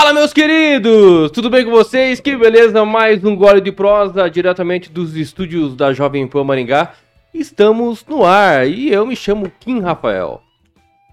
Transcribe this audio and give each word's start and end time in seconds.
Fala, 0.00 0.14
meus 0.14 0.32
queridos! 0.32 1.30
Tudo 1.30 1.50
bem 1.50 1.62
com 1.62 1.70
vocês? 1.70 2.20
Que 2.20 2.34
beleza! 2.34 2.82
Mais 2.86 3.22
um 3.22 3.36
gole 3.36 3.60
de 3.60 3.70
prosa 3.70 4.30
diretamente 4.30 4.90
dos 4.90 5.14
estúdios 5.14 5.76
da 5.76 5.92
Jovem 5.92 6.26
Pan 6.26 6.42
Maringá. 6.42 6.94
Estamos 7.34 8.02
no 8.06 8.24
ar 8.24 8.66
e 8.66 8.90
eu 8.90 9.04
me 9.04 9.14
chamo 9.14 9.52
Kim 9.60 9.80
Rafael. 9.80 10.42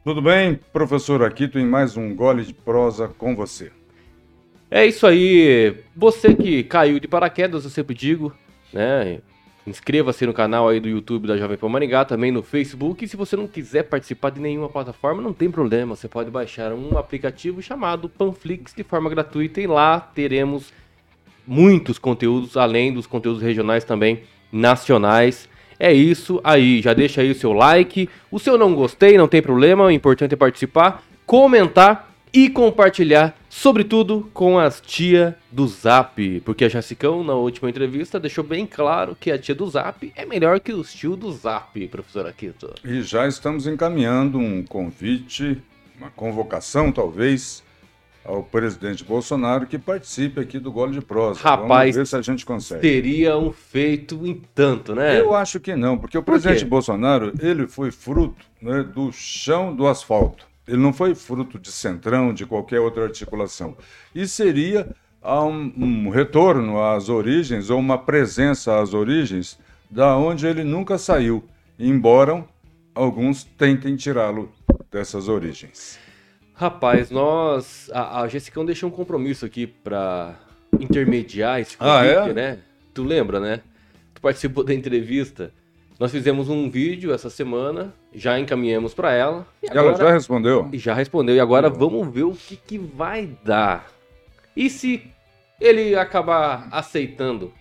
Tudo 0.05 0.21
bem, 0.21 0.57
professor 0.71 1.21
Aquito, 1.21 1.59
em 1.59 1.65
mais 1.65 1.97
um 1.97 2.15
gole 2.15 2.45
de 2.45 2.53
prosa 2.53 3.09
com 3.09 3.35
você. 3.35 3.73
É 4.71 4.85
isso 4.85 5.05
aí. 5.05 5.75
Você 5.93 6.33
que 6.33 6.63
caiu 6.63 6.97
de 6.97 7.09
paraquedas, 7.09 7.65
eu 7.65 7.69
sempre 7.69 7.93
digo, 7.93 8.33
né? 8.71 9.19
Inscreva-se 9.67 10.25
no 10.25 10.33
canal 10.33 10.69
aí 10.69 10.79
do 10.79 10.87
YouTube 10.87 11.27
da 11.27 11.35
Jovem 11.35 11.57
Pan 11.57 11.67
Maringá, 11.67 12.05
também 12.05 12.31
no 12.31 12.41
Facebook. 12.41 13.03
E 13.03 13.07
se 13.07 13.17
você 13.17 13.35
não 13.35 13.45
quiser 13.45 13.83
participar 13.83 14.29
de 14.29 14.39
nenhuma 14.39 14.69
plataforma, 14.69 15.21
não 15.21 15.33
tem 15.33 15.51
problema. 15.51 15.93
Você 15.93 16.07
pode 16.07 16.31
baixar 16.31 16.71
um 16.71 16.97
aplicativo 16.97 17.61
chamado 17.61 18.07
Panflix 18.07 18.73
de 18.73 18.81
forma 18.81 19.09
gratuita 19.09 19.59
e 19.59 19.67
lá 19.67 19.99
teremos 19.99 20.71
muitos 21.45 21.99
conteúdos, 21.99 22.55
além 22.55 22.93
dos 22.93 23.05
conteúdos 23.05 23.41
regionais 23.41 23.83
também 23.83 24.21
nacionais. 24.49 25.49
É 25.77 25.91
isso 25.91 26.39
aí, 26.45 26.81
já 26.81 26.93
deixa 26.93 27.19
aí 27.19 27.29
o 27.29 27.35
seu 27.35 27.51
like. 27.51 28.09
O 28.31 28.39
seu 28.39 28.57
não 28.57 28.73
gostei, 28.73 29.17
não 29.17 29.27
tem 29.27 29.41
problema, 29.41 29.83
o 29.83 29.91
importante 29.91 30.33
é 30.33 30.37
participar, 30.37 31.03
comentar 31.25 32.09
e 32.33 32.49
compartilhar, 32.49 33.35
sobretudo 33.57 34.29
com 34.35 34.59
as 34.59 34.79
tia 34.79 35.35
do 35.51 35.67
Zap, 35.67 36.41
porque 36.41 36.63
a 36.63 36.69
Jacicão 36.69 37.23
na 37.23 37.33
última 37.33 37.67
entrevista 37.67 38.19
deixou 38.19 38.43
bem 38.43 38.67
claro 38.67 39.17
que 39.19 39.31
a 39.31 39.37
tia 39.37 39.55
do 39.55 39.67
Zap 39.67 40.13
é 40.15 40.25
melhor 40.25 40.59
que 40.59 40.71
os 40.71 40.93
tio 40.93 41.15
do 41.15 41.31
Zap, 41.31 41.87
professor 41.87 42.27
Aquito. 42.27 42.71
E 42.85 43.01
já 43.01 43.27
estamos 43.27 43.65
encaminhando 43.65 44.37
um 44.37 44.63
convite, 44.63 45.59
uma 45.97 46.11
convocação 46.11 46.91
talvez, 46.91 47.63
ao 48.23 48.43
presidente 48.43 49.03
Bolsonaro 49.03 49.65
que 49.65 49.79
participe 49.79 50.39
aqui 50.39 50.59
do 50.59 50.71
Gole 50.71 50.91
de 50.91 51.01
Prosa. 51.01 51.39
Rapaz, 51.41 51.95
Vamos 51.95 51.95
ver 51.95 52.07
se 52.07 52.15
a 52.15 52.21
gente 52.21 52.45
consegue. 52.45 52.81
Teria 52.81 53.37
um 53.37 53.51
feito 53.51 54.23
em 54.27 54.39
tanto, 54.53 54.93
né? 54.93 55.19
Eu 55.19 55.33
acho 55.33 55.59
que 55.59 55.75
não, 55.75 55.97
porque 55.97 56.17
o 56.17 56.21
Por 56.21 56.33
presidente 56.33 56.63
quê? 56.63 56.69
Bolsonaro, 56.69 57.33
ele 57.41 57.67
foi 57.67 57.89
fruto 57.89 58.45
né, 58.61 58.83
do 58.83 59.11
chão 59.11 59.75
do 59.75 59.87
asfalto. 59.87 60.45
Ele 60.67 60.77
não 60.77 60.91
foi 60.91 61.15
fruto 61.15 61.57
de 61.57 61.71
centrão, 61.71 62.33
de 62.33 62.45
qualquer 62.45 62.79
outra 62.79 63.03
articulação. 63.03 63.77
E 64.13 64.27
seria 64.27 64.89
ah, 65.21 65.43
um, 65.43 65.73
um 65.77 66.09
retorno 66.09 66.81
às 66.83 67.07
origens, 67.09 67.69
ou 67.69 67.79
uma 67.79 67.97
presença 67.97 68.79
às 68.79 68.93
origens, 68.93 69.57
da 69.89 70.17
onde 70.17 70.45
ele 70.45 70.63
nunca 70.63 70.97
saiu, 70.97 71.43
embora 71.79 72.45
alguns 72.93 73.43
tentem 73.43 73.95
tirá-lo 73.95 74.51
dessas 74.91 75.27
origens. 75.29 75.97
Rapaz, 76.53 77.11
nós. 77.11 77.89
A, 77.93 78.21
a 78.21 78.27
Jessicão 78.27 78.65
deixou 78.65 78.89
um 78.89 78.91
compromisso 78.91 79.45
aqui 79.45 79.67
pra 79.67 80.35
intermediar 80.79 81.61
esse 81.61 81.75
Ah, 81.79 82.01
convite, 82.01 82.31
é? 82.31 82.33
né? 82.33 82.59
Tu 82.93 83.03
lembra, 83.03 83.39
né? 83.39 83.61
Tu 84.13 84.19
participou 84.21 84.63
da 84.63 84.73
entrevista. 84.73 85.53
Nós 85.99 86.11
fizemos 86.11 86.47
um 86.47 86.69
vídeo 86.69 87.11
essa 87.11 87.29
semana, 87.29 87.91
já 88.13 88.39
encaminhamos 88.39 88.93
pra 88.93 89.13
ela. 89.13 89.47
E, 89.63 89.67
E 89.67 89.77
ela 89.77 89.95
já 89.95 90.11
respondeu? 90.11 90.69
e 90.71 90.77
já 90.77 90.93
respondeu. 90.93 91.35
E 91.35 91.39
agora 91.39 91.69
vamos 91.69 92.07
ver 92.13 92.23
o 92.23 92.33
que, 92.33 92.55
que 92.55 92.77
vai 92.77 93.29
dar. 93.43 93.87
E 94.55 94.69
se 94.69 95.03
ele 95.59 95.95
acabar 95.95 96.67
aceitando? 96.71 97.51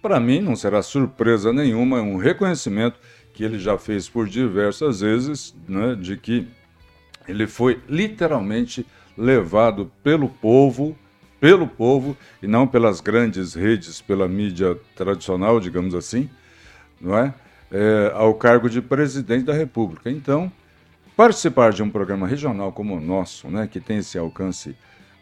Para 0.00 0.18
mim, 0.18 0.40
não 0.40 0.56
será 0.56 0.80
surpresa 0.80 1.52
nenhuma, 1.52 1.98
é 1.98 2.02
um 2.02 2.16
reconhecimento 2.16 2.98
que 3.34 3.44
ele 3.44 3.58
já 3.58 3.76
fez 3.76 4.08
por 4.08 4.26
diversas 4.28 5.00
vezes, 5.00 5.54
né, 5.68 5.94
de 5.94 6.16
que 6.16 6.46
ele 7.26 7.46
foi 7.46 7.80
literalmente 7.88 8.86
levado 9.16 9.90
pelo 10.02 10.28
povo, 10.28 10.96
pelo 11.38 11.66
povo, 11.66 12.16
e 12.42 12.46
não 12.46 12.66
pelas 12.66 13.00
grandes 13.00 13.54
redes, 13.54 14.00
pela 14.00 14.26
mídia 14.26 14.78
tradicional, 14.96 15.60
digamos 15.60 15.94
assim, 15.94 16.30
não 17.00 17.16
é? 17.18 17.34
É, 17.70 18.10
ao 18.14 18.32
cargo 18.34 18.68
de 18.70 18.80
presidente 18.80 19.44
da 19.44 19.52
República. 19.52 20.10
Então, 20.10 20.50
participar 21.16 21.72
de 21.72 21.82
um 21.82 21.90
programa 21.90 22.26
regional 22.26 22.72
como 22.72 22.96
o 22.96 23.00
nosso, 23.00 23.48
né, 23.48 23.68
que 23.70 23.78
tem 23.78 23.98
esse 23.98 24.16
alcance 24.16 24.74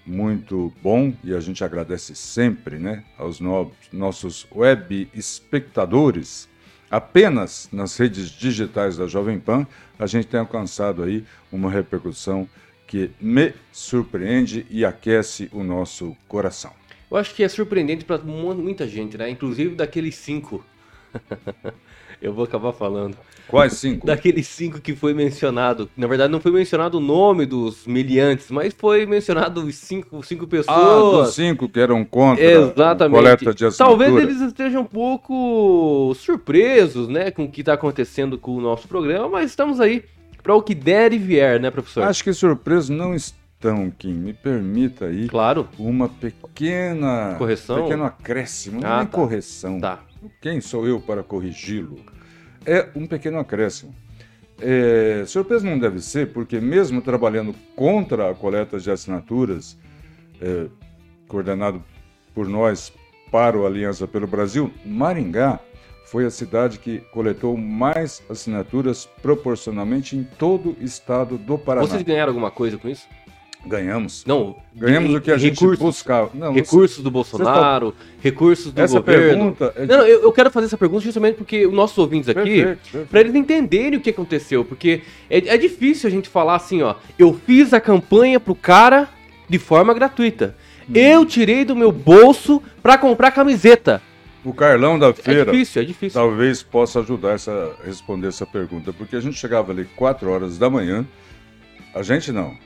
muito 0.07 0.73
bom 0.81 1.12
e 1.25 1.34
a 1.34 1.41
gente 1.41 1.65
agradece 1.65 2.15
sempre, 2.15 2.79
né, 2.79 3.03
aos 3.19 3.41
no- 3.41 3.73
nossos 3.93 4.47
web 4.55 5.09
espectadores. 5.12 6.49
Apenas 6.89 7.69
nas 7.73 7.97
redes 7.97 8.31
digitais 8.31 8.97
da 8.97 9.09
Jovem 9.09 9.41
Pan 9.41 9.67
a 9.99 10.07
gente 10.07 10.28
tem 10.28 10.39
alcançado 10.39 11.03
aí 11.03 11.25
uma 11.51 11.69
repercussão 11.69 12.49
que 12.87 13.11
me 13.21 13.53
surpreende 13.73 14.65
e 14.71 14.84
aquece 14.84 15.49
o 15.53 15.65
nosso 15.65 16.17
coração. 16.28 16.73
Eu 17.11 17.17
acho 17.17 17.34
que 17.34 17.43
é 17.43 17.49
surpreendente 17.49 18.07
mu- 18.25 18.55
muita 18.55 18.87
gente, 18.87 19.19
né? 19.19 19.28
Inclusive 19.28 19.75
daqueles 19.75 20.15
cinco. 20.15 20.65
Eu 22.26 22.34
vou 22.34 22.44
acabar 22.44 22.72
falando. 22.72 23.16
Quais 23.47 23.75
cinco? 23.75 24.04
Daqueles 24.04 24.48
cinco 24.48 24.81
que 24.81 24.97
foi 24.97 25.14
mencionado. 25.14 25.88
Na 25.97 26.09
verdade, 26.09 26.32
não 26.32 26.41
foi 26.41 26.50
mencionado 26.50 26.98
o 26.98 27.00
nome 27.00 27.47
dos 27.47 27.87
miliantes, 27.87 28.50
mas 28.50 28.75
foi 28.76 29.06
mencionado 29.06 29.62
os 29.64 29.76
cinco, 29.76 30.20
cinco 30.25 30.42
Ah, 30.44 30.47
dos 30.48 30.66
pessoas. 30.66 31.34
cinco 31.34 31.69
que 31.69 31.78
eram 31.78 32.04
contra 32.04 32.42
a 32.44 32.50
Exatamente. 32.72 33.16
coleta 33.16 33.54
de 33.54 33.66
assinatura. 33.66 33.76
Talvez 34.06 34.22
eles 34.25 34.41
estejam 34.41 34.82
um 34.82 34.86
pouco 34.86 36.12
surpresos, 36.16 37.06
né, 37.06 37.31
com 37.31 37.44
o 37.44 37.48
que 37.50 37.60
está 37.60 37.75
acontecendo 37.75 38.36
com 38.36 38.56
o 38.56 38.60
nosso 38.60 38.88
programa, 38.88 39.28
mas 39.28 39.50
estamos 39.50 39.81
aí 39.81 40.03
para 40.42 40.53
o 40.54 40.60
que 40.62 40.75
der 40.75 41.12
e 41.12 41.19
vier, 41.19 41.60
né, 41.60 41.70
professor? 41.70 42.03
Acho 42.03 42.25
que 42.25 42.32
surpresos 42.32 42.91
não 42.91 43.15
estão, 43.15 43.88
Kim. 43.97 44.15
Me 44.15 44.32
permita 44.32 45.04
aí 45.06 45.28
Claro. 45.28 45.69
uma 45.78 46.09
pequena 46.09 47.36
Correção? 47.38 47.82
pequeno 47.84 48.03
acréscimo, 48.04 48.81
Ah, 48.82 48.94
é 48.94 48.97
nem 48.98 49.06
tá. 49.06 49.12
correção. 49.12 49.81
Tá. 49.81 50.00
Quem 50.42 50.60
sou 50.60 50.86
eu 50.88 51.00
para 51.00 51.22
corrigi-lo? 51.22 52.00
É 52.66 52.88
um 52.94 53.06
pequeno 53.06 53.38
acréscimo. 53.38 53.94
É, 54.60 55.25
surpresa 55.27 55.69
não 55.69 55.78
deve 55.78 56.00
ser, 56.00 56.32
porque 56.32 56.59
mesmo 56.60 57.00
trabalhando 57.00 57.54
contra 57.75 58.31
a 58.31 58.34
coleta 58.34 58.78
de 58.78 58.91
assinaturas, 58.91 59.78
é, 60.41 60.66
coordenado 61.28 61.82
por 62.34 62.49
nós 62.49 62.93
para 63.31 63.56
o 63.56 63.66
Aliança 63.66 64.06
pelo 64.06 64.27
Brasil, 64.27 64.72
Maringá 64.84 65.60
foi 66.06 66.25
a 66.25 66.31
cidade 66.31 66.78
que 66.78 67.00
coletou 67.12 67.56
mais 67.56 68.22
assinaturas 68.31 69.06
proporcionalmente 69.21 70.16
em 70.16 70.22
todo 70.22 70.77
o 70.81 70.84
estado 70.84 71.37
do 71.37 71.59
Paraná. 71.59 71.87
Vocês 71.87 72.03
ganharam 72.03 72.31
alguma 72.31 72.50
coisa 72.50 72.78
com 72.78 72.88
isso? 72.88 73.06
Ganhamos. 73.65 74.25
Não. 74.27 74.56
Ganhamos 74.75 75.15
o 75.15 75.21
que 75.21 75.31
a 75.31 75.37
em 75.37 75.39
gente 75.39 75.61
recursos, 75.61 75.78
buscava. 75.78 76.31
Não, 76.34 76.53
recursos 76.53 77.03
do 77.03 77.11
Bolsonaro, 77.11 77.94
recursos 78.21 78.72
do 78.72 78.81
essa 78.81 78.99
governo. 79.00 79.55
pergunta 79.56 79.72
é 79.77 79.87
Não, 79.87 80.06
eu, 80.06 80.22
eu 80.22 80.33
quero 80.33 80.50
fazer 80.50 80.67
essa 80.67 80.77
pergunta 80.78 81.03
justamente 81.05 81.37
porque 81.37 81.66
os 81.66 81.72
nossos 81.72 81.97
ouvintes 81.99 82.28
aqui. 82.28 82.77
Pra 83.11 83.21
eles 83.21 83.34
entenderem 83.34 83.99
o 83.99 84.00
que 84.03 84.11
aconteceu, 84.11 84.65
porque 84.65 85.03
é, 85.31 85.39
é 85.55 85.56
difícil 85.59 86.06
a 86.09 86.11
gente 86.11 86.28
falar 86.28 86.55
assim, 86.56 86.83
ó, 86.83 86.95
eu 87.19 87.34
fiz 87.47 87.72
a 87.72 87.81
campanha 87.81 88.39
pro 88.39 88.55
cara 88.55 89.09
de 89.49 89.59
forma 89.59 89.93
gratuita. 89.95 90.55
Hum. 90.89 90.93
Eu 90.95 91.25
tirei 91.27 91.65
do 91.65 91.75
meu 91.75 91.91
bolso 91.91 92.62
pra 92.83 92.97
comprar 92.97 93.31
camiseta. 93.33 94.00
O 94.45 94.55
Carlão 94.55 94.97
da 94.97 95.09
É 95.09 95.12
feira 95.12 95.45
difícil, 95.50 95.83
é 95.83 95.84
difícil. 95.84 96.21
talvez 96.21 96.62
possa 96.62 97.00
ajudar 97.00 97.33
essa, 97.33 97.72
a 97.83 97.84
responder 97.84 98.28
essa 98.28 98.47
pergunta, 98.47 98.93
porque 98.93 99.16
a 99.16 99.21
gente 99.21 99.37
chegava 99.37 99.72
ali 99.72 99.87
4 99.97 100.31
horas 100.31 100.56
da 100.56 100.71
manhã, 100.71 101.05
a 101.93 102.00
gente 102.03 102.31
não, 102.31 102.56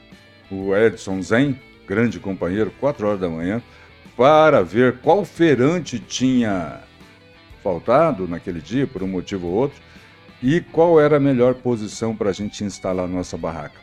o 0.50 0.76
Edson 0.76 1.22
Zen, 1.22 1.58
grande 1.86 2.18
companheiro, 2.18 2.72
4 2.80 3.06
horas 3.06 3.20
da 3.20 3.28
manhã, 3.28 3.62
para 4.16 4.62
ver 4.62 4.98
qual 4.98 5.24
feirante 5.24 5.98
tinha 5.98 6.80
faltado 7.62 8.26
naquele 8.26 8.60
dia, 8.60 8.86
por 8.86 9.02
um 9.02 9.08
motivo 9.08 9.46
ou 9.46 9.54
outro, 9.54 9.80
e 10.42 10.60
qual 10.60 11.00
era 11.00 11.16
a 11.16 11.20
melhor 11.20 11.54
posição 11.54 12.16
para 12.16 12.30
a 12.30 12.32
gente 12.32 12.64
instalar 12.64 13.06
nossa 13.06 13.36
barraca. 13.36 13.80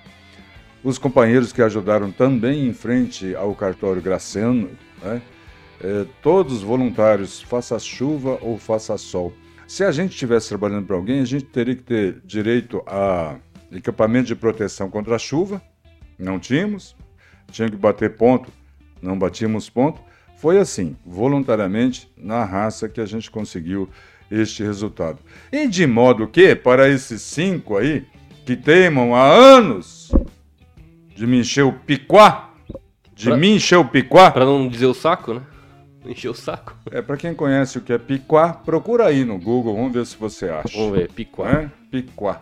Os 0.84 0.98
companheiros 0.98 1.52
que 1.52 1.62
ajudaram 1.62 2.12
também 2.12 2.68
em 2.68 2.74
frente 2.74 3.36
ao 3.36 3.54
cartório 3.54 4.02
Graciano, 4.02 4.69
né, 5.02 5.22
eh, 5.81 6.06
todos 6.22 6.62
voluntários, 6.62 7.42
faça 7.42 7.78
chuva 7.78 8.38
ou 8.42 8.58
faça 8.58 8.98
sol. 8.98 9.34
Se 9.68 9.84
a 9.84 9.92
gente 9.92 10.12
estivesse 10.12 10.50
trabalhando 10.50 10.86
para 10.86 10.96
alguém, 10.96 11.19
a 11.19 11.25
gente 11.25 11.46
teria 11.46 11.75
que 11.75 11.84
ter 11.84 12.22
direito 12.24 12.81
a 12.88 13.36
equipamento 13.72 14.28
de 14.28 14.36
proteção 14.36 14.90
contra 14.90 15.16
a 15.16 15.19
chuva, 15.19 15.62
não 16.18 16.40
tínhamos, 16.40 16.96
tinha 17.52 17.69
que 17.69 17.75
bater 17.78 18.16
ponto, 18.16 18.52
não 19.02 19.18
batíamos 19.18 19.69
ponto. 19.69 20.02
Foi 20.38 20.58
assim, 20.60 20.96
voluntariamente, 21.06 22.12
na 22.18 22.44
raça, 22.46 22.88
que 22.88 23.02
a 23.02 23.06
gente 23.06 23.30
conseguiu 23.31 23.90
este 24.30 24.62
resultado. 24.64 25.19
E 25.52 25.68
de 25.68 25.88
modo 25.88 26.28
que, 26.28 26.56
para 26.56 26.88
esses 26.90 27.22
cinco 27.22 27.78
aí, 27.78 28.06
que 28.46 28.56
teimam 28.56 29.16
há 29.16 29.24
anos 29.25 30.12
de 31.16 31.25
me 31.25 31.40
encher 31.40 31.64
o 31.64 31.74
piquá, 31.74 32.52
de 33.16 33.25
Pra- 33.30 33.38
me 33.38 33.50
encher 33.56 33.78
o 33.78 33.86
piquá, 33.86 34.30
Pra 34.30 34.46
não 34.46 34.68
dizer 34.68 34.86
o 34.86 34.94
saco, 34.94 35.34
né? 35.34 35.42
Encher 36.06 36.30
o 36.30 36.34
saco. 36.36 36.74
é 36.92 37.02
para 37.02 37.18
quem 37.18 37.34
conhece 37.34 37.80
o 37.80 37.81
que 37.81 37.92
é 37.92 37.98
piquá, 37.98 38.54
procura 38.54 39.08
aí 39.08 39.25
no 39.25 39.38
Google, 39.40 39.75
vamos 39.75 39.92
ver 39.94 40.06
se 40.06 40.16
você 40.16 40.48
acha. 40.48 40.78
Vamos 40.78 40.98
ver, 40.98 41.12
picuá. 41.12 41.52
né? 41.52 41.72
Piquá. 41.92 42.42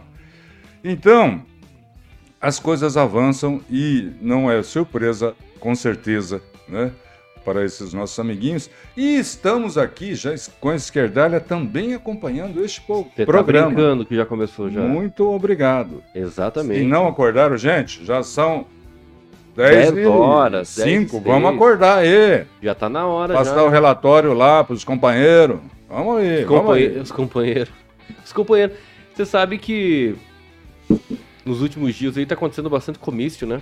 Então, 0.84 1.44
as 2.46 2.60
coisas 2.60 2.96
avançam 2.96 3.60
e 3.72 4.12
não 4.22 4.52
é 4.52 4.62
surpresa 4.62 5.34
com 5.60 5.74
certeza, 5.74 6.40
né? 6.70 6.92
Para 7.44 7.66
esses 7.66 7.92
nossos 7.92 8.20
amiguinhos. 8.20 8.70
E 8.96 9.18
estamos 9.18 9.80
aqui 9.80 10.14
já 10.14 10.30
com 10.62 10.70
a 10.70 10.76
Esquerdalha 10.76 11.40
também 11.40 11.96
acompanhando 11.96 12.64
este 12.64 12.84
Você 12.88 13.04
tá 13.04 13.26
programa. 13.26 13.68
brincando 13.68 14.06
que 14.06 14.16
já 14.16 14.28
começou 14.28 14.70
já. 14.70 14.82
Muito 14.82 15.28
obrigado. 15.28 16.04
Exatamente. 16.14 16.82
E 16.82 16.86
não 16.86 17.08
acordaram, 17.08 17.58
gente? 17.58 18.06
Já 18.06 18.22
são 18.22 18.68
10, 19.56 19.92
10 19.94 20.08
horas, 20.08 20.68
5. 20.68 21.14
10, 21.14 21.24
Vamos 21.24 21.50
6. 21.50 21.56
acordar 21.56 21.98
aí. 22.00 22.46
Já 22.62 22.76
tá 22.76 22.88
na 22.90 23.08
hora 23.08 23.34
Passar 23.34 23.56
já. 23.56 23.64
o 23.64 23.70
relatório 23.70 24.34
lá 24.34 24.64
para 24.64 24.74
os 24.76 24.84
companheiros. 24.84 25.58
Vamos 25.90 26.18
aí, 26.20 26.44
Os, 26.44 26.50
vamos 26.50 26.76
aí. 26.76 27.00
os 27.00 27.12
companheiros. 27.12 27.74
Os 28.24 28.32
companheiros. 28.34 28.78
Você 29.16 29.26
sabe 29.26 29.58
que 29.58 30.16
nos 31.46 31.62
últimos 31.62 31.94
dias 31.96 32.18
aí 32.18 32.26
tá 32.26 32.34
acontecendo 32.36 32.70
bastante 32.70 33.00
comício, 33.00 33.46
né? 33.48 33.62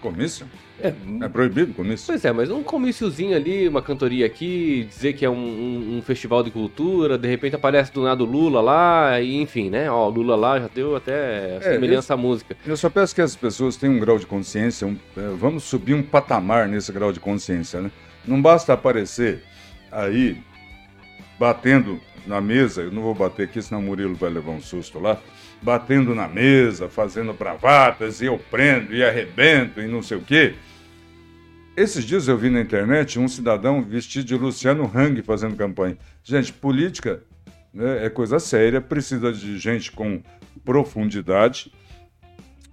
Comício? 0.00 0.46
É, 0.80 0.92
É 1.22 1.28
proibido 1.28 1.72
comício? 1.74 2.06
Pois 2.08 2.24
é, 2.24 2.32
mas 2.32 2.50
um 2.50 2.60
comíciozinho 2.62 3.36
ali, 3.36 3.68
uma 3.68 3.80
cantoria 3.80 4.26
aqui, 4.26 4.84
dizer 4.88 5.12
que 5.12 5.24
é 5.24 5.30
um, 5.30 5.34
um- 5.36 5.98
um 5.98 6.02
festival 6.02 6.42
de 6.42 6.50
cultura, 6.50 7.16
de 7.16 7.28
repente 7.28 7.54
aparece 7.54 7.92
do 7.92 8.02
nada 8.02 8.20
o 8.24 8.26
Lula 8.26 8.60
lá, 8.60 9.20
e 9.20 9.40
enfim, 9.40 9.70
né? 9.70 9.88
Ó, 9.88 10.08
o 10.08 10.10
Lula 10.10 10.34
lá 10.34 10.58
já 10.58 10.68
deu 10.74 10.96
até 10.96 11.60
semelhança 11.62 12.14
à 12.14 12.16
música. 12.16 12.56
Eu 12.66 12.76
só 12.76 12.90
peço 12.90 13.14
que 13.14 13.20
as 13.20 13.36
pessoas 13.36 13.76
tenham 13.76 13.94
um 13.94 14.00
grau 14.00 14.18
de 14.18 14.26
consciência, 14.26 14.88
um- 14.88 14.96
é, 15.16 15.20
vamos 15.38 15.62
subir 15.62 15.94
um 15.94 16.02
patamar 16.02 16.66
nesse 16.66 16.90
grau 16.90 17.12
de 17.12 17.20
consciência, 17.20 17.80
né? 17.80 17.90
Não 18.26 18.42
basta 18.42 18.72
aparecer 18.72 19.44
aí 19.90 20.36
batendo 21.38 22.00
na 22.26 22.40
mesa, 22.40 22.82
eu 22.82 22.90
não 22.90 23.02
vou 23.02 23.14
bater 23.14 23.44
aqui, 23.44 23.62
senão 23.62 23.80
o 23.80 23.84
Murilo 23.84 24.14
vai 24.16 24.30
levar 24.30 24.50
um 24.52 24.60
susto 24.60 24.98
lá, 24.98 25.16
batendo 25.62 26.14
na 26.14 26.28
mesa, 26.28 26.88
fazendo 26.88 27.32
bravatas, 27.32 28.20
e 28.20 28.26
eu 28.26 28.38
prendo, 28.50 28.94
e 28.94 29.04
arrebento, 29.04 29.80
e 29.80 29.86
não 29.86 30.02
sei 30.02 30.16
o 30.18 30.22
quê. 30.22 30.54
Esses 31.76 32.04
dias 32.04 32.28
eu 32.28 32.36
vi 32.36 32.50
na 32.50 32.60
internet 32.60 33.18
um 33.18 33.28
cidadão 33.28 33.82
vestido 33.82 34.26
de 34.26 34.34
Luciano 34.34 34.90
Hang 34.94 35.22
fazendo 35.22 35.56
campanha. 35.56 35.96
Gente, 36.22 36.52
política 36.52 37.22
né, 37.72 38.04
é 38.04 38.10
coisa 38.10 38.38
séria, 38.38 38.80
precisa 38.80 39.32
de 39.32 39.58
gente 39.58 39.90
com 39.90 40.22
profundidade, 40.64 41.72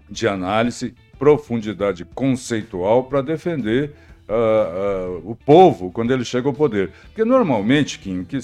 de 0.09 0.27
análise, 0.27 0.95
profundidade 1.17 2.03
conceitual 2.03 3.05
para 3.05 3.21
defender 3.21 3.93
ah, 4.27 4.33
ah, 4.33 5.19
o 5.23 5.35
povo 5.35 5.91
quando 5.91 6.11
ele 6.11 6.25
chega 6.25 6.47
ao 6.47 6.53
poder. 6.53 6.91
Porque 7.05 7.23
normalmente, 7.23 7.99
Kim, 7.99 8.23
que, 8.23 8.39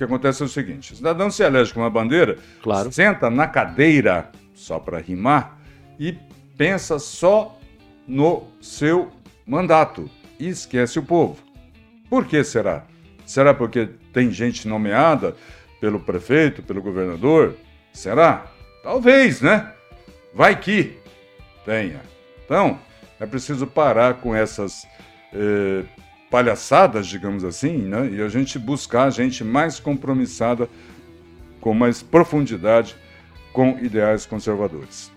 que 0.00 0.04
acontece 0.04 0.42
é 0.42 0.46
o 0.46 0.48
seguinte: 0.48 0.94
o 0.94 0.96
cidadão 0.96 1.30
se 1.30 1.42
elege 1.42 1.74
com 1.74 1.80
uma 1.80 1.90
bandeira, 1.90 2.38
Claro. 2.62 2.90
senta 2.90 3.28
na 3.28 3.46
cadeira, 3.46 4.30
só 4.54 4.78
para 4.78 4.98
rimar, 4.98 5.58
e 5.98 6.16
pensa 6.56 6.98
só 6.98 7.58
no 8.08 8.44
seu 8.62 9.10
mandato 9.46 10.08
e 10.38 10.48
esquece 10.48 10.98
o 10.98 11.02
povo. 11.02 11.36
Por 12.08 12.24
que 12.24 12.42
será? 12.42 12.84
Será 13.26 13.52
porque 13.52 13.90
tem 14.10 14.30
gente 14.30 14.66
nomeada 14.66 15.36
pelo 15.82 16.00
prefeito, 16.00 16.62
pelo 16.62 16.80
governador? 16.80 17.56
Será? 17.92 18.46
Talvez, 18.82 19.42
né? 19.42 19.70
Vai 20.34 20.58
que 20.58 20.96
tenha. 21.66 22.00
Então, 22.44 22.78
é 23.20 23.26
preciso 23.26 23.66
parar 23.66 24.14
com 24.14 24.34
essas 24.34 24.86
eh, 25.34 25.84
palhaçadas, 26.30 27.06
digamos 27.06 27.44
assim, 27.44 27.76
né? 27.78 28.08
E 28.12 28.22
a 28.22 28.28
gente 28.28 28.58
buscar 28.58 29.10
gente 29.10 29.42
mais 29.42 29.80
compromissada, 29.80 30.68
com 31.60 31.74
mais 31.74 32.02
profundidade, 32.02 32.94
com 33.52 33.76
ideais 33.82 34.24
conservadores. 34.24 35.10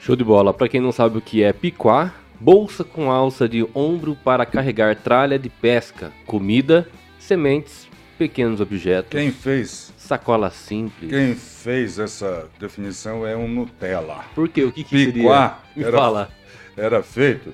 Show 0.00 0.14
de 0.16 0.22
bola. 0.24 0.54
Pra 0.54 0.68
quem 0.68 0.80
não 0.80 0.92
sabe 0.92 1.18
o 1.18 1.20
que 1.20 1.42
é 1.42 1.52
piquá, 1.52 2.14
bolsa 2.38 2.84
com 2.84 3.10
alça 3.10 3.48
de 3.48 3.66
ombro 3.74 4.16
para 4.22 4.46
carregar 4.46 4.94
tralha 4.96 5.38
de 5.38 5.48
pesca, 5.48 6.12
comida, 6.26 6.86
sementes, 7.18 7.88
pequenos 8.16 8.60
objetos, 8.60 9.10
Quem 9.10 9.32
fez, 9.32 9.92
sacola 9.96 10.50
simples. 10.50 11.10
quem 11.10 11.34
fez 11.34 11.98
essa 11.98 12.48
definição 12.60 13.26
é 13.26 13.36
um 13.36 13.48
Nutella. 13.48 14.24
Por 14.34 14.48
quê? 14.48 14.62
O 14.62 14.70
que, 14.70 14.84
que 14.84 15.06
Piquá 15.12 15.12
seria? 15.12 15.54
Me 15.76 15.82
era- 15.84 15.98
fala. 15.98 16.28
Era 16.76 17.02
feito, 17.02 17.52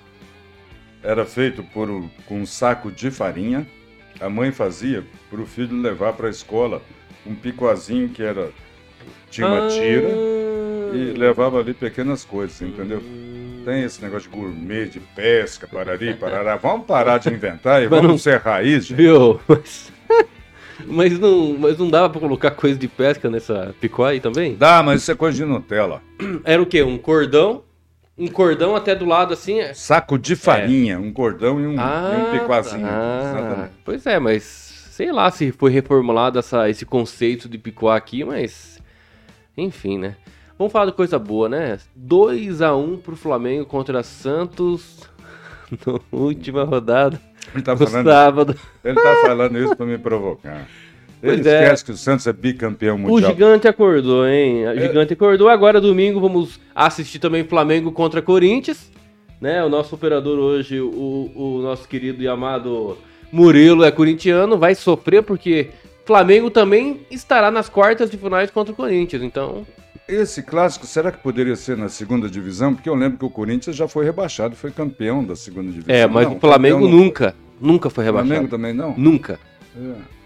era 1.03 1.25
feito 1.25 1.63
por 1.63 1.89
um- 1.91 2.09
com 2.27 2.41
um 2.41 2.47
saco 2.47 2.91
de 2.91 3.11
farinha. 3.11 3.67
A 4.21 4.29
mãe 4.29 4.53
fazia 4.53 5.05
para 5.31 5.41
o 5.41 5.47
filho 5.47 5.81
levar 5.81 6.13
para 6.13 6.27
a 6.27 6.31
escola 6.31 6.83
um 7.27 7.35
picoazinho 7.35 8.09
que 8.11 8.23
era 8.23 8.51
tinha 9.31 9.47
uma 9.47 9.69
tira 9.69 10.09
Ah. 10.09 10.97
e 10.97 11.13
levava 11.17 11.59
ali 11.61 11.73
pequenas 11.73 12.25
coisas, 12.25 12.61
entendeu? 12.61 13.03
Tem 13.65 13.85
esse 13.85 14.03
negócio 14.03 14.29
de 14.31 14.37
gourmet, 14.37 14.87
de 14.87 15.01
pesca, 15.01 15.67
parari, 15.67 16.15
parará. 16.15 16.57
Vamos 16.57 16.87
parar 16.87 17.19
de 17.19 17.29
inventar 17.31 17.81
e 17.83 17.85
Mas 17.89 17.91
vamos 17.91 18.09
não- 18.11 18.19
ser 18.19 18.39
raiz, 18.41 18.87
gente. 18.87 18.97
Viu? 18.99 19.41
Mas, 19.49 19.93
mas, 20.87 21.19
não, 21.19 21.57
mas 21.59 21.77
não 21.77 21.91
dava 21.91 22.09
pra 22.09 22.19
colocar 22.21 22.51
coisa 22.53 22.79
de 22.79 22.89
pesca 22.89 23.29
nessa 23.29 23.75
picó 23.79 24.07
aí 24.07 24.19
também? 24.19 24.57
Dá, 24.57 24.83
mas 24.83 25.03
isso 25.03 25.13
é 25.13 25.15
coisa 25.15 25.37
de 25.37 25.45
Nutella. 25.45 26.01
Era 26.43 26.61
o 26.63 26.65
quê? 26.65 26.83
Um 26.83 26.97
cordão? 26.97 27.63
Um 28.21 28.29
cordão 28.29 28.77
até 28.77 28.95
do 28.95 29.07
lado 29.07 29.33
assim? 29.33 29.59
é- 29.61 29.73
Saco 29.73 30.19
de 30.19 30.37
farinha, 30.37 30.99
um 31.01 31.11
cordão 31.13 31.59
e 31.61 31.67
um, 31.67 31.75
e 31.75 32.17
um 32.17 32.31
picoazinho. 32.39 32.87
tá. 32.87 33.71
Pois 33.85 34.05
é, 34.07 34.19
mas 34.19 34.43
sei 34.91 35.11
lá 35.11 35.31
se 35.31 35.51
foi 35.53 35.71
reformulado 35.71 36.39
essa, 36.39 36.69
esse 36.69 36.85
conceito 36.85 37.49
de 37.49 37.57
picuá 37.57 37.97
aqui, 37.97 38.23
mas 38.23 38.79
enfim, 39.57 39.99
né? 39.99 40.17
Vamos 40.59 40.73
falar 40.73 40.87
de 40.87 40.93
coisa 40.93 41.19
boa, 41.19 41.49
né? 41.49 41.79
2 41.97 42.61
a 42.61 42.77
1 42.77 42.99
pro 42.99 43.17
Flamengo 43.17 43.65
contra 43.65 44.03
Santos 44.03 45.09
na 45.87 45.99
última 46.13 46.65
rodada 46.65 47.19
Ele 47.55 47.63
tá 47.63 47.75
falando, 47.75 48.07
sábado. 48.07 48.55
ele 48.85 49.01
tá 49.01 49.17
falando 49.23 49.59
isso 49.59 49.75
para 49.75 49.87
me 49.87 49.97
provocar. 49.97 50.67
Ele 51.23 51.35
Pois 51.37 51.47
é. 51.47 51.63
esquece 51.65 51.85
que 51.85 51.91
o 51.93 51.97
Santos 51.97 52.27
é 52.27 52.33
bicampeão 52.33 52.97
O 52.97 52.99
mundial. 52.99 53.31
gigante 53.31 53.69
acordou, 53.69 54.27
hein? 54.27 54.67
O 54.69 54.81
gigante 54.81 55.13
acordou. 55.13 55.49
Agora 55.49 55.81
domingo 55.81 56.19
vamos 56.21 56.59
assistir 56.75 57.19
também 57.19 57.45
Flamengo 57.45 57.93
contra 57.93 58.23
Corinthians, 58.23 58.91
né? 59.41 59.63
O 59.63 59.69
nosso 59.69 59.95
operador 59.95 60.39
hoje, 60.39 60.81
o, 60.81 61.31
o 61.35 61.61
nosso 61.63 61.87
querido 61.87 62.23
e 62.23 62.29
amado 62.29 62.97
Murilo 63.31 63.85
é 63.85 63.91
corintiano, 63.91 64.57
vai 64.59 64.75
sofrer 64.75 65.23
porque 65.23 65.69
Flamengo 66.07 66.51
também 66.51 67.01
estará 67.11 67.51
nas 67.51 67.69
quartas 67.69 68.11
de 68.11 68.17
finais 68.17 68.51
contra 68.51 68.73
o 68.73 68.77
Corinthians. 68.77 69.23
Então, 69.23 69.67
Esse 70.09 70.43
clássico, 70.43 70.87
será 70.87 71.13
que 71.13 71.19
poderia 71.19 71.55
ser 71.55 71.77
na 71.77 71.89
segunda 71.91 72.29
divisão? 72.31 72.75
Porque 72.75 72.89
eu 72.89 72.95
lembro 72.95 73.19
que 73.19 73.25
o 73.27 73.31
Corinthians 73.31 73.77
já 73.77 73.87
foi 73.87 74.07
rebaixado, 74.07 74.57
foi 74.57 74.71
campeão 74.71 75.23
da 75.23 75.37
segunda 75.37 75.71
divisão. 75.71 75.95
é, 75.95 76.07
mas 76.07 76.27
Não, 76.27 76.37
o 76.37 76.41
Flamengo 76.41 76.81
não- 76.81 76.91
nunca, 76.91 77.35
nunca 77.61 77.91
foi 77.91 78.05
O 78.05 78.07
rebaixado. 78.07 78.29
Flamengo 78.31 78.51
também 78.51 78.73
não? 78.73 78.95
Nunca. 78.97 79.39
É. 79.77 80.20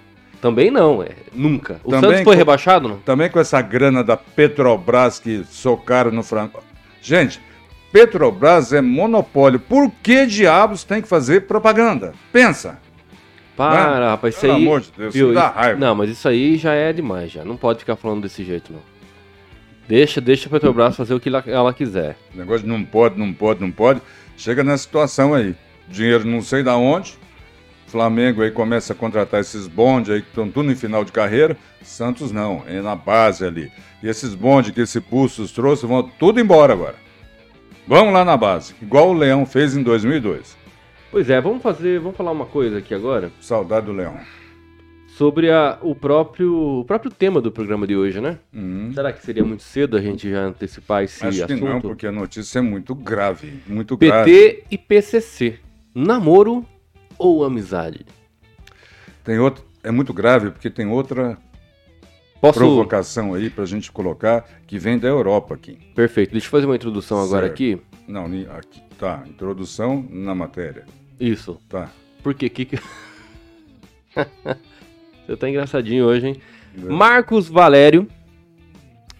Também 0.44 0.70
não, 0.70 1.02
é, 1.02 1.08
nunca. 1.32 1.80
O 1.82 1.90
Também 1.90 2.10
Santos 2.10 2.24
foi 2.24 2.34
com- 2.34 2.38
rebaixado, 2.38 2.86
não? 2.86 2.98
Também 2.98 3.30
com 3.30 3.40
essa 3.40 3.62
grana 3.62 4.04
da 4.04 4.14
Petrobras 4.14 5.18
que 5.18 5.42
socaram 5.48 6.10
no 6.10 6.22
frango. 6.22 6.62
Gente, 7.00 7.40
Petrobras 7.90 8.70
é 8.70 8.82
monopólio. 8.82 9.58
Por 9.58 9.90
que 10.02 10.26
diabos 10.26 10.84
tem 10.84 11.00
que 11.00 11.08
fazer 11.08 11.46
propaganda? 11.46 12.12
Pensa. 12.30 12.78
Para, 13.56 14.00
Né? 14.00 14.06
rapaz, 14.06 14.34
isso 14.34 14.42
Pelo 14.42 14.52
aí. 14.52 14.62
amor 14.62 14.80
de 14.82 14.90
Deus, 14.94 15.14
viu, 15.14 15.26
isso 15.28 15.34
dá 15.34 15.48
raiva. 15.48 15.80
Não, 15.80 15.94
mas 15.94 16.10
isso 16.10 16.28
aí 16.28 16.58
já 16.58 16.74
é 16.74 16.92
demais, 16.92 17.32
já. 17.32 17.42
Não 17.42 17.56
pode 17.56 17.78
ficar 17.78 17.96
falando 17.96 18.20
desse 18.24 18.44
jeito, 18.44 18.70
não. 18.70 18.80
Deixa, 19.88 20.20
deixa 20.20 20.46
a 20.46 20.50
Petrobras 20.50 20.94
fazer 20.94 21.14
o 21.14 21.20
que 21.20 21.30
ela, 21.46 21.72
quiser. 21.72 22.18
O 22.34 22.38
negócio 22.38 22.66
não 22.66 22.84
pode, 22.84 23.18
não 23.18 23.32
pode, 23.32 23.62
não 23.62 23.70
pode. 23.70 24.02
Chega 24.36 24.62
nessa 24.62 24.82
situação 24.82 25.32
aí. 25.32 25.54
Dinheiro 25.88 26.26
não 26.26 26.42
sei 26.42 26.62
da 26.62 26.76
onde. 26.76 27.16
Flamengo 27.94 28.42
aí 28.42 28.50
começa 28.50 28.92
a 28.92 28.96
contratar 28.96 29.40
esses 29.40 29.68
bondes 29.68 30.10
aí 30.10 30.20
que 30.20 30.26
estão 30.26 30.50
tudo 30.50 30.68
em 30.68 30.74
final 30.74 31.04
de 31.04 31.12
carreira. 31.12 31.56
Santos 31.80 32.32
não, 32.32 32.64
é 32.66 32.82
na 32.82 32.96
base 32.96 33.44
ali. 33.46 33.70
E 34.02 34.08
esses 34.08 34.34
bondes 34.34 34.72
que 34.72 34.80
esse 34.80 34.98
Bustos 34.98 35.52
trouxe 35.52 35.86
vão 35.86 36.02
tudo 36.02 36.40
embora 36.40 36.72
agora. 36.72 36.96
Vamos 37.86 38.12
lá 38.12 38.24
na 38.24 38.36
base, 38.36 38.74
igual 38.82 39.10
o 39.10 39.12
Leão 39.12 39.46
fez 39.46 39.76
em 39.76 39.82
2002. 39.84 40.56
Pois 41.08 41.30
é, 41.30 41.40
vamos 41.40 41.62
fazer, 41.62 42.00
vamos 42.00 42.16
falar 42.16 42.32
uma 42.32 42.46
coisa 42.46 42.78
aqui 42.78 42.92
agora 42.92 43.30
Saudade 43.40 43.86
do 43.86 43.92
Leão. 43.92 44.18
sobre 45.16 45.52
a, 45.52 45.78
o, 45.80 45.94
próprio, 45.94 46.80
o 46.80 46.84
próprio 46.84 47.12
tema 47.12 47.40
do 47.40 47.52
programa 47.52 47.86
de 47.86 47.94
hoje, 47.94 48.20
né? 48.20 48.40
Uhum. 48.52 48.90
Será 48.92 49.12
que 49.12 49.24
seria 49.24 49.44
muito 49.44 49.62
cedo 49.62 49.96
a 49.96 50.00
gente 50.00 50.28
já 50.28 50.40
antecipar 50.40 51.04
esse 51.04 51.24
Acho 51.24 51.46
que 51.46 51.52
assunto? 51.52 51.64
não, 51.64 51.80
porque 51.80 52.08
a 52.08 52.12
notícia 52.12 52.58
é 52.58 52.62
muito 52.62 52.92
grave, 52.92 53.60
muito 53.68 53.96
grave. 53.96 54.32
PT 54.32 54.64
e 54.68 54.76
PCC. 54.76 55.60
Namoro 55.94 56.66
ou 57.18 57.44
amizade? 57.44 58.06
Tem 59.22 59.38
outro, 59.38 59.64
é 59.82 59.90
muito 59.90 60.12
grave 60.12 60.50
porque 60.50 60.68
tem 60.68 60.86
outra 60.86 61.38
Posso... 62.40 62.58
provocação 62.58 63.34
aí 63.34 63.48
pra 63.48 63.64
gente 63.64 63.90
colocar 63.90 64.44
que 64.66 64.78
vem 64.78 64.98
da 64.98 65.08
Europa 65.08 65.54
aqui. 65.54 65.78
Perfeito. 65.94 66.32
Deixa 66.32 66.46
eu 66.46 66.50
fazer 66.50 66.66
uma 66.66 66.76
introdução 66.76 67.20
agora 67.22 67.46
Certo. 67.46 67.52
aqui. 67.52 67.80
Não, 68.06 68.26
aqui 68.56 68.82
tá, 68.98 69.22
introdução 69.26 70.06
na 70.10 70.34
matéria. 70.34 70.84
Isso. 71.18 71.60
Tá. 71.68 71.90
Por 72.22 72.34
quê? 72.34 72.48
Que. 72.48 72.68
Você 75.26 75.36
tá 75.36 75.48
engraçadinho 75.48 76.04
hoje, 76.04 76.28
hein? 76.28 76.36
Marcos 76.76 77.48
Valério 77.48 78.06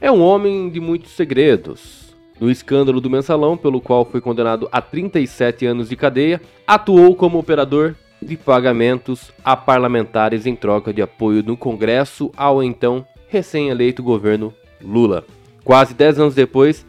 é 0.00 0.10
um 0.10 0.20
homem 0.20 0.68
de 0.68 0.80
muitos 0.80 1.12
segredos. 1.12 2.03
No 2.41 2.50
escândalo 2.50 3.00
do 3.00 3.11
mensalão, 3.11 3.57
pelo 3.57 3.81
qual 3.81 4.05
foi 4.05 4.21
condenado 4.21 4.69
a 4.73 4.81
37 4.81 5.67
anos 5.67 5.88
de 5.88 5.97
cadeia, 5.97 6.41
atuou 6.67 7.14
como 7.14 7.38
operador 7.38 7.95
de 8.21 8.37
pagamentos 8.37 9.33
a 9.45 9.57
parlamentares 9.57 10.47
em 10.47 10.57
troca 10.57 10.93
de 10.93 11.03
apoio 11.03 11.43
no 11.43 11.57
Congresso 11.57 12.31
ao 12.37 12.62
então 12.62 13.07
recém-eleito 13.29 14.03
governo 14.03 14.53
Lula. 14.83 15.25
Quase 15.62 15.95
10 15.95 16.21
anos 16.21 16.35
depois 16.35 16.87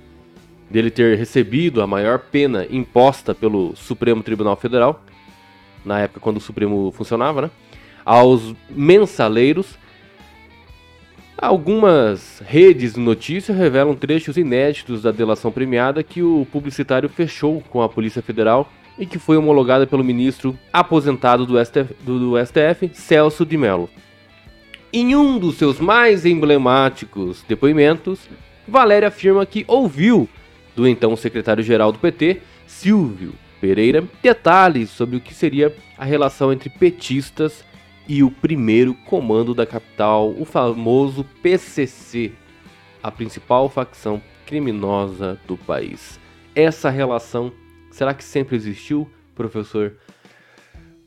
dele 0.69 0.89
ter 0.89 1.17
recebido 1.17 1.81
a 1.81 1.87
maior 1.87 2.19
pena 2.19 2.65
imposta 2.69 3.35
pelo 3.35 3.75
Supremo 3.75 4.23
Tribunal 4.23 4.55
Federal, 4.55 5.03
na 5.83 5.99
época 5.99 6.19
quando 6.19 6.37
o 6.37 6.41
Supremo 6.41 6.91
funcionava, 6.91 7.43
né? 7.43 7.51
Aos 8.03 8.53
mensaleiros, 8.69 9.77
Algumas 11.37 12.41
redes 12.45 12.93
de 12.93 12.99
notícias 12.99 13.57
revelam 13.57 13.93
trechos 13.93 14.37
inéditos 14.37 15.01
da 15.01 15.11
delação 15.11 15.51
premiada 15.51 16.01
que 16.01 16.23
o 16.23 16.47
publicitário 16.49 17.09
fechou 17.09 17.61
com 17.69 17.81
a 17.81 17.89
Polícia 17.89 18.21
Federal 18.21 18.71
e 18.97 19.05
que 19.05 19.19
foi 19.19 19.35
homologada 19.35 19.85
pelo 19.85 20.03
ministro 20.03 20.57
aposentado 20.71 21.45
do 21.45 21.63
STF, 21.63 21.93
do 22.05 22.33
STF 22.43 22.89
Celso 22.93 23.45
de 23.45 23.57
Mello. 23.57 23.89
Em 24.93 25.13
um 25.13 25.37
dos 25.37 25.55
seus 25.57 25.77
mais 25.77 26.25
emblemáticos 26.25 27.43
depoimentos, 27.45 28.29
Valéria 28.65 29.09
afirma 29.09 29.45
que 29.45 29.65
ouviu 29.67 30.29
do 30.73 30.87
então 30.87 31.17
secretário-geral 31.17 31.91
do 31.91 31.99
PT, 31.99 32.41
Silvio 32.65 33.33
Pereira, 33.59 34.05
detalhes 34.23 34.89
sobre 34.89 35.17
o 35.17 35.21
que 35.21 35.33
seria 35.33 35.75
a 35.97 36.05
relação 36.05 36.53
entre 36.53 36.69
petistas 36.69 37.65
e 38.07 38.23
o 38.23 38.31
primeiro 38.31 38.93
comando 38.93 39.53
da 39.53 39.65
capital, 39.65 40.29
o 40.37 40.45
famoso 40.45 41.23
PCC, 41.41 42.31
a 43.01 43.11
principal 43.11 43.69
facção 43.69 44.21
criminosa 44.45 45.39
do 45.47 45.57
país. 45.57 46.19
Essa 46.55 46.89
relação, 46.89 47.51
será 47.91 48.13
que 48.13 48.23
sempre 48.23 48.55
existiu, 48.55 49.09
professor? 49.35 49.93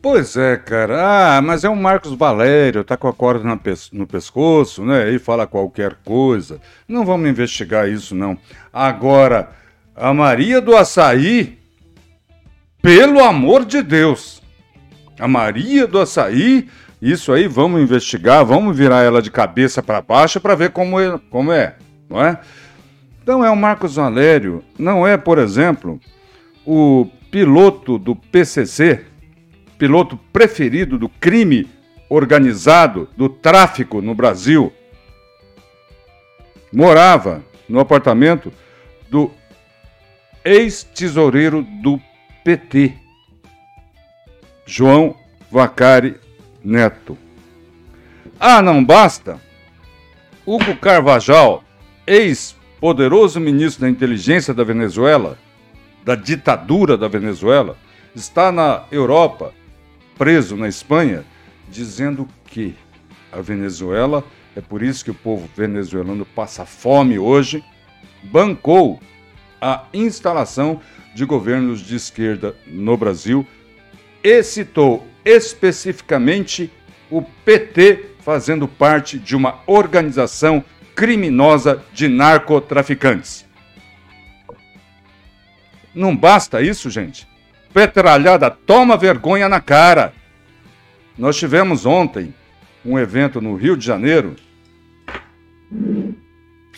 Pois 0.00 0.36
é, 0.36 0.56
cara. 0.56 1.36
Ah, 1.36 1.42
mas 1.42 1.64
é 1.64 1.68
um 1.68 1.74
Marcos 1.74 2.12
Valério, 2.12 2.84
tá 2.84 2.96
com 2.96 3.08
a 3.08 3.12
corda 3.12 3.44
no 3.92 4.06
pescoço, 4.06 4.84
né? 4.84 5.10
E 5.10 5.18
fala 5.18 5.46
qualquer 5.46 5.96
coisa. 6.04 6.60
Não 6.86 7.04
vamos 7.04 7.28
investigar 7.28 7.88
isso, 7.88 8.14
não. 8.14 8.38
Agora, 8.72 9.50
a 9.96 10.14
Maria 10.14 10.60
do 10.60 10.76
Açaí, 10.76 11.58
pelo 12.80 13.20
amor 13.20 13.64
de 13.64 13.82
Deus. 13.82 14.40
A 15.18 15.26
Maria 15.26 15.84
do 15.84 15.98
Açaí 15.98 16.68
isso 17.00 17.32
aí 17.32 17.46
vamos 17.46 17.80
investigar, 17.80 18.44
vamos 18.44 18.76
virar 18.76 19.02
ela 19.02 19.22
de 19.22 19.30
cabeça 19.30 19.82
para 19.82 20.02
baixo 20.02 20.40
para 20.40 20.54
ver 20.54 20.70
como 20.70 20.98
é, 20.98 21.18
como 21.30 21.52
é, 21.52 21.76
não 22.08 22.22
é? 22.22 22.40
Então 23.22 23.44
é 23.44 23.50
o 23.50 23.56
Marcos 23.56 23.96
Valério, 23.96 24.64
não 24.78 25.06
é, 25.06 25.16
por 25.16 25.38
exemplo, 25.38 26.00
o 26.66 27.06
piloto 27.30 27.98
do 27.98 28.16
PCC, 28.16 29.04
piloto 29.78 30.18
preferido 30.32 30.98
do 30.98 31.08
crime 31.08 31.68
organizado, 32.08 33.08
do 33.16 33.28
tráfico 33.28 34.00
no 34.00 34.14
Brasil. 34.14 34.72
Morava 36.72 37.44
no 37.68 37.78
apartamento 37.78 38.52
do 39.10 39.30
ex-tesoureiro 40.44 41.62
do 41.82 42.00
PT, 42.44 42.94
João 44.66 45.14
Vacari 45.50 46.16
Neto. 46.68 47.16
Ah, 48.38 48.60
não 48.60 48.84
basta? 48.84 49.40
Hugo 50.44 50.76
Carvajal, 50.76 51.64
ex-poderoso 52.06 53.40
ministro 53.40 53.87
da 53.87 53.90
inteligência 53.90 54.52
da 54.52 54.62
Venezuela, 54.64 55.38
da 56.04 56.14
ditadura 56.14 56.98
da 56.98 57.08
Venezuela, 57.08 57.75
está 58.14 58.52
na 58.52 58.84
Europa, 58.92 59.54
preso 60.18 60.58
na 60.58 60.68
Espanha, 60.68 61.25
dizendo 61.70 62.28
que 62.44 62.75
a 63.32 63.40
Venezuela, 63.40 64.22
é 64.54 64.60
por 64.60 64.82
isso 64.82 65.02
que 65.02 65.10
o 65.10 65.14
povo 65.14 65.48
venezuelano 65.56 66.26
passa 66.26 66.66
fome 66.66 67.18
hoje, 67.18 67.64
bancou 68.25 69.00
a 69.58 69.84
instalação 69.94 70.82
de 71.14 71.25
governos 71.25 71.80
de 71.80 71.96
esquerda 71.96 72.54
no 72.66 72.94
Brasil 72.94 73.46
e 74.22 74.42
citou 74.42 75.06
especificamente 75.28 76.70
o 77.11 77.23
PT 77.23 78.06
fazendo 78.20 78.66
parte 78.66 79.18
de 79.18 79.37
uma 79.37 79.61
organização 79.66 80.64
criminosa 80.94 81.82
de 81.92 82.08
narcotraficantes. 82.08 83.47
Não 85.94 86.16
basta 86.16 86.62
isso, 86.62 86.90
gente. 86.90 87.28
Petralhada, 87.73 88.50
toma 88.50 88.97
vergonha 88.97 89.49
na 89.49 89.61
cara. 89.61 90.12
Nós 91.16 91.37
tivemos 91.37 91.85
ontem 91.85 92.35
um 92.85 92.99
evento 92.99 93.40
no 93.40 93.54
Rio 93.54 93.76
de 93.76 93.85
Janeiro 93.85 94.37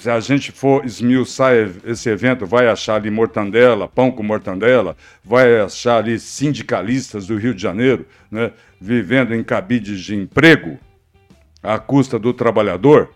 se 0.00 0.09
a 0.09 0.19
gente 0.19 0.50
for 0.50 0.83
esmiuçar 0.87 1.52
esse 1.85 2.09
evento, 2.09 2.47
vai 2.47 2.66
achar 2.69 2.95
ali 2.95 3.11
mortandela, 3.11 3.87
pão 3.87 4.11
com 4.11 4.23
mortandela, 4.23 4.97
vai 5.23 5.61
achar 5.61 5.99
ali 5.99 6.19
sindicalistas 6.19 7.26
do 7.26 7.37
Rio 7.37 7.54
de 7.54 7.61
Janeiro, 7.61 8.07
né, 8.30 8.50
vivendo 8.80 9.35
em 9.35 9.45
cabides 9.45 10.00
de 10.00 10.16
emprego 10.16 10.78
à 11.62 11.78
custa 11.78 12.19
do 12.19 12.33
trabalhador, 12.33 13.11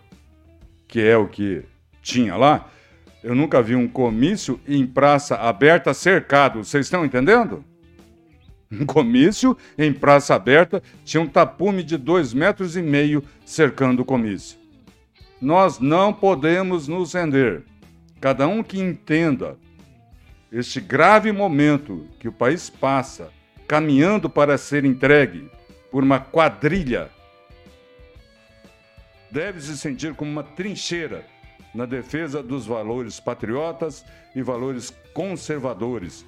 que 0.87 1.01
é 1.01 1.17
o 1.17 1.27
que 1.27 1.63
tinha 2.03 2.35
lá. 2.35 2.69
Eu 3.23 3.33
nunca 3.33 3.63
vi 3.63 3.75
um 3.75 3.87
comício 3.87 4.59
em 4.67 4.85
praça 4.85 5.37
aberta 5.37 5.91
cercado. 5.91 6.63
Vocês 6.63 6.85
estão 6.85 7.03
entendendo? 7.03 7.65
Um 8.71 8.85
comício 8.85 9.57
em 9.75 9.91
praça 9.91 10.35
aberta 10.35 10.83
tinha 11.03 11.19
um 11.19 11.27
tapume 11.27 11.81
de 11.81 11.97
dois 11.97 12.31
metros 12.31 12.77
e 12.77 12.83
meio 12.83 13.23
cercando 13.43 14.03
o 14.03 14.05
comício. 14.05 14.64
Nós 15.41 15.79
não 15.79 16.13
podemos 16.13 16.87
nos 16.87 17.13
render. 17.13 17.63
Cada 18.21 18.47
um 18.47 18.63
que 18.63 18.79
entenda 18.79 19.57
este 20.51 20.79
grave 20.79 21.31
momento 21.31 22.07
que 22.19 22.27
o 22.27 22.31
país 22.31 22.69
passa, 22.69 23.29
caminhando 23.67 24.29
para 24.29 24.57
ser 24.57 24.85
entregue 24.85 25.49
por 25.91 26.03
uma 26.03 26.19
quadrilha, 26.19 27.09
deve 29.29 29.59
se 29.59 29.77
sentir 29.77 30.13
como 30.13 30.31
uma 30.31 30.43
trincheira 30.43 31.25
na 31.73 31.85
defesa 31.85 32.41
dos 32.41 32.65
valores 32.65 33.19
patriotas 33.19 34.05
e 34.33 34.41
valores 34.41 34.95
conservadores 35.13 36.25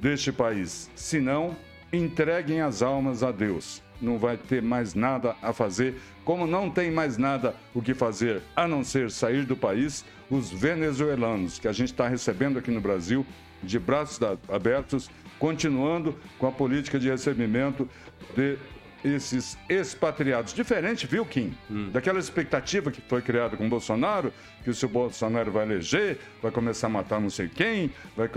deste 0.00 0.30
país. 0.30 0.90
Se 0.94 1.18
não, 1.18 1.56
entreguem 1.90 2.60
as 2.60 2.82
almas 2.82 3.22
a 3.22 3.32
Deus 3.32 3.85
não 4.00 4.18
vai 4.18 4.36
ter 4.36 4.62
mais 4.62 4.94
nada 4.94 5.36
a 5.42 5.52
fazer. 5.52 6.00
Como 6.24 6.46
não 6.46 6.70
tem 6.70 6.90
mais 6.90 7.16
nada 7.16 7.54
o 7.74 7.80
que 7.80 7.94
fazer 7.94 8.42
a 8.54 8.66
não 8.66 8.82
ser 8.82 9.10
sair 9.10 9.44
do 9.44 9.56
país, 9.56 10.04
os 10.30 10.50
venezuelanos 10.50 11.58
que 11.58 11.68
a 11.68 11.72
gente 11.72 11.92
está 11.92 12.08
recebendo 12.08 12.58
aqui 12.58 12.70
no 12.70 12.80
Brasil, 12.80 13.24
de 13.62 13.78
braços 13.78 14.20
abertos, 14.48 15.10
continuando 15.38 16.16
com 16.38 16.46
a 16.46 16.52
política 16.52 16.98
de 16.98 17.08
recebimento 17.08 17.88
de 18.34 18.58
esses 19.04 19.56
expatriados. 19.68 20.52
Diferente, 20.52 21.06
viu, 21.06 21.24
Kim? 21.24 21.54
Hum. 21.70 21.90
Daquela 21.92 22.18
expectativa 22.18 22.90
que 22.90 23.00
foi 23.00 23.22
criada 23.22 23.56
com 23.56 23.66
o 23.66 23.68
Bolsonaro, 23.68 24.32
que 24.64 24.70
o 24.70 24.74
seu 24.74 24.88
Bolsonaro 24.88 25.52
vai 25.52 25.64
eleger, 25.64 26.18
vai 26.42 26.50
começar 26.50 26.88
a 26.88 26.90
matar 26.90 27.20
não 27.20 27.30
sei 27.30 27.48
quem, 27.48 27.90
vai 28.16 28.28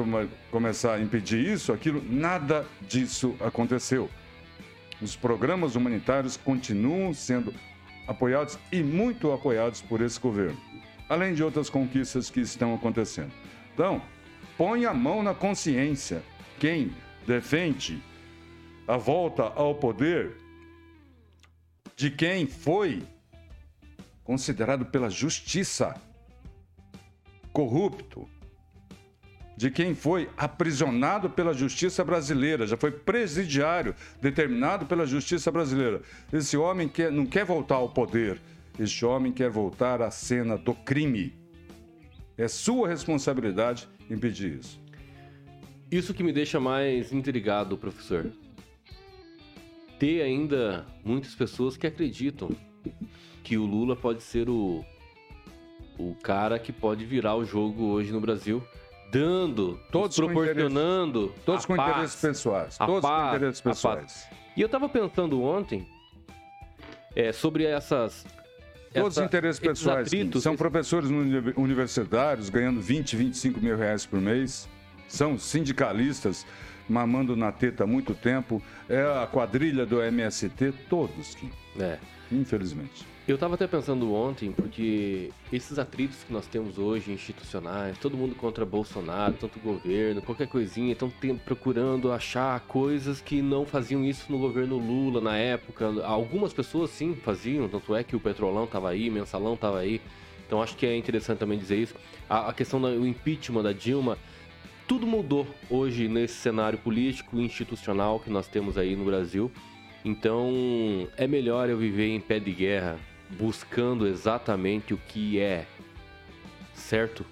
começar 0.51 0.95
a 0.95 0.99
impedir 0.99 1.39
isso, 1.39 1.73
aquilo. 1.73 2.03
Nada 2.07 2.65
disso 2.87 3.35
aconteceu 3.39 4.09
os 5.01 5.15
programas 5.15 5.75
humanitários 5.75 6.35
continuam 6.37 7.13
sendo 7.13 7.53
apoiados 8.07 8.57
e 8.71 8.81
muito 8.83 9.31
apoiados 9.31 9.81
por 9.81 10.01
esse 10.01 10.19
governo, 10.19 10.59
além 11.07 11.33
de 11.33 11.43
outras 11.43 11.69
conquistas 11.69 12.29
que 12.29 12.39
estão 12.39 12.73
acontecendo. 12.73 13.31
Então, 13.73 14.01
põe 14.57 14.85
a 14.85 14.93
mão 14.93 15.23
na 15.23 15.33
consciência. 15.33 16.23
Quem 16.59 16.93
defende 17.25 18.01
a 18.87 18.97
volta 18.97 19.43
ao 19.43 19.75
poder 19.75 20.35
de 21.95 22.09
quem 22.09 22.47
foi 22.47 23.03
considerado 24.23 24.85
pela 24.85 25.09
justiça 25.09 25.95
corrupto, 27.53 28.27
de 29.59 29.69
quem 29.69 29.93
foi 29.93 30.29
aprisionado 30.37 31.29
pela 31.29 31.53
justiça 31.53 32.01
brasileira, 32.01 32.65
já 32.65 32.77
foi 32.77 32.91
presidiário 32.91 33.93
determinado 34.21 34.85
pela 34.85 35.05
justiça 35.05 35.51
brasileira. 35.51 36.01
Esse 36.31 36.55
homem 36.55 36.87
quer, 36.87 37.11
não 37.11 37.25
quer 37.25 37.43
voltar 37.43 37.75
ao 37.75 37.89
poder, 37.89 38.39
este 38.79 39.05
homem 39.05 39.33
quer 39.33 39.49
voltar 39.49 40.01
à 40.01 40.09
cena 40.09 40.57
do 40.57 40.73
crime. 40.73 41.33
É 42.37 42.47
sua 42.47 42.87
responsabilidade 42.87 43.85
impedir 44.09 44.59
isso. 44.61 44.79
Isso 45.91 46.13
que 46.13 46.23
me 46.23 46.31
deixa 46.31 46.57
mais 46.57 47.11
intrigado, 47.11 47.77
professor. 47.77 48.31
Ter 49.99 50.21
ainda 50.21 50.85
muitas 51.03 51.35
pessoas 51.35 51.75
que 51.75 51.85
acreditam 51.85 52.49
que 53.43 53.57
o 53.57 53.65
Lula 53.65 53.93
pode 53.93 54.23
ser 54.23 54.49
o, 54.49 54.85
o 55.97 56.15
cara 56.23 56.57
que 56.57 56.71
pode 56.71 57.03
virar 57.03 57.35
o 57.35 57.43
jogo 57.43 57.87
hoje 57.87 58.13
no 58.13 58.21
Brasil 58.21 58.63
dando, 59.11 59.79
Todos 59.91 60.15
proporcionando. 60.15 61.33
Todos 61.45 61.65
com 61.65 61.75
paz. 61.75 61.89
interesses 61.89 62.21
pessoais. 62.21 62.77
Todos 62.77 63.01
paz, 63.01 63.29
com 63.31 63.35
interesses 63.37 63.61
pessoais. 63.61 64.27
E 64.55 64.61
eu 64.61 64.69
tava 64.69 64.87
pensando 64.89 65.41
ontem 65.41 65.87
é, 67.15 67.31
sobre 67.31 67.63
essas. 67.65 68.25
Todos 68.93 69.17
essa- 69.17 69.25
interesses 69.25 69.61
esses 69.61 69.79
pessoais. 69.79 70.07
atritos, 70.07 70.41
São 70.43 70.55
professores 70.55 71.09
uni- 71.09 71.53
universitários 71.55 72.49
ganhando 72.49 72.81
20, 72.81 73.15
25 73.15 73.59
mil 73.59 73.77
reais 73.77 74.05
por 74.05 74.19
mês. 74.19 74.67
São 75.07 75.37
sindicalistas 75.37 76.45
mamando 76.87 77.35
na 77.35 77.51
teta 77.51 77.83
há 77.83 77.87
muito 77.87 78.15
tempo. 78.15 78.61
É 78.87 79.01
a 79.01 79.27
quadrilha 79.27 79.85
do 79.85 80.01
MST, 80.01 80.71
todos, 80.89 81.35
Kim, 81.35 81.51
É. 81.79 81.97
infelizmente. 82.31 83.05
Eu 83.29 83.37
tava 83.37 83.53
até 83.53 83.67
pensando 83.67 84.11
ontem, 84.11 84.51
porque 84.51 85.29
esses 85.53 85.77
atritos 85.77 86.23
que 86.23 86.33
nós 86.33 86.47
temos 86.47 86.79
hoje, 86.79 87.11
institucionais, 87.11 87.95
todo 87.99 88.17
mundo 88.17 88.33
contra 88.33 88.65
Bolsonaro, 88.65 89.35
tanto 89.39 89.59
governo, 89.59 90.19
qualquer 90.19 90.47
coisinha, 90.47 90.93
estão 90.93 91.11
procurando 91.45 92.11
achar 92.11 92.59
coisas 92.61 93.21
que 93.21 93.39
não 93.39 93.67
faziam 93.67 94.03
isso 94.03 94.31
no 94.31 94.39
governo 94.39 94.79
Lula 94.79 95.21
na 95.21 95.37
época. 95.37 95.85
Algumas 96.03 96.53
pessoas 96.53 96.89
sim 96.89 97.13
faziam, 97.13 97.69
tanto 97.69 97.93
é 97.93 98.03
que 98.03 98.15
o 98.15 98.19
Petrolão 98.19 98.65
tava 98.65 98.89
aí, 98.89 99.07
o 99.09 99.13
Mensalão 99.13 99.55
tava 99.55 99.77
aí. 99.77 100.01
Então 100.47 100.59
acho 100.59 100.75
que 100.75 100.87
é 100.87 100.97
interessante 100.97 101.37
também 101.37 101.59
dizer 101.59 101.77
isso. 101.77 101.93
A, 102.27 102.49
a 102.49 102.53
questão 102.53 102.81
do 102.81 103.05
impeachment 103.05 103.61
da 103.61 103.71
Dilma, 103.71 104.17
tudo 104.87 105.05
mudou 105.05 105.45
hoje 105.69 106.07
nesse 106.07 106.33
cenário 106.33 106.79
político 106.79 107.39
e 107.39 107.45
institucional 107.45 108.19
que 108.19 108.31
nós 108.31 108.47
temos 108.47 108.75
aí 108.75 108.95
no 108.95 109.05
Brasil. 109.05 109.51
Então 110.03 111.07
é 111.15 111.27
melhor 111.27 111.69
eu 111.69 111.77
viver 111.77 112.07
em 112.07 112.19
pé 112.19 112.39
de 112.39 112.51
guerra, 112.51 112.97
buscando 113.37 114.07
exatamente 114.07 114.93
o 114.93 114.97
que 114.97 115.39
é 115.39 115.67
certo, 116.73 117.25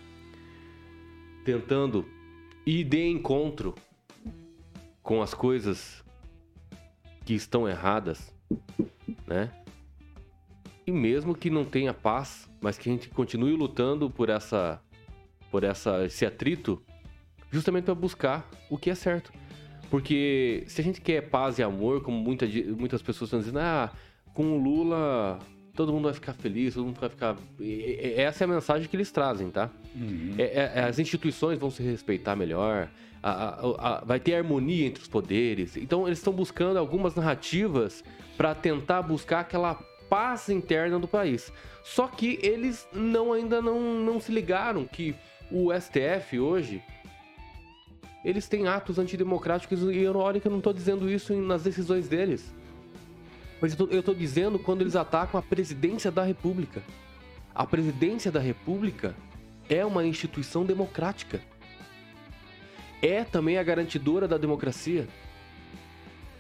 tentando 1.44 2.06
ir 2.66 2.84
de 2.84 3.08
encontro 3.08 3.74
com 5.02 5.22
as 5.22 5.34
coisas 5.34 6.04
que 7.26 7.34
estão 7.34 7.68
erradas, 7.68 8.34
né? 9.26 9.52
E 10.86 10.92
mesmo 10.92 11.36
que 11.36 11.50
não 11.50 11.66
tenha 11.66 11.94
paz, 11.94 12.50
mas 12.62 12.78
que 12.78 12.90
a 12.90 12.94
gente 12.94 13.10
continue 13.10 13.56
lutando 13.56 14.10
por 14.10 14.30
essa 14.30 14.82
por 15.50 15.64
essa 15.64 16.06
esse 16.06 16.26
atrito, 16.26 16.82
justamente 17.52 17.86
para 17.86 17.96
buscar 17.96 18.50
o 18.70 18.78
que 18.78 18.90
é 18.90 18.96
certo. 18.96 19.32
Porque 19.90 20.66
se 20.68 20.82
a 20.82 20.84
gente 20.84 21.00
quer 21.00 21.30
paz 21.30 21.60
e 21.60 21.64
amor, 21.64 22.02
como 22.02 22.18
muita, 22.18 22.46
muitas 22.78 23.02
pessoas 23.02 23.30
estão 23.30 23.40
dizendo, 23.40 23.60
ah, 23.60 23.92
com 24.34 24.58
o 24.58 24.62
Lula 24.62 25.40
todo 25.78 25.94
mundo 25.94 26.06
vai 26.06 26.14
ficar 26.14 26.34
feliz, 26.34 26.74
todo 26.74 26.86
mundo 26.86 27.00
vai 27.00 27.10
ficar. 27.10 27.38
E- 27.60 28.14
Essa 28.18 28.44
é 28.44 28.46
a 28.46 28.48
mensagem 28.48 28.88
que 28.90 28.96
eles 28.96 29.12
trazem, 29.12 29.50
tá? 29.50 29.70
É- 30.38 30.72
é- 30.76 30.84
as 30.84 31.00
instituições 31.00 31.58
vão 31.58 31.70
se 31.72 31.82
respeitar 31.84 32.36
melhor, 32.36 32.90
a- 33.24 33.32
a- 33.32 33.98
a- 34.00 34.04
vai 34.04 34.20
ter 34.20 34.36
harmonia 34.36 34.86
entre 34.88 35.02
os 35.04 35.08
poderes. 35.08 35.78
Então 35.78 36.06
eles 36.08 36.18
estão 36.20 36.34
buscando 36.34 36.78
algumas 36.78 37.16
narrativas 37.16 38.04
para 38.36 38.54
tentar 38.54 39.02
buscar 39.04 39.42
aquela 39.42 39.76
paz 40.10 40.50
interna 40.50 41.00
do 41.00 41.08
país. 41.08 41.52
Só 41.84 42.08
que 42.08 42.40
eles 42.42 42.88
não 42.94 43.32
ainda 43.32 43.62
não, 43.62 43.80
não 44.04 44.20
se 44.20 44.32
ligaram 44.32 44.86
que 44.86 45.16
o 45.52 45.72
STF 45.72 46.40
hoje 46.40 46.82
eles 48.26 48.48
têm 48.48 48.68
atos 48.68 49.00
antidemocráticos 49.00 49.82
e 49.84 50.00
eu, 50.00 50.16
olha 50.18 50.40
que 50.40 50.48
eu 50.48 50.52
não 50.52 50.60
tô 50.60 50.74
dizendo 50.74 51.10
isso 51.10 51.34
nas 51.36 51.64
decisões 51.64 52.08
deles. 52.10 52.54
Mas 53.62 53.72
eu 53.72 53.78
tô, 53.78 53.94
eu 53.94 54.04
tô 54.04 54.14
dizendo 54.14 54.60
quando 54.60 54.82
eles 54.82 54.96
atacam 54.96 55.40
a 55.40 55.44
presidência 55.44 56.12
da 56.12 56.24
República. 56.24 56.82
A 57.54 57.66
presidência 57.66 58.32
da 58.32 58.40
República 58.40 59.16
é 59.70 59.86
uma 59.86 60.06
instituição 60.06 60.66
democrática. 60.66 61.42
É 63.02 63.24
também 63.24 63.58
a 63.58 63.64
garantidora 63.64 64.28
da 64.28 64.38
democracia. 64.38 65.08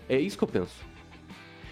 É 0.07 0.19
isso 0.19 0.37
que 0.37 0.43
eu 0.43 0.47
penso. 0.47 0.85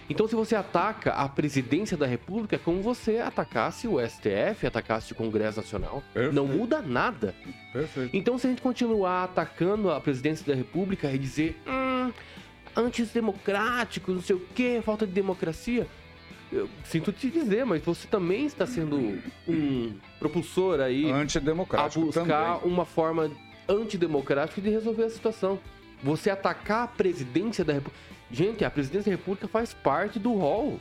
Então, 0.07 0.27
se 0.27 0.35
você 0.35 0.55
ataca 0.55 1.13
a 1.13 1.27
presidência 1.27 1.97
da 1.97 2.05
República, 2.05 2.55
é 2.55 2.59
como 2.59 2.81
você 2.81 3.17
atacasse 3.17 3.87
o 3.87 3.99
STF, 3.99 4.67
atacasse 4.67 5.11
o 5.13 5.15
Congresso 5.15 5.57
Nacional. 5.57 6.03
Perfeito. 6.13 6.35
Não 6.35 6.45
muda 6.45 6.79
nada. 6.79 7.33
Perfeito. 7.73 8.15
Então, 8.15 8.37
se 8.37 8.45
a 8.45 8.49
gente 8.51 8.61
continuar 8.61 9.23
atacando 9.23 9.89
a 9.89 9.99
presidência 9.99 10.45
da 10.45 10.53
República 10.53 11.11
e 11.11 11.17
dizer, 11.17 11.59
hum, 11.65 12.11
antidemocrático, 12.75 14.11
não 14.11 14.21
sei 14.21 14.35
o 14.35 14.39
que, 14.39 14.81
falta 14.81 15.05
de 15.05 15.13
democracia, 15.13 15.87
eu 16.51 16.69
sinto 16.83 17.11
te 17.11 17.29
dizer, 17.29 17.65
mas 17.65 17.83
você 17.83 18.07
também 18.07 18.45
está 18.45 18.65
sendo 18.65 19.19
um 19.47 19.93
propulsor 20.19 20.79
aí 20.79 21.11
a 21.11 21.15
Antidemocrático 21.15 22.05
buscar 22.05 22.59
também. 22.59 22.71
uma 22.71 22.85
forma 22.85 23.31
antidemocrática 23.67 24.61
de 24.61 24.69
resolver 24.69 25.03
a 25.03 25.09
situação. 25.09 25.59
Você 26.03 26.29
atacar 26.29 26.83
a 26.83 26.87
presidência 26.87 27.65
da 27.65 27.73
República. 27.73 27.99
Gente, 28.31 28.63
a 28.63 28.69
presidência 28.69 29.11
da 29.11 29.17
República 29.17 29.47
faz 29.47 29.73
parte 29.73 30.19
do 30.19 30.33
rol. 30.33 30.79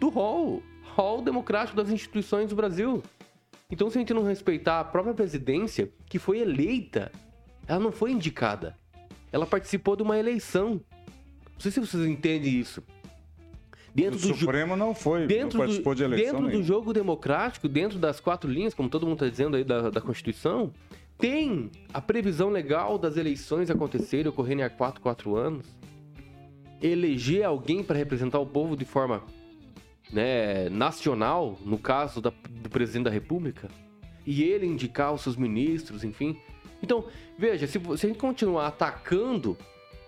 Do 0.00 0.08
rol. 0.08 0.62
Rol 0.94 1.22
democrático 1.22 1.76
das 1.76 1.90
instituições 1.90 2.50
do 2.50 2.56
Brasil. 2.56 3.02
Então, 3.70 3.90
se 3.90 3.98
a 3.98 4.00
gente 4.00 4.14
não 4.14 4.22
respeitar 4.22 4.80
a 4.80 4.84
própria 4.84 5.14
presidência, 5.14 5.90
que 6.06 6.18
foi 6.18 6.38
eleita, 6.38 7.10
ela 7.66 7.80
não 7.80 7.90
foi 7.90 8.12
indicada. 8.12 8.78
Ela 9.32 9.46
participou 9.46 9.96
de 9.96 10.02
uma 10.02 10.16
eleição. 10.16 10.80
Não 11.54 11.60
sei 11.60 11.70
se 11.72 11.80
vocês 11.80 12.04
entendem 12.06 12.58
isso. 12.58 12.82
Dentro 13.94 14.18
O 14.18 14.32
do, 14.32 14.34
Supremo 14.36 14.74
não 14.76 14.92
foi, 14.94 15.26
dentro 15.26 15.56
não 15.58 15.64
participou 15.66 15.94
do, 15.94 15.98
de 15.98 16.02
eleição 16.04 16.42
dentro 16.42 16.58
do 16.58 16.64
jogo 16.64 16.92
democrático, 16.92 17.68
dentro 17.68 17.96
das 17.98 18.18
quatro 18.18 18.50
linhas, 18.50 18.74
como 18.74 18.88
todo 18.88 19.06
mundo 19.06 19.14
está 19.24 19.28
dizendo 19.28 19.56
aí 19.56 19.62
da, 19.62 19.88
da 19.88 20.00
Constituição, 20.00 20.72
tem 21.16 21.70
a 21.92 22.00
previsão 22.00 22.50
legal 22.50 22.98
das 22.98 23.16
eleições 23.16 23.70
acontecerem, 23.70 24.26
ocorrerem 24.26 24.64
a 24.64 24.68
4, 24.70 25.00
4 25.00 25.36
anos. 25.36 25.64
Eleger 26.82 27.44
alguém 27.46 27.84
para 27.84 27.96
representar 27.96 28.40
o 28.40 28.46
povo 28.46 28.76
de 28.76 28.84
forma 28.84 29.22
né, 30.12 30.68
nacional, 30.68 31.56
no 31.64 31.78
caso 31.78 32.20
da- 32.20 32.32
do 32.50 32.68
presidente 32.68 33.04
da 33.04 33.10
República, 33.10 33.68
e 34.26 34.42
ele 34.42 34.66
indicar 34.66 35.12
os 35.14 35.22
seus 35.22 35.36
ministros, 35.36 36.02
enfim. 36.04 36.36
Então, 36.82 37.04
veja, 37.38 37.66
se, 37.66 37.78
se 37.78 38.06
a 38.06 38.08
gente 38.08 38.18
continuar 38.18 38.66
atacando, 38.66 39.56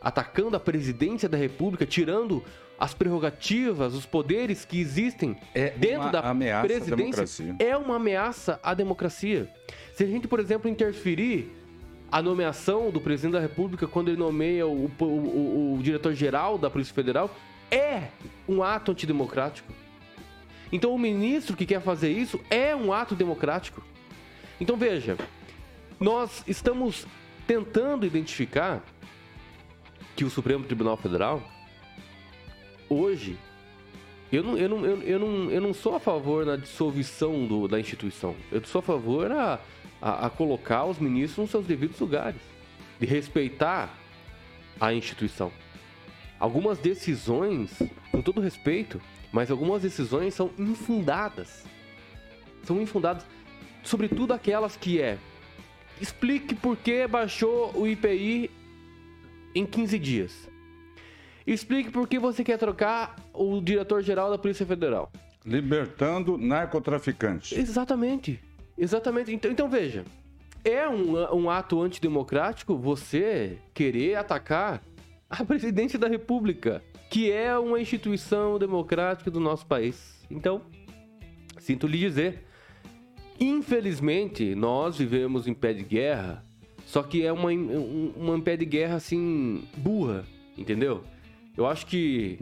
atacando 0.07 0.57
a 0.57 0.61
presidência 0.61 1.29
da 1.29 1.37
República, 1.37 1.85
tirando 1.85 2.41
as 2.79 2.95
prerrogativas, 2.95 3.93
os 3.93 4.07
poderes 4.07 4.65
que 4.65 4.79
existem 4.81 5.37
É 5.53 5.71
dentro 5.71 6.07
da 6.13 6.23
presidência, 6.69 7.23
é 7.59 7.77
uma 7.77 7.97
ameaça 7.97 8.61
à 8.63 8.73
democracia. 8.73 9.51
Se 9.95 10.05
a 10.05 10.07
gente, 10.07 10.29
por 10.29 10.39
exemplo, 10.39 10.71
interferir 10.71 11.51
a 12.13 12.23
nomeação 12.23 12.91
do 12.93 13.01
presidente 13.01 13.33
da 13.33 13.41
República 13.41 13.89
quando 13.89 14.09
ele 14.11 14.17
nomeia 14.17 14.65
o, 14.65 14.85
o- 15.01 15.05
o- 15.05 15.75
o 15.79 15.83
diretor-geral 15.83 16.57
da 16.57 16.71
Polícia 16.71 16.95
Federal, 16.95 17.29
é 17.69 18.05
um 18.49 18.63
ato 18.63 18.93
antidemocrático. 18.93 19.73
Então 20.71 20.95
o 20.95 20.99
ministro 20.99 21.57
que 21.57 21.67
quer 21.67 21.81
fazer 21.81 22.13
isso 22.13 22.39
é 22.49 22.77
um 22.77 22.93
ato 22.93 23.17
democrático. 23.17 23.83
Então 24.61 24.77
veja, 24.77 25.17
nós 25.99 26.45
estamos 26.47 27.05
tentando 27.45 28.07
identificar 28.07 28.85
que 30.17 30.25
o 30.25 30.31
Supremo 30.31 30.65
Tribunal 30.65 30.97
Federal 30.97 31.43
hoje 32.89 33.37
eu 34.33 34.43
não, 34.43 34.59
eu, 34.59 34.69
não, 34.69 34.85
eu, 34.85 35.03
eu 35.03 35.19
não, 35.21 35.51
eu 35.51 35.61
não 35.61 35.73
sou 35.73 35.95
a 35.95 36.01
favor 36.01 36.45
da 36.45 36.57
dissolução 36.57 37.47
do- 37.47 37.69
da 37.69 37.79
instituição. 37.79 38.35
Eu 38.51 38.63
sou 38.65 38.81
a 38.81 38.83
favor 38.83 39.31
a, 39.31 39.61
a, 40.03 40.27
a 40.27 40.31
colocar 40.31 40.85
os 40.85 40.99
ministros 40.99 41.39
nos 41.39 41.51
seus 41.51 41.65
devidos 41.65 42.01
lugares. 42.01 42.41
De 42.99 43.07
respeitar 43.07 43.95
a 44.81 44.93
instituição. 44.93 45.53
Algumas 46.41 46.79
decisões, 46.79 47.71
com 48.11 48.21
todo 48.21 48.41
respeito, 48.41 49.01
mas 49.31 49.49
algumas 49.51 49.83
decisões 49.83 50.35
são 50.35 50.51
infundadas. 50.59 51.65
São 52.65 52.83
infundadas. 52.83 53.25
Sobretudo 53.85 54.33
aquelas 54.35 54.77
que 54.77 55.01
é. 55.01 55.19
Explique 56.01 56.55
por 56.55 56.77
que 56.77 57.07
baixou 57.07 57.71
o 57.77 57.87
IPI 57.87 58.51
em 59.57 59.65
15 59.65 59.99
dias. 59.99 60.49
Explique 61.47 61.91
por 61.91 62.07
que 62.07 62.19
você 62.19 62.45
quer 62.45 62.59
trocar 62.59 63.17
o 63.33 63.61
diretor-geral 63.61 64.31
da 64.31 64.37
Polícia 64.37 64.67
Federal. 64.67 65.11
Libertando 65.45 66.37
narcotraficantes. 66.37 67.57
Exatamente. 67.57 68.41
Exatamente. 68.77 69.33
Então, 69.33 69.51
então 69.51 69.69
veja. 69.69 70.05
É 70.65 70.89
um, 70.89 71.15
um 71.35 71.49
ato 71.49 71.81
antidemocrático 71.81 72.77
você 72.77 73.59
querer 73.73 74.17
atacar 74.17 74.83
a 75.31 75.45
presidência 75.45 75.99
da 75.99 76.09
República, 76.09 76.83
que 77.09 77.31
é 77.31 77.57
uma 77.57 77.81
instituição 77.81 78.59
democrática 78.59 79.31
do 79.31 79.39
nosso 79.39 79.65
país. 79.65 80.27
Então, 80.29 80.63
sinto 81.59 81.87
lhe 81.87 81.99
dizer, 81.99 82.45
infelizmente, 83.39 84.57
nós 84.57 84.99
vivemos 84.99 85.47
em 85.47 85.55
pé 85.55 85.73
de 85.73 85.85
guerra, 85.85 86.43
só 86.87 87.03
que 87.03 87.23
é 87.27 87.31
uma, 87.31 87.51
um- 87.51 88.13
uma 88.17 88.41
pé 88.41 88.57
de 88.57 88.65
guerra 88.65 88.95
assim, 88.95 89.65
burra, 89.77 90.25
entendeu? 90.57 91.05
Eu 91.55 91.67
acho 91.67 91.85
que 91.87 92.39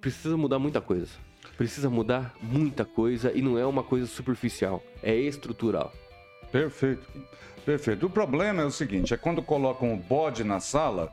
precisa 0.00 0.36
mudar 0.36 0.60
muita 0.60 0.80
coisa. 0.80 1.08
Precisa 1.56 1.90
mudar 1.90 2.34
muita 2.40 2.84
coisa 2.84 3.32
e 3.34 3.42
não 3.42 3.58
é 3.58 3.66
uma 3.66 3.82
coisa 3.82 4.06
superficial, 4.06 4.80
é 5.02 5.16
estrutural. 5.16 5.92
Perfeito, 6.52 7.02
perfeito. 7.66 8.06
O 8.06 8.10
problema 8.10 8.62
é 8.62 8.64
o 8.64 8.70
seguinte: 8.70 9.12
é 9.12 9.16
quando 9.16 9.42
colocam 9.42 9.92
o 9.92 9.96
bode 9.96 10.44
na 10.44 10.60
sala. 10.60 11.10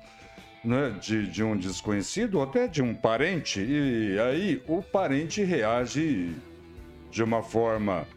Né, 0.63 0.97
de, 0.99 1.27
de 1.27 1.43
um 1.43 1.55
desconhecido 1.55 2.39
ou 2.39 2.43
até 2.43 2.67
de 2.67 2.81
um 2.81 2.91
parente, 2.95 3.61
e 3.61 4.17
aí 4.19 4.63
o 4.67 4.81
parente 4.81 5.43
reage 5.43 6.33
de 7.11 7.21
uma 7.21 7.43
forma 7.43 8.07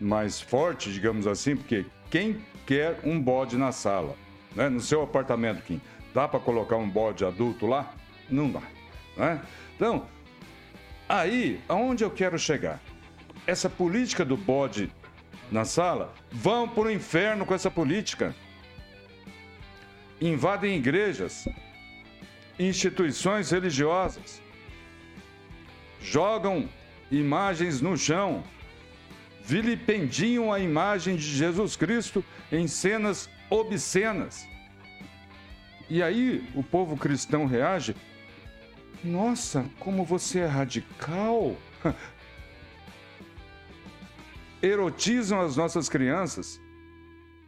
mais 0.00 0.40
forte, 0.40 0.90
digamos 0.90 1.26
assim, 1.26 1.54
porque 1.54 1.84
quem 2.10 2.44
quer 2.66 3.00
um 3.04 3.20
bode 3.20 3.56
na 3.56 3.72
sala? 3.72 4.16
Né? 4.54 4.68
No 4.68 4.80
seu 4.80 5.02
apartamento, 5.02 5.62
Kim, 5.62 5.80
dá 6.12 6.26
para 6.26 6.40
colocar 6.40 6.76
um 6.76 6.88
bode 6.88 7.24
adulto 7.24 7.66
lá? 7.66 7.94
Não 8.28 8.50
dá. 8.50 8.62
Né? 9.16 9.40
Então, 9.76 10.06
aí, 11.08 11.60
aonde 11.68 12.04
eu 12.04 12.10
quero 12.10 12.38
chegar? 12.38 12.80
Essa 13.46 13.70
política 13.70 14.24
do 14.24 14.36
bode 14.36 14.92
na 15.50 15.64
sala, 15.64 16.14
vão 16.30 16.68
para 16.68 16.84
o 16.84 16.90
inferno 16.90 17.44
com 17.44 17.54
essa 17.54 17.70
política. 17.70 18.34
Invadem 20.20 20.76
igrejas, 20.76 21.48
instituições 22.58 23.50
religiosas, 23.50 24.40
jogam 26.00 26.68
imagens 27.10 27.80
no 27.80 27.96
chão, 27.96 28.44
vilipendiam 29.50 30.52
a 30.52 30.60
imagem 30.60 31.16
de 31.16 31.24
Jesus 31.24 31.74
Cristo 31.74 32.24
em 32.52 32.68
cenas 32.68 33.28
obscenas. 33.50 34.46
E 35.88 36.00
aí 36.04 36.48
o 36.54 36.62
povo 36.62 36.96
cristão 36.96 37.46
reage: 37.46 37.96
Nossa, 39.02 39.64
como 39.80 40.04
você 40.04 40.38
é 40.40 40.46
radical! 40.46 41.56
Erotizam 44.62 45.40
as 45.40 45.56
nossas 45.56 45.88
crianças, 45.88 46.60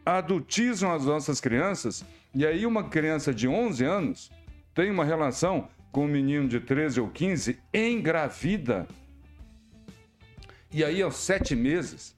adultizam 0.05 0.91
as 0.91 1.05
nossas 1.05 1.39
crianças, 1.39 2.03
e 2.35 2.45
aí 2.45 2.65
uma 2.65 2.89
criança 2.89 3.33
de 3.33 3.47
11 3.47 3.85
anos 3.85 4.31
tem 4.73 4.91
uma 4.91 5.05
relação 5.05 5.69
com 5.89 6.03
um 6.03 6.09
menino 6.09 6.49
de 6.49 6.59
13 6.59 6.99
ou 6.99 7.07
15, 7.07 7.59
engravida. 7.73 8.85
E 10.73 10.83
aí, 10.83 11.03
aos 11.03 11.17
sete 11.17 11.55
meses, 11.55 12.15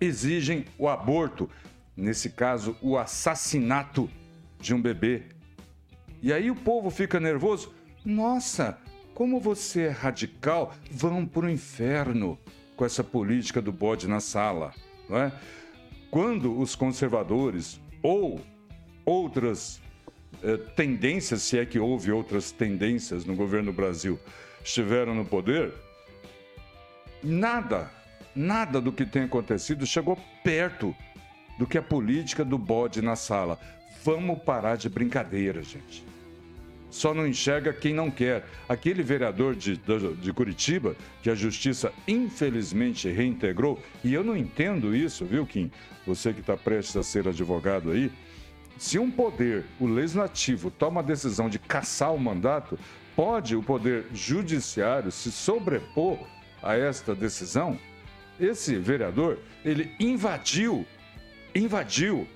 exigem 0.00 0.64
o 0.78 0.88
aborto, 0.88 1.50
nesse 1.96 2.30
caso, 2.30 2.76
o 2.80 2.96
assassinato 2.96 4.08
de 4.60 4.72
um 4.72 4.80
bebê. 4.80 5.24
E 6.22 6.32
aí 6.32 6.50
o 6.52 6.54
povo 6.54 6.88
fica 6.88 7.18
nervoso. 7.18 7.74
Nossa, 8.04 8.78
como 9.12 9.40
você 9.40 9.82
é 9.82 9.88
radical, 9.88 10.72
vão 10.88 11.26
para 11.26 11.46
o 11.46 11.50
inferno 11.50 12.38
com 12.76 12.84
essa 12.84 13.02
política 13.02 13.60
do 13.60 13.72
bode 13.72 14.06
na 14.06 14.20
sala. 14.20 14.72
Não 15.08 15.18
é? 15.18 15.32
Quando 16.12 16.56
os 16.56 16.76
conservadores 16.76 17.80
ou 18.00 18.40
outras 19.04 19.80
eh, 20.44 20.56
tendências, 20.76 21.42
se 21.42 21.58
é 21.58 21.66
que 21.66 21.80
houve 21.80 22.12
outras 22.12 22.52
tendências 22.52 23.24
no 23.24 23.34
governo 23.34 23.72
do 23.72 23.76
Brasil, 23.76 24.18
estiveram 24.62 25.12
no 25.14 25.24
poder, 25.24 25.74
nada, 27.22 27.90
nada 28.34 28.80
do 28.80 28.92
que 28.92 29.04
tem 29.04 29.22
acontecido 29.24 29.86
chegou 29.86 30.18
perto 30.42 30.94
do 31.58 31.66
que 31.66 31.76
a 31.76 31.82
política 31.82 32.44
do 32.44 32.56
bode 32.56 33.02
na 33.02 33.16
sala. 33.16 33.58
Vamos 34.04 34.38
parar 34.42 34.76
de 34.76 34.88
brincadeira, 34.88 35.62
gente. 35.62 36.06
Só 36.90 37.12
não 37.12 37.26
enxerga 37.26 37.72
quem 37.72 37.92
não 37.92 38.10
quer. 38.10 38.46
Aquele 38.68 39.02
vereador 39.02 39.54
de, 39.54 39.76
de, 39.76 40.14
de, 40.16 40.32
Curitiba, 40.32 40.96
que 41.22 41.28
a 41.28 41.34
justiça 41.34 41.92
infelizmente 42.06 43.10
reintegrou, 43.10 43.82
e 44.02 44.14
eu 44.14 44.24
não 44.24 44.36
entendo 44.36 44.96
isso, 44.96 45.24
viu, 45.24 45.46
Kim? 45.46 45.70
Você 46.06 46.32
que 46.32 46.40
está 46.40 46.56
prestes 46.56 46.96
a 46.96 47.02
ser 47.02 47.28
advogado 47.28 47.90
aí. 47.90 48.10
Se 48.78 48.98
um 48.98 49.10
poder, 49.10 49.64
o 49.78 49.86
legislativo, 49.86 50.70
toma 50.70 51.00
a 51.00 51.04
decisão 51.04 51.50
de 51.50 51.58
caçar 51.58 52.14
o 52.14 52.18
mandato, 52.18 52.78
pode 53.14 53.56
o 53.56 53.62
poder 53.62 54.06
judiciário 54.14 55.10
se 55.10 55.32
sobrepor 55.32 56.18
a 56.62 56.74
esta 56.74 57.14
decisão? 57.14 57.78
Esse 58.38 58.76
vereador, 58.76 59.38
ele 59.64 59.92
invadiu, 59.98 60.86
invadiu 61.54 62.26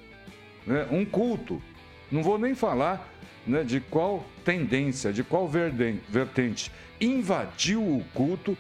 né, 0.67 0.87
um 0.91 1.05
culto. 1.05 1.63
Não 2.11 2.23
vou 2.23 2.39
nem 2.39 2.55
falar 2.55 3.09
né, 3.47 3.63
de 3.63 3.81
qual 3.81 4.25
tendência, 4.45 5.13
de 5.13 5.23
qual 5.23 5.49
vertente. 5.49 6.71
Invadiu 7.01 7.83
o 7.83 8.05
culto, 8.13 8.57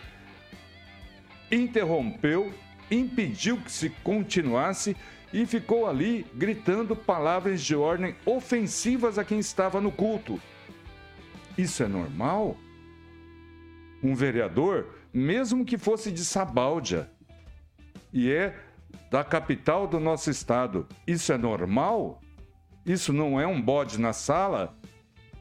interrompeu, 1.51 2.53
impediu 2.90 3.57
que 3.59 3.70
se 3.70 3.90
continuasse 4.03 4.96
e 5.33 5.46
ficou 5.46 5.88
ali 5.88 6.27
gritando 6.35 6.94
palavras 6.94 7.62
de 7.62 7.75
ordem 7.75 8.14
ofensivas 8.25 9.18
a 9.18 9.25
quem 9.25 9.38
estava 9.38 9.81
no 9.81 9.90
culto. 9.90 10.40
Isso 11.57 11.83
é 11.83 11.88
normal? 11.88 12.57
Um 14.03 14.14
vereador, 14.14 15.02
mesmo 15.12 15.64
que 15.64 15.77
fosse 15.77 16.11
de 16.11 16.25
Sabáudia, 16.25 17.11
e 18.12 18.31
é 18.31 18.55
da 19.11 19.22
capital 19.25 19.87
do 19.87 20.01
nosso 20.01 20.31
estado. 20.31 20.87
Isso 21.07 21.33
é 21.33 21.38
normal? 21.38 22.20
Isso 22.85 23.12
não 23.12 23.40
é 23.40 23.46
um 23.46 23.61
bode 23.61 24.01
na 24.01 24.12
sala? 24.12 24.77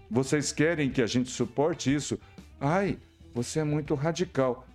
Vocês 0.09 0.51
querem 0.51 0.89
que 0.89 1.01
a 1.01 1.07
gente 1.07 1.29
suporte 1.29 1.93
isso? 1.93 2.19
Ai, 2.59 2.97
você 3.33 3.59
é 3.59 3.63
muito 3.63 3.95
radical. 3.95 4.67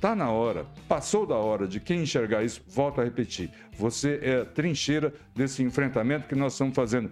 Tá 0.00 0.14
na 0.14 0.30
hora, 0.30 0.66
passou 0.88 1.26
da 1.26 1.36
hora 1.36 1.66
de 1.66 1.80
quem 1.80 2.02
enxergar 2.02 2.42
isso, 2.42 2.62
volto 2.66 3.00
a 3.00 3.04
repetir. 3.04 3.50
Você 3.78 4.18
é 4.22 4.40
a 4.40 4.44
trincheira 4.44 5.14
desse 5.34 5.62
enfrentamento 5.62 6.28
que 6.28 6.34
nós 6.34 6.52
estamos 6.52 6.74
fazendo. 6.74 7.10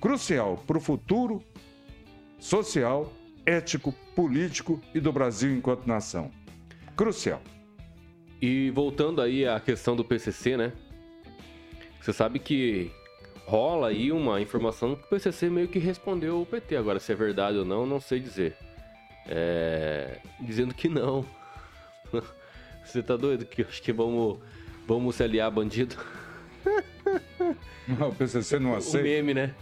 Crucial 0.00 0.56
para 0.66 0.78
o 0.78 0.80
futuro 0.80 1.42
social, 2.38 3.12
ético, 3.44 3.92
político 4.14 4.80
e 4.94 5.00
do 5.00 5.12
Brasil 5.12 5.52
enquanto 5.54 5.86
nação. 5.86 6.30
Crucial. 6.96 7.42
E 8.40 8.70
voltando 8.70 9.20
aí 9.20 9.46
à 9.46 9.60
questão 9.60 9.94
do 9.94 10.04
PCC, 10.04 10.56
né? 10.56 10.72
Você 12.00 12.12
sabe 12.12 12.38
que 12.38 12.90
rola 13.44 13.88
aí 13.88 14.10
uma 14.10 14.40
informação 14.40 14.94
que 14.94 15.04
o 15.04 15.08
PCC 15.08 15.50
meio 15.50 15.68
que 15.68 15.78
respondeu 15.78 16.40
o 16.40 16.46
PT. 16.46 16.76
Agora, 16.76 16.98
se 16.98 17.12
é 17.12 17.14
verdade 17.14 17.58
ou 17.58 17.64
não, 17.64 17.84
não 17.84 18.00
sei 18.00 18.20
dizer. 18.20 18.56
É... 19.26 20.18
Dizendo 20.40 20.74
que 20.74 20.88
não. 20.88 21.26
Você 22.84 23.02
tá 23.02 23.16
doido? 23.16 23.44
Que 23.44 23.62
acho 23.62 23.82
que 23.82 23.92
vamos, 23.92 24.38
vamos 24.86 25.14
se 25.14 25.22
aliar 25.22 25.50
bandido. 25.50 25.96
Não, 27.86 28.08
o 28.08 28.14
PCC 28.14 28.58
não 28.58 28.76
aceita. 28.76 28.98
O 28.98 29.10
meme, 29.10 29.34
né? 29.34 29.54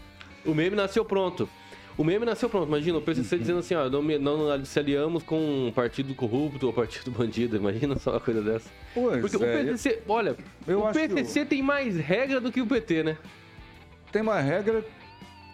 O 0.45 0.55
meme 0.55 0.77
nasceu 0.77 1.05
pronto. 1.05 1.49
O 1.99 2.05
meme 2.05 2.25
nasceu 2.25 2.49
pronto, 2.49 2.69
imagina, 2.69 2.97
o 2.97 3.03
PCC 3.03 3.35
uhum. 3.35 3.41
dizendo 3.41 3.59
assim, 3.59 3.75
ó, 3.75 3.91
não, 3.91 4.01
não 4.01 4.65
se 4.65 4.79
aliamos 4.79 5.25
com 5.25 5.67
um 5.67 5.73
partido 5.73 6.15
corrupto 6.15 6.69
ou 6.69 6.73
partido 6.73 7.11
bandido, 7.11 7.57
imagina 7.57 7.99
só 7.99 8.13
uma 8.13 8.21
coisa 8.21 8.41
dessa. 8.41 8.71
Pois 8.95 9.21
Porque 9.21 9.35
é, 9.35 9.39
o 9.39 9.41
PCC, 9.41 9.91
eu... 9.91 10.03
olha, 10.07 10.37
eu 10.65 10.85
o 10.85 10.93
PCC 10.93 11.45
tem 11.45 11.61
mais 11.61 11.97
regra 11.97 12.41
do 12.41 12.53
que 12.53 12.61
o 12.61 12.67
PT, 12.67 13.03
né? 13.03 13.19
Tem 14.13 14.23
mais 14.23 14.47
regra 14.47 14.85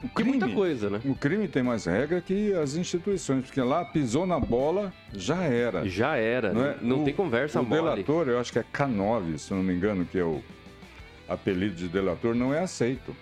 o 0.03 0.09
crime, 0.11 0.31
muita 0.33 0.49
coisa, 0.51 0.91
né? 0.91 1.01
O 1.03 1.15
crime 1.15 1.49
tem 1.49 1.63
mais 1.63 1.87
regra 1.87 2.21
que 2.21 2.53
as 2.53 2.77
instituições, 2.77 3.47
porque 3.47 3.63
lá 3.63 3.83
pisou 3.83 4.27
na 4.27 4.39
bola, 4.39 4.93
já 5.15 5.45
era. 5.45 5.89
Já 5.89 6.17
era, 6.17 6.53
não, 6.53 6.65
é? 6.65 6.77
não 6.83 7.01
o, 7.01 7.05
tem 7.07 7.15
conversa 7.15 7.59
O 7.63 7.65
mole. 7.65 7.81
delator, 7.81 8.29
eu 8.29 8.39
acho 8.39 8.53
que 8.53 8.59
é 8.59 8.65
K9, 8.71 9.39
se 9.39 9.55
não 9.55 9.63
me 9.63 9.75
engano, 9.75 10.05
que 10.05 10.19
é 10.19 10.25
o 10.25 10.43
apelido 11.27 11.75
de 11.75 11.89
delator, 11.89 12.35
não 12.35 12.53
é 12.53 12.61
aceito. 12.61 13.17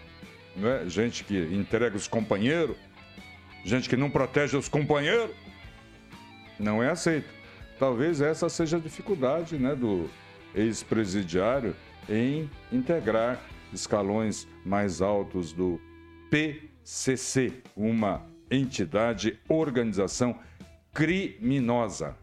Não 0.57 0.69
é? 0.69 0.89
Gente 0.89 1.23
que 1.23 1.39
entrega 1.53 1.97
os 1.97 2.09
companheiros, 2.09 2.77
gente 3.65 3.89
que 3.89 3.97
não 3.97 4.11
protege 4.11 4.57
os 4.57 4.69
companheiros, 4.69 5.35
não 6.59 6.83
é 6.83 6.91
aceito. 6.91 7.29
Talvez 7.79 8.21
essa 8.21 8.49
seja 8.49 8.77
a 8.77 8.81
dificuldade 8.81 9.57
né, 9.57 9.75
do 9.75 10.09
ex-presidiário 10.55 11.75
em 12.09 12.49
integrar 12.71 13.41
escalões 13.73 14.47
mais 14.65 15.01
altos 15.01 15.53
do 15.53 15.81
PCC, 16.31 17.53
uma 17.77 18.27
entidade, 18.51 19.39
organização 19.49 20.39
criminosa. 20.93 22.17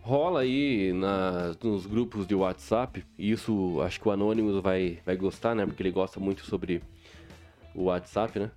Rola 0.00 0.40
aí 0.40 0.92
na, 0.92 1.54
nos 1.62 1.86
grupos 1.86 2.26
de 2.26 2.34
WhatsApp, 2.34 3.04
e 3.16 3.30
isso 3.30 3.80
acho 3.82 4.00
que 4.00 4.08
o 4.08 4.10
Anônimos 4.10 4.62
vai, 4.62 5.00
vai 5.04 5.16
gostar, 5.16 5.54
né? 5.54 5.66
Porque 5.66 5.82
ele 5.82 5.90
gosta 5.90 6.18
muito 6.18 6.44
sobre 6.46 6.82
o 7.74 7.84
WhatsApp, 7.84 8.38
né? 8.38 8.50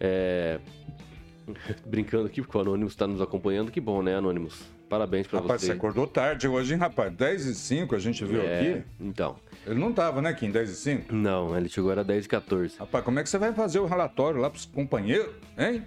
É... 0.00 0.58
Brincando 1.86 2.26
aqui, 2.26 2.40
porque 2.40 2.56
o 2.56 2.60
Anônimos 2.60 2.92
está 2.92 3.06
nos 3.06 3.20
acompanhando. 3.20 3.70
Que 3.70 3.80
bom, 3.80 4.02
né, 4.02 4.16
Anônimos? 4.16 4.62
Parabéns 4.88 5.26
para 5.28 5.38
você. 5.38 5.42
Rapaz, 5.42 5.60
você 5.62 5.72
acordou 5.72 6.06
tarde 6.06 6.48
hoje, 6.48 6.74
hein, 6.74 6.80
rapaz? 6.80 7.12
10 7.12 7.46
e 7.46 7.54
5 7.54 7.94
a 7.94 7.98
gente 8.00 8.24
viu 8.24 8.42
é, 8.42 8.58
aqui. 8.58 8.84
Então. 8.98 9.36
Ele 9.64 9.78
não 9.78 9.92
tava, 9.92 10.20
né, 10.20 10.32
Kim? 10.32 10.50
10 10.50 10.68
e 10.68 10.74
5? 10.74 11.14
Não, 11.14 11.56
ele 11.56 11.68
chegou 11.68 11.92
era 11.92 12.02
10 12.02 12.24
e 12.24 12.28
14. 12.28 12.78
Rapaz, 12.78 13.04
como 13.04 13.20
é 13.20 13.22
que 13.22 13.28
você 13.28 13.38
vai 13.38 13.52
fazer 13.52 13.78
o 13.78 13.86
relatório 13.86 14.40
lá 14.40 14.50
pros 14.50 14.64
companheiros, 14.64 15.32
hein? 15.56 15.84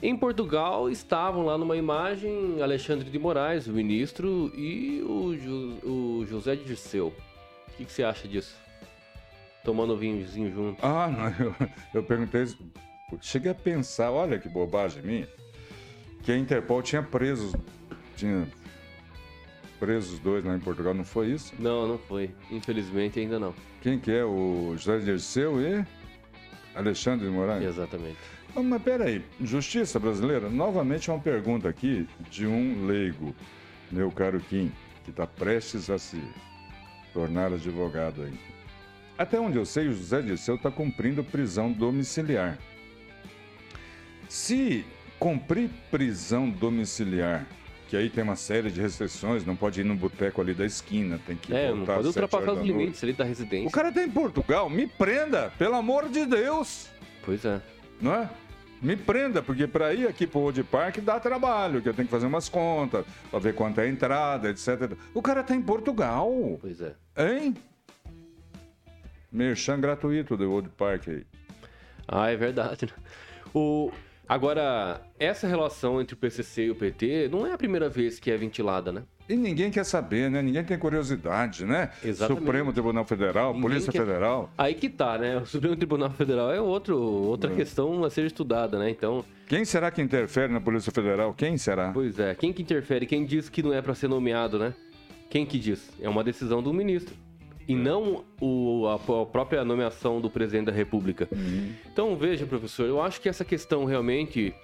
Em 0.00 0.16
Portugal 0.16 0.88
estavam 0.90 1.44
lá 1.44 1.58
numa 1.58 1.76
imagem 1.76 2.62
Alexandre 2.62 3.10
de 3.10 3.18
Moraes, 3.18 3.66
o 3.66 3.72
ministro, 3.72 4.52
e 4.54 5.02
o, 5.02 6.20
o 6.20 6.26
José 6.26 6.54
Dirceu. 6.54 7.08
O 7.68 7.72
que, 7.72 7.84
que 7.84 7.92
você 7.92 8.04
acha 8.04 8.28
disso? 8.28 8.54
Tomando 9.64 9.96
vinhozinho 9.96 10.52
junto. 10.52 10.86
Ah, 10.86 11.08
não, 11.08 11.34
eu, 11.46 11.54
eu 11.94 12.02
perguntei. 12.04 12.46
Cheguei 13.20 13.52
a 13.52 13.54
pensar, 13.54 14.10
olha 14.10 14.36
que 14.36 14.48
bobagem 14.48 15.00
minha, 15.00 15.28
que 16.24 16.32
a 16.32 16.36
Interpol 16.36 16.82
tinha 16.82 17.02
presos. 17.02 17.52
Tinha 18.16 18.48
presos 19.78 20.18
dois 20.18 20.44
lá 20.44 20.56
em 20.56 20.58
Portugal, 20.58 20.92
não 20.92 21.04
foi 21.04 21.28
isso? 21.28 21.54
Não, 21.58 21.86
não 21.86 21.98
foi. 21.98 22.30
Infelizmente 22.50 23.20
ainda 23.20 23.38
não. 23.38 23.54
Quem 23.80 24.00
que 24.00 24.10
é? 24.10 24.24
O 24.24 24.74
José 24.76 24.98
Dirceu 24.98 25.60
e 25.60 25.86
Alexandre 26.74 27.26
de 27.26 27.32
Moraes? 27.32 27.64
Exatamente. 27.64 28.16
Ah, 28.56 28.62
Mas 28.62 28.82
peraí, 28.82 29.24
justiça 29.40 30.00
brasileira? 30.00 30.50
Novamente 30.50 31.08
uma 31.08 31.20
pergunta 31.20 31.68
aqui 31.68 32.08
de 32.28 32.44
um 32.44 32.86
leigo, 32.86 33.32
meu 33.92 34.10
caro 34.10 34.40
Kim, 34.40 34.72
que 35.04 35.10
está 35.10 35.26
prestes 35.28 35.90
a 35.90 35.98
se 35.98 36.20
tornar 37.12 37.52
advogado 37.52 38.22
aí. 38.22 38.34
Até 39.16 39.38
onde 39.38 39.58
eu 39.58 39.64
sei, 39.64 39.86
o 39.86 39.92
José 39.92 40.22
Dirceu 40.22 40.56
está 40.56 40.72
cumprindo 40.72 41.22
prisão 41.22 41.70
domiciliar. 41.70 42.58
Se 44.28 44.84
cumprir 45.18 45.70
prisão 45.90 46.50
domiciliar, 46.50 47.46
que 47.88 47.96
aí 47.96 48.10
tem 48.10 48.24
uma 48.24 48.36
série 48.36 48.70
de 48.70 48.80
restrições, 48.80 49.44
não 49.44 49.54
pode 49.56 49.80
ir 49.80 49.84
no 49.84 49.94
boteco 49.94 50.40
ali 50.40 50.52
da 50.54 50.64
esquina, 50.66 51.20
tem 51.26 51.36
que 51.36 51.54
É, 51.54 51.68
não 51.70 51.78
voltar 51.78 51.94
pode 51.96 52.08
às 52.08 52.14
sete 52.14 52.24
ultrapassar 52.24 52.52
os 52.60 52.66
limites 52.66 53.02
ali 53.04 53.12
da 53.12 53.24
residência. 53.24 53.68
O 53.68 53.70
cara 53.70 53.92
tá 53.92 54.02
em 54.02 54.10
Portugal, 54.10 54.68
me 54.68 54.86
prenda, 54.86 55.52
pelo 55.58 55.74
amor 55.76 56.08
de 56.08 56.26
Deus! 56.26 56.88
Pois 57.24 57.44
é. 57.44 57.60
não 58.00 58.14
é? 58.14 58.28
Me 58.82 58.94
prenda, 58.94 59.42
porque 59.42 59.66
para 59.66 59.94
ir 59.94 60.06
aqui 60.06 60.26
pro 60.26 60.40
Old 60.40 60.62
Park 60.64 60.98
dá 60.98 61.18
trabalho, 61.18 61.80
que 61.80 61.88
eu 61.88 61.94
tenho 61.94 62.06
que 62.06 62.12
fazer 62.12 62.26
umas 62.26 62.48
contas, 62.48 63.06
para 63.30 63.38
ver 63.38 63.54
quanto 63.54 63.80
é 63.80 63.84
a 63.84 63.88
entrada, 63.88 64.50
etc. 64.50 64.92
O 65.14 65.22
cara 65.22 65.42
tá 65.42 65.54
em 65.54 65.62
Portugal, 65.62 66.30
Pois 66.60 66.80
é. 66.82 66.94
hein? 67.16 67.54
Merchan 69.32 69.80
gratuito 69.80 70.36
do 70.36 70.50
Old 70.50 70.68
Park 70.70 71.08
aí. 71.08 71.24
Ah, 72.06 72.30
é 72.30 72.36
verdade. 72.36 72.86
né? 72.86 72.92
O... 73.54 73.90
Agora, 74.28 75.00
essa 75.18 75.46
relação 75.46 76.00
entre 76.00 76.14
o 76.14 76.16
PCC 76.16 76.64
e 76.64 76.70
o 76.70 76.74
PT 76.74 77.28
não 77.30 77.46
é 77.46 77.52
a 77.52 77.58
primeira 77.58 77.88
vez 77.88 78.18
que 78.18 78.30
é 78.30 78.36
ventilada, 78.36 78.90
né? 78.90 79.02
E 79.28 79.34
ninguém 79.34 79.70
quer 79.70 79.84
saber, 79.84 80.30
né? 80.30 80.40
Ninguém 80.40 80.62
tem 80.64 80.78
curiosidade, 80.78 81.64
né? 81.64 81.90
Exatamente. 82.04 82.40
Supremo 82.44 82.72
Tribunal 82.72 83.04
Federal, 83.04 83.48
Ninguém 83.54 83.62
Polícia 83.62 83.92
quer- 83.92 84.00
Federal. 84.04 84.50
Aí 84.56 84.74
que 84.74 84.88
tá, 84.88 85.18
né? 85.18 85.36
O 85.38 85.46
Supremo 85.46 85.76
Tribunal 85.76 86.10
Federal 86.10 86.52
é 86.52 86.60
outro, 86.60 86.96
outra 87.00 87.50
questão 87.54 88.04
a 88.04 88.10
ser 88.10 88.24
estudada, 88.24 88.78
né? 88.78 88.90
Então, 88.90 89.24
Quem 89.48 89.64
será 89.64 89.90
que 89.90 90.00
interfere 90.02 90.52
na 90.52 90.60
Polícia 90.60 90.90
Federal? 90.92 91.32
Quem 91.34 91.56
será? 91.58 91.90
pois 91.92 92.18
é, 92.18 92.34
quem 92.34 92.52
que 92.52 92.62
interfere? 92.62 93.06
Quem 93.06 93.24
diz 93.24 93.48
que 93.48 93.62
não 93.62 93.72
é 93.72 93.80
pra 93.82 93.94
ser 93.94 94.08
nomeado, 94.08 94.58
né? 94.58 94.74
Quem 95.30 95.44
que 95.46 95.58
diz? 95.58 95.90
É 96.00 96.08
uma 96.08 96.22
decisão 96.24 96.62
do 96.62 96.72
ministro. 96.72 97.14
E 97.68 97.74
não 97.74 98.24
o, 98.40 98.86
a, 98.86 98.94
a 98.94 99.26
própria 99.26 99.64
nomeação 99.64 100.20
do 100.20 100.30
presidente 100.30 100.66
da 100.66 100.72
República. 100.72 101.28
Então, 101.92 102.16
veja, 102.16 102.46
professor, 102.46 102.86
eu 102.86 103.02
acho 103.02 103.20
que 103.20 103.28
essa 103.28 103.44
questão 103.44 103.84
realmente 103.84 104.54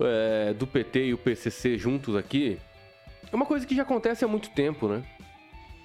é, 0.00 0.52
do 0.54 0.66
PT 0.66 1.06
e 1.06 1.14
o 1.14 1.18
PCC 1.18 1.78
juntos 1.78 2.16
aqui 2.16 2.58
é 3.30 3.36
uma 3.36 3.46
coisa 3.46 3.66
que 3.66 3.74
já 3.74 3.82
acontece 3.82 4.24
há 4.24 4.28
muito 4.28 4.50
tempo, 4.50 4.88
né? 4.88 5.02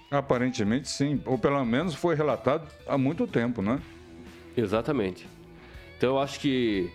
Aparentemente 0.10 0.90
sim, 0.90 1.22
ou 1.26 1.38
pelo 1.38 1.64
menos 1.66 1.94
foi 1.94 2.16
relatado 2.16 2.68
há 2.86 2.98
muito 2.98 3.28
tempo, 3.28 3.62
né? 3.62 3.80
Exatamente. 4.56 5.28
Então 5.98 6.10
eu 6.16 6.20
acho 6.20 6.40
que 6.40 6.90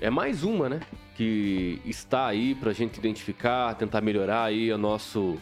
é 0.00 0.10
mais 0.10 0.42
uma, 0.42 0.68
né? 0.68 0.80
Que 1.14 1.80
está 1.84 2.26
aí 2.26 2.54
pra 2.54 2.72
gente 2.72 2.98
identificar, 2.98 3.74
tentar 3.74 4.00
melhorar 4.00 4.44
aí 4.44 4.72
o 4.72 4.78
nosso 4.78 5.38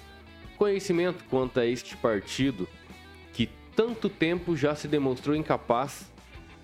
conhecimento 0.57 1.25
quanto 1.31 1.59
a 1.59 1.67
este 1.67 1.97
partido 1.97 2.69
tanto 3.75 4.09
tempo 4.09 4.57
já 4.57 4.75
se 4.75 4.89
demonstrou 4.89 5.35
incapaz, 5.37 6.11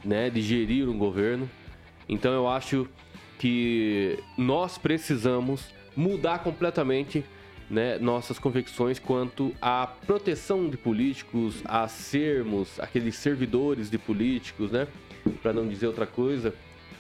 né, 0.05 0.31
de 0.31 0.41
gerir 0.41 0.89
um 0.89 0.99
governo. 0.99 1.49
Então 2.09 2.33
eu 2.33 2.49
acho 2.49 2.89
que 3.39 4.19
nós 4.37 4.79
precisamos 4.79 5.75
mudar 5.97 6.41
completamente 6.41 7.25
né, 7.69 7.99
nossas 7.99 8.39
convicções 8.39 8.99
quanto 8.99 9.53
à 9.61 9.87
proteção 9.87 10.69
de 10.69 10.77
políticos, 10.77 11.63
a 11.65 11.89
sermos 11.89 12.79
aqueles 12.79 13.17
servidores 13.17 13.91
de 13.91 13.99
políticos, 13.99 14.71
né, 14.71 14.87
para 15.43 15.53
não 15.53 15.67
dizer 15.67 15.87
outra 15.87 16.07
coisa. 16.07 16.55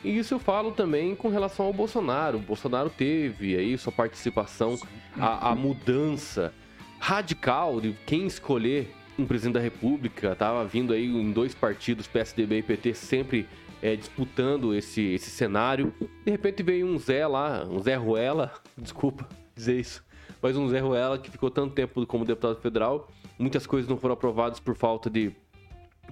E 0.04 0.18
isso 0.18 0.34
eu 0.34 0.38
falo 0.38 0.72
também 0.72 1.14
com 1.14 1.28
relação 1.28 1.66
ao 1.66 1.72
Bolsonaro. 1.72 2.38
O 2.38 2.42
Bolsonaro 2.42 2.90
teve 2.90 3.56
aí 3.56 3.76
sua 3.78 3.92
participação, 3.92 4.78
a, 5.18 5.50
a 5.50 5.54
mudança 5.54 6.52
radical 6.98 7.80
de 7.80 7.94
quem 8.06 8.26
escolher 8.26 8.92
um 9.18 9.26
presidente 9.26 9.54
da 9.54 9.60
República. 9.60 10.34
Tava 10.34 10.64
vindo 10.64 10.92
aí 10.92 11.06
em 11.06 11.32
dois 11.32 11.54
partidos, 11.54 12.06
PSDB 12.06 12.58
e 12.58 12.62
PT, 12.62 12.94
sempre 12.94 13.46
é, 13.82 13.96
disputando 13.96 14.74
esse, 14.74 15.02
esse 15.02 15.30
cenário. 15.30 15.92
De 16.24 16.30
repente 16.30 16.62
veio 16.62 16.86
um 16.86 16.98
Zé 16.98 17.26
lá, 17.26 17.64
um 17.64 17.80
Zé 17.80 17.96
Ruela, 17.96 18.52
desculpa 18.76 19.28
dizer 19.54 19.80
isso, 19.80 20.04
mas 20.42 20.56
um 20.56 20.68
Zé 20.68 20.80
Ruela 20.80 21.18
que 21.18 21.30
ficou 21.30 21.50
tanto 21.50 21.74
tempo 21.74 22.06
como 22.06 22.24
deputado 22.24 22.60
federal. 22.60 23.08
Muitas 23.38 23.66
coisas 23.66 23.88
não 23.88 23.96
foram 23.96 24.14
aprovadas 24.14 24.60
por 24.60 24.74
falta 24.74 25.10
de, 25.10 25.32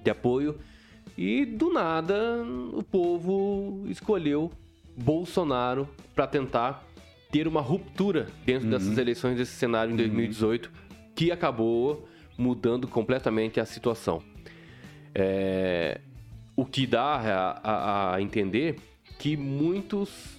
de 0.03 0.09
apoio. 0.09 0.57
E 1.17 1.45
do 1.45 1.71
nada 1.71 2.43
o 2.73 2.83
povo 2.83 3.83
escolheu 3.87 4.51
Bolsonaro 4.97 5.87
para 6.13 6.27
tentar 6.27 6.85
ter 7.31 7.47
uma 7.47 7.61
ruptura 7.61 8.27
dentro 8.45 8.69
dessas 8.69 8.97
eleições, 8.97 9.37
desse 9.37 9.53
cenário 9.53 9.93
em 9.93 9.95
2018, 9.97 10.71
que 11.15 11.31
acabou 11.31 12.07
mudando 12.37 12.87
completamente 12.87 13.59
a 13.59 13.65
situação. 13.65 14.21
É, 15.13 15.99
o 16.55 16.65
que 16.65 16.85
dá 16.87 17.01
a, 17.03 17.59
a- 17.63 18.15
a 18.15 18.21
entender 18.21 18.77
que 19.19 19.37
muitos 19.37 20.37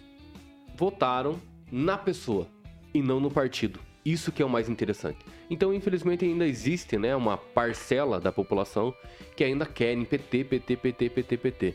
votaram 0.77 1.37
na 1.71 1.97
pessoa 1.97 2.47
e 2.93 3.01
não 3.03 3.21
no 3.21 3.31
partido. 3.31 3.81
Isso 4.05 4.31
que 4.31 4.43
é 4.43 4.47
o 4.47 4.49
mais 4.49 4.69
interessante. 4.69 5.19
Então, 5.51 5.75
infelizmente, 5.75 6.25
ainda 6.25 6.47
existe 6.47 6.97
né, 6.99 7.17
uma 7.17 7.37
parcela 7.37 8.21
da 8.21 8.31
população 8.31 8.95
que 9.35 9.43
ainda 9.43 9.67
querem 9.67 10.05
PT, 10.05 10.45
PT, 10.45 10.77
PT, 10.77 11.11
PT, 11.11 11.37
PT. 11.37 11.75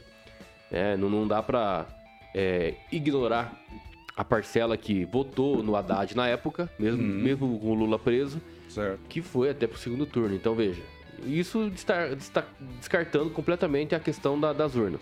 É, 0.72 0.96
não, 0.96 1.10
não 1.10 1.28
dá 1.28 1.44
pra 1.44 1.86
é, 2.34 2.76
ignorar 2.92 3.54
a 4.16 4.24
parcela 4.24 4.78
que 4.78 5.04
votou 5.06 5.62
no 5.64 5.76
Haddad 5.76 6.16
na 6.16 6.28
época, 6.28 6.70
mesmo, 6.80 7.02
mesmo 7.02 7.60
com 7.60 7.72
o 7.72 7.74
Lula 7.74 8.00
preso, 8.00 8.42
Certo. 8.74 9.00
que 9.10 9.22
foi 9.22 9.50
até 9.50 9.68
pro 9.68 9.78
segundo 9.78 10.06
turno. 10.06 10.36
Então 10.36 10.56
veja, 10.56 10.82
isso 11.26 11.72
está, 11.76 12.08
está 12.10 12.46
descartando 12.78 13.30
completamente 13.30 13.94
a 13.96 14.00
questão 14.00 14.40
da- 14.40 14.54
das 14.54 14.76
urnas. 14.76 15.02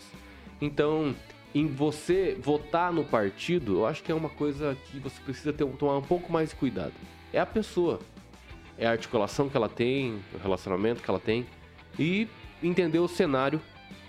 Então, 0.61 1.15
em 1.53 1.67
você 1.67 2.37
votar 2.41 2.91
no 2.91 3.03
partido, 3.05 3.77
eu 3.79 3.85
acho 3.85 4.03
que 4.03 4.11
é 4.11 4.15
uma 4.15 4.29
coisa 4.29 4.77
que 4.85 4.99
você 4.99 5.19
precisa 5.21 5.53
ter, 5.53 5.65
tomar 5.65 5.97
um 5.97 6.01
pouco 6.01 6.31
mais 6.31 6.49
de 6.49 6.55
cuidado. 6.55 6.93
É 7.31 7.39
a 7.39 7.45
pessoa, 7.45 7.99
é 8.77 8.85
a 8.87 8.91
articulação 8.91 9.47
que 9.49 9.55
ela 9.55 9.69
tem, 9.69 10.19
o 10.33 10.37
relacionamento 10.41 11.01
que 11.01 11.09
ela 11.09 11.19
tem 11.19 11.45
e 11.97 12.27
entender 12.61 12.99
o 12.99 13.07
cenário, 13.07 13.61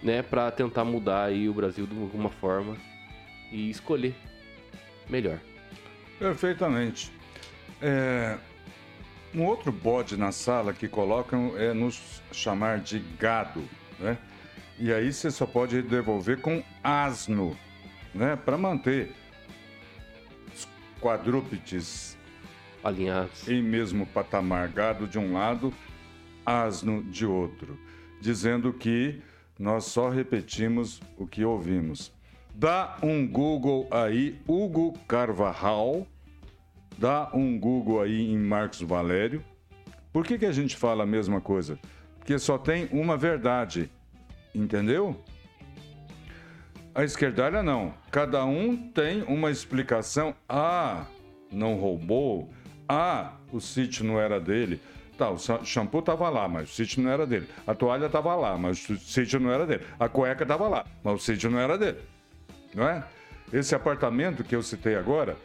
né, 0.02 0.22
para 0.22 0.50
tentar 0.50 0.84
mudar 0.84 1.24
aí 1.24 1.48
o 1.48 1.52
Brasil 1.54 1.86
de 1.86 1.96
alguma 2.00 2.30
forma 2.30 2.76
e 3.52 3.70
escolher 3.70 4.14
melhor. 5.08 5.38
Perfeitamente. 6.18 7.10
É, 7.80 8.36
um 9.34 9.44
outro 9.44 9.70
bode 9.70 10.16
na 10.16 10.32
sala 10.32 10.72
que 10.72 10.88
colocam 10.88 11.56
é 11.56 11.72
nos 11.72 12.22
chamar 12.32 12.80
de 12.80 12.98
gado, 13.18 13.62
né? 13.98 14.18
E 14.78 14.92
aí 14.92 15.12
você 15.12 15.30
só 15.30 15.46
pode 15.46 15.82
devolver 15.82 16.40
com 16.40 16.62
asno, 16.82 17.56
né? 18.14 18.36
Para 18.36 18.56
manter 18.56 19.12
os 20.54 20.66
quadrúpedes 21.00 22.16
Alinhados. 22.82 23.46
em 23.48 23.62
mesmo 23.62 24.06
patamar, 24.06 24.68
gado 24.68 25.06
de 25.06 25.18
um 25.18 25.34
lado, 25.34 25.72
asno 26.44 27.02
de 27.02 27.26
outro, 27.26 27.78
dizendo 28.20 28.72
que 28.72 29.22
nós 29.58 29.84
só 29.84 30.08
repetimos 30.08 31.00
o 31.18 31.26
que 31.26 31.44
ouvimos. 31.44 32.12
Dá 32.54 32.96
um 33.02 33.26
Google 33.28 33.86
aí, 33.90 34.40
Hugo 34.48 34.98
Carvajal, 35.06 36.06
dá 36.98 37.30
um 37.32 37.58
Google 37.58 38.02
aí 38.02 38.30
em 38.30 38.38
Marcos 38.38 38.80
Valério. 38.82 39.44
Por 40.12 40.26
que, 40.26 40.38
que 40.38 40.46
a 40.46 40.52
gente 40.52 40.76
fala 40.76 41.04
a 41.04 41.06
mesma 41.06 41.40
coisa? 41.40 41.78
Porque 42.18 42.38
só 42.38 42.58
tem 42.58 42.88
uma 42.92 43.16
verdade, 43.16 43.90
entendeu? 44.54 45.16
A 46.94 47.04
esquerdalha 47.04 47.62
não. 47.62 47.94
Cada 48.10 48.44
um 48.44 48.76
tem 48.76 49.22
uma 49.22 49.50
explicação. 49.50 50.34
Ah, 50.48 51.06
não 51.50 51.76
roubou. 51.76 52.50
Ah, 52.88 53.34
o 53.52 53.60
sítio 53.60 54.04
não 54.04 54.18
era 54.18 54.40
dele. 54.40 54.80
Tá, 55.16 55.30
o 55.30 55.38
shampoo 55.64 56.02
tava 56.02 56.28
lá, 56.28 56.48
mas 56.48 56.70
o 56.70 56.74
sítio 56.74 57.02
não 57.02 57.10
era 57.10 57.26
dele. 57.26 57.46
A 57.66 57.74
toalha 57.74 58.08
tava 58.08 58.34
lá, 58.34 58.56
mas 58.56 58.88
o 58.88 58.98
sítio 58.98 59.38
não 59.38 59.50
era 59.52 59.66
dele. 59.66 59.84
A 59.98 60.08
cueca 60.08 60.44
tava 60.44 60.66
lá, 60.66 60.84
mas 61.04 61.14
o 61.14 61.18
sítio 61.18 61.50
não 61.50 61.58
era 61.58 61.78
dele. 61.78 61.98
Não 62.74 62.88
é? 62.88 63.04
Esse 63.52 63.74
apartamento 63.74 64.42
que 64.42 64.56
eu 64.56 64.62
citei 64.62 64.96
agora, 64.96 65.36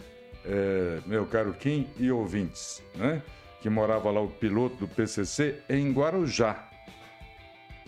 é, 0.45 0.99
meu 1.05 1.25
caro 1.25 1.53
Kim 1.53 1.88
e 1.97 2.12
ouvintes, 2.12 2.84
né? 2.95 3.21
que 3.62 3.69
morava 3.69 4.12
lá 4.12 4.21
o 4.21 4.27
piloto 4.27 4.75
do 4.75 4.88
PCC, 4.88 5.60
em 5.67 5.91
Guarujá. 5.91 6.69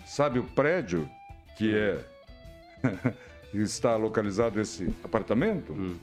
Sabe 0.05 0.39
o 0.39 0.43
prédio 0.43 1.09
que 1.55 1.75
é 1.75 2.03
está 3.53 3.95
localizado 3.95 4.59
esse 4.59 4.91
apartamento? 5.03 5.73
Hum. 5.73 5.97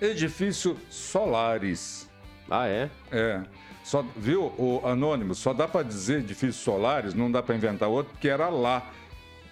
Edifício 0.00 0.76
Solares. 0.90 2.08
Ah, 2.50 2.68
é? 2.68 2.90
É. 3.10 3.42
Só, 3.82 4.04
viu, 4.16 4.52
o 4.58 4.82
Anônimo? 4.84 5.34
Só 5.34 5.54
dá 5.54 5.66
para 5.66 5.82
dizer 5.82 6.18
edifício 6.18 6.60
Solares, 6.62 7.14
não 7.14 7.30
dá 7.30 7.42
para 7.42 7.54
inventar 7.54 7.88
outro, 7.88 8.12
porque 8.12 8.28
era 8.28 8.48
lá. 8.48 8.90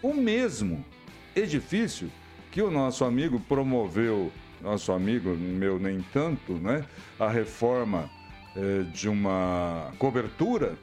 O 0.02 0.12
mesmo 0.12 0.84
edifício 1.34 2.10
que 2.52 2.60
o 2.60 2.70
nosso 2.70 3.04
amigo 3.04 3.40
promoveu, 3.40 4.30
nosso 4.60 4.92
amigo, 4.92 5.30
meu 5.36 5.78
nem 5.78 6.00
tanto, 6.12 6.54
né? 6.54 6.84
A 7.18 7.28
reforma 7.28 8.10
eh, 8.56 8.84
de 8.92 9.08
uma 9.08 9.92
cobertura 9.98 10.76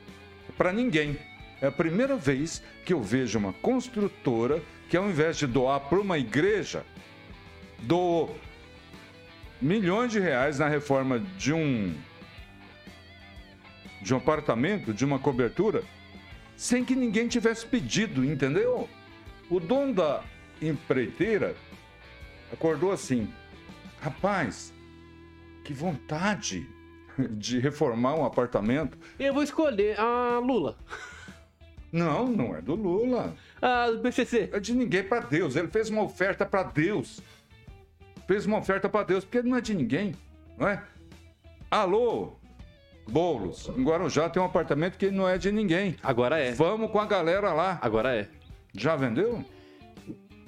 para 0.57 0.71
ninguém. 0.71 1.17
É 1.61 1.67
a 1.67 1.71
primeira 1.71 2.15
vez 2.15 2.61
que 2.85 2.93
eu 2.93 3.01
vejo 3.01 3.39
uma 3.39 3.53
construtora 3.53 4.61
que, 4.89 4.97
ao 4.97 5.09
invés 5.09 5.37
de 5.37 5.47
doar 5.47 5.79
para 5.79 5.99
uma 5.99 6.17
igreja, 6.17 6.85
doou 7.79 8.37
milhões 9.61 10.11
de 10.11 10.19
reais 10.19 10.59
na 10.59 10.67
reforma 10.67 11.19
de 11.37 11.53
um 11.53 11.95
de 14.01 14.13
um 14.13 14.17
apartamento, 14.17 14.93
de 14.93 15.05
uma 15.05 15.17
cobertura, 15.17 15.81
sem 16.57 16.83
que 16.83 16.93
ninguém 16.93 17.27
tivesse 17.27 17.65
pedido, 17.65 18.23
entendeu? 18.23 18.89
O 19.49 19.61
dono 19.61 19.93
da 19.93 20.21
empreiteira 20.61 21.55
acordou 22.51 22.91
assim: 22.91 23.27
rapaz, 24.03 24.73
que 25.63 25.73
vontade 25.73 26.67
de 27.31 27.59
reformar 27.59 28.15
um 28.15 28.25
apartamento. 28.25 28.97
Eu 29.17 29.33
vou 29.33 29.43
escolher 29.43 29.97
a 29.97 30.39
Lula. 30.39 30.77
Não, 31.91 32.27
não 32.27 32.55
é 32.55 32.61
do 32.61 32.75
Lula. 32.75 33.33
Ah, 33.61 33.89
do 33.89 33.99
PCC. 33.99 34.49
É 34.51 34.59
de 34.59 34.73
ninguém 34.73 35.03
para 35.03 35.21
Deus. 35.21 35.55
Ele 35.55 35.67
fez 35.67 35.89
uma 35.89 36.01
oferta 36.01 36.45
para 36.45 36.63
Deus. 36.63 37.21
Fez 38.27 38.45
uma 38.45 38.57
oferta 38.57 38.89
para 38.89 39.05
Deus, 39.05 39.23
porque 39.23 39.41
não 39.41 39.55
é 39.55 39.61
de 39.61 39.73
ninguém, 39.73 40.15
não 40.57 40.67
é? 40.67 40.83
Alô, 41.69 42.33
Boulos, 43.07 43.69
em 43.77 43.83
Guarujá 43.83 44.29
tem 44.29 44.41
um 44.41 44.45
apartamento 44.45 44.97
que 44.97 45.11
não 45.11 45.27
é 45.27 45.37
de 45.37 45.51
ninguém. 45.51 45.95
Agora 46.01 46.39
é. 46.39 46.51
Vamos 46.53 46.91
com 46.91 46.99
a 46.99 47.05
galera 47.05 47.53
lá. 47.53 47.79
Agora 47.81 48.15
é. 48.15 48.27
Já 48.73 48.95
vendeu? 48.95 49.43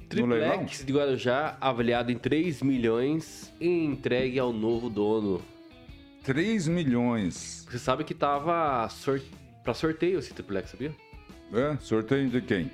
Triplex 0.10 0.86
de 0.86 0.94
Guarujá, 0.94 1.58
avaliado 1.60 2.12
em 2.12 2.18
3 2.18 2.62
milhões 2.62 3.52
e 3.60 3.68
entregue 3.68 4.40
ao 4.40 4.54
novo 4.54 4.90
dono. 4.90 5.42
3 6.24 6.68
milhões. 6.68 7.66
Você 7.70 7.80
sabe 7.80 8.04
que 8.04 8.14
tava 8.14 8.88
sor... 8.90 9.22
pra 9.64 9.74
sorteio 9.74 10.20
esse 10.20 10.34
triplex, 10.34 10.72
sabia? 10.72 10.92
É? 11.54 11.78
Sorteio 11.80 12.30
de 12.30 12.42
quem? 12.42 12.72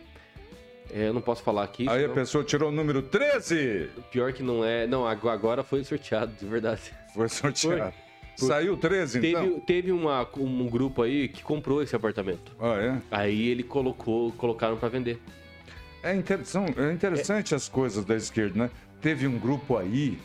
É, 0.93 1.07
eu 1.07 1.13
não 1.13 1.21
posso 1.21 1.41
falar 1.43 1.63
aqui. 1.63 1.83
Aí 1.87 1.97
a 1.97 2.01
senão- 2.01 2.13
pessoa 2.15 2.43
tirou 2.43 2.69
o 2.69 2.71
número 2.71 3.01
13. 3.01 3.89
Pior 4.11 4.33
que 4.33 4.43
não 4.43 4.63
é. 4.63 4.85
Não, 4.87 5.07
ag- 5.07 5.27
agora 5.29 5.63
foi 5.63 5.83
sorteado, 5.83 6.33
de 6.37 6.45
verdade. 6.45 6.93
Foi 7.13 7.29
sorteado. 7.29 7.93
Foi. 8.37 8.47
Saiu 8.47 8.75
13, 8.77 9.19
então? 9.19 9.43
Teve, 9.43 9.61
teve 9.61 9.91
uma, 9.91 10.27
um 10.37 10.67
grupo 10.67 11.01
aí 11.03 11.27
que 11.27 11.43
comprou 11.43 11.83
esse 11.83 11.95
apartamento. 11.95 12.53
Ah, 12.59 12.75
é? 12.77 13.01
Aí 13.11 13.47
ele 13.49 13.61
colocou, 13.63 14.31
colocaram 14.33 14.77
pra 14.77 14.89
vender. 14.89 15.19
É, 16.03 16.15
inter- 16.15 16.45
são- 16.45 16.65
é 16.77 16.91
interessante 16.91 17.53
as 17.53 17.69
coisas 17.69 18.03
da 18.05 18.15
esquerda, 18.15 18.63
né? 18.63 18.71
Teve 19.01 19.27
um 19.27 19.37
grupo 19.37 19.77
aí, 19.77 20.19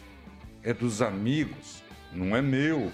é 0.63 0.73
dos 0.73 1.03
amigos, 1.03 1.83
não 2.13 2.37
é 2.37 2.41
meu. 2.43 2.91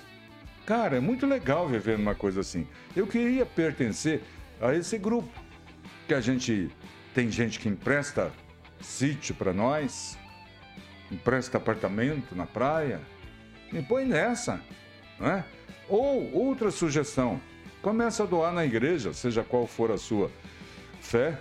Cara, 0.66 0.96
é 0.96 1.00
muito 1.00 1.26
legal 1.26 1.68
viver 1.68 1.98
numa 1.98 2.14
coisa 2.14 2.40
assim. 2.40 2.66
Eu 2.94 3.06
queria 3.06 3.44
pertencer 3.46 4.22
a 4.60 4.74
esse 4.74 4.98
grupo. 4.98 5.28
Que 6.08 6.14
a 6.14 6.20
gente 6.20 6.70
tem 7.14 7.30
gente 7.30 7.58
que 7.58 7.68
empresta 7.68 8.32
sítio 8.80 9.34
para 9.34 9.52
nós, 9.52 10.18
empresta 11.10 11.58
apartamento 11.58 12.34
na 12.34 12.46
praia. 12.46 13.00
Me 13.72 13.82
põe 13.82 14.04
nessa, 14.04 14.60
né? 15.18 15.44
Ou 15.88 16.32
outra 16.32 16.70
sugestão, 16.70 17.40
começa 17.80 18.22
a 18.22 18.26
doar 18.26 18.52
na 18.52 18.64
igreja, 18.64 19.12
seja 19.12 19.42
qual 19.44 19.66
for 19.66 19.90
a 19.90 19.96
sua 19.98 20.30
fé, 21.00 21.38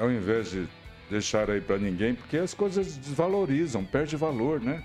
ao 0.00 0.10
invés 0.10 0.50
de 0.50 0.66
deixar 1.10 1.50
aí 1.50 1.60
para 1.60 1.78
ninguém, 1.78 2.14
porque 2.14 2.36
as 2.38 2.54
coisas 2.54 2.96
desvalorizam, 2.96 3.84
perde 3.84 4.16
valor, 4.16 4.60
né? 4.60 4.82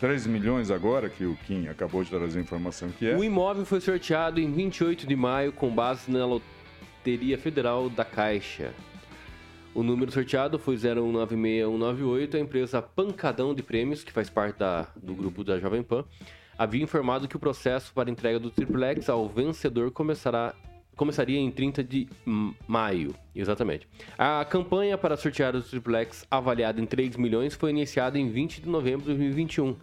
3 0.00 0.26
milhões 0.26 0.70
agora, 0.70 1.08
que 1.08 1.24
o 1.24 1.36
Kim 1.46 1.68
acabou 1.68 2.02
de 2.04 2.10
trazer 2.10 2.38
a 2.38 2.42
informação 2.42 2.90
que 2.90 3.06
é. 3.08 3.16
O 3.16 3.24
imóvel 3.24 3.64
foi 3.64 3.80
sorteado 3.80 4.38
em 4.40 4.50
28 4.52 5.06
de 5.06 5.16
maio 5.16 5.52
com 5.52 5.70
base 5.74 6.10
na 6.10 6.26
Loteria 6.26 7.38
Federal 7.38 7.88
da 7.88 8.04
Caixa. 8.04 8.74
O 9.74 9.82
número 9.82 10.10
sorteado 10.10 10.58
foi 10.58 10.76
0196198. 10.76 12.34
A 12.34 12.38
empresa 12.38 12.82
Pancadão 12.82 13.54
de 13.54 13.62
Prêmios, 13.62 14.02
que 14.04 14.12
faz 14.12 14.28
parte 14.28 14.58
da- 14.58 14.86
do 14.96 15.14
grupo 15.14 15.44
da 15.44 15.58
Jovem 15.58 15.82
Pan, 15.82 16.04
havia 16.58 16.82
informado 16.82 17.28
que 17.28 17.36
o 17.36 17.38
processo 17.38 17.92
para 17.94 18.10
entrega 18.10 18.38
do 18.38 18.50
triplex 18.50 19.08
ao 19.08 19.28
vencedor 19.28 19.90
começará, 19.90 20.54
começaria 20.96 21.38
em 21.38 21.50
30 21.50 21.84
de 21.84 22.08
maio. 22.66 23.14
Exatamente. 23.34 23.86
A 24.16 24.44
campanha 24.44 24.96
para 24.96 25.16
sortear 25.16 25.54
o 25.54 25.62
triplex, 25.62 26.26
avaliado 26.30 26.80
em 26.80 26.86
3 26.86 27.16
milhões, 27.16 27.54
foi 27.54 27.70
iniciada 27.70 28.18
em 28.18 28.28
20 28.30 28.62
de 28.62 28.68
novembro 28.68 29.00
de 29.02 29.06
2021. 29.08 29.76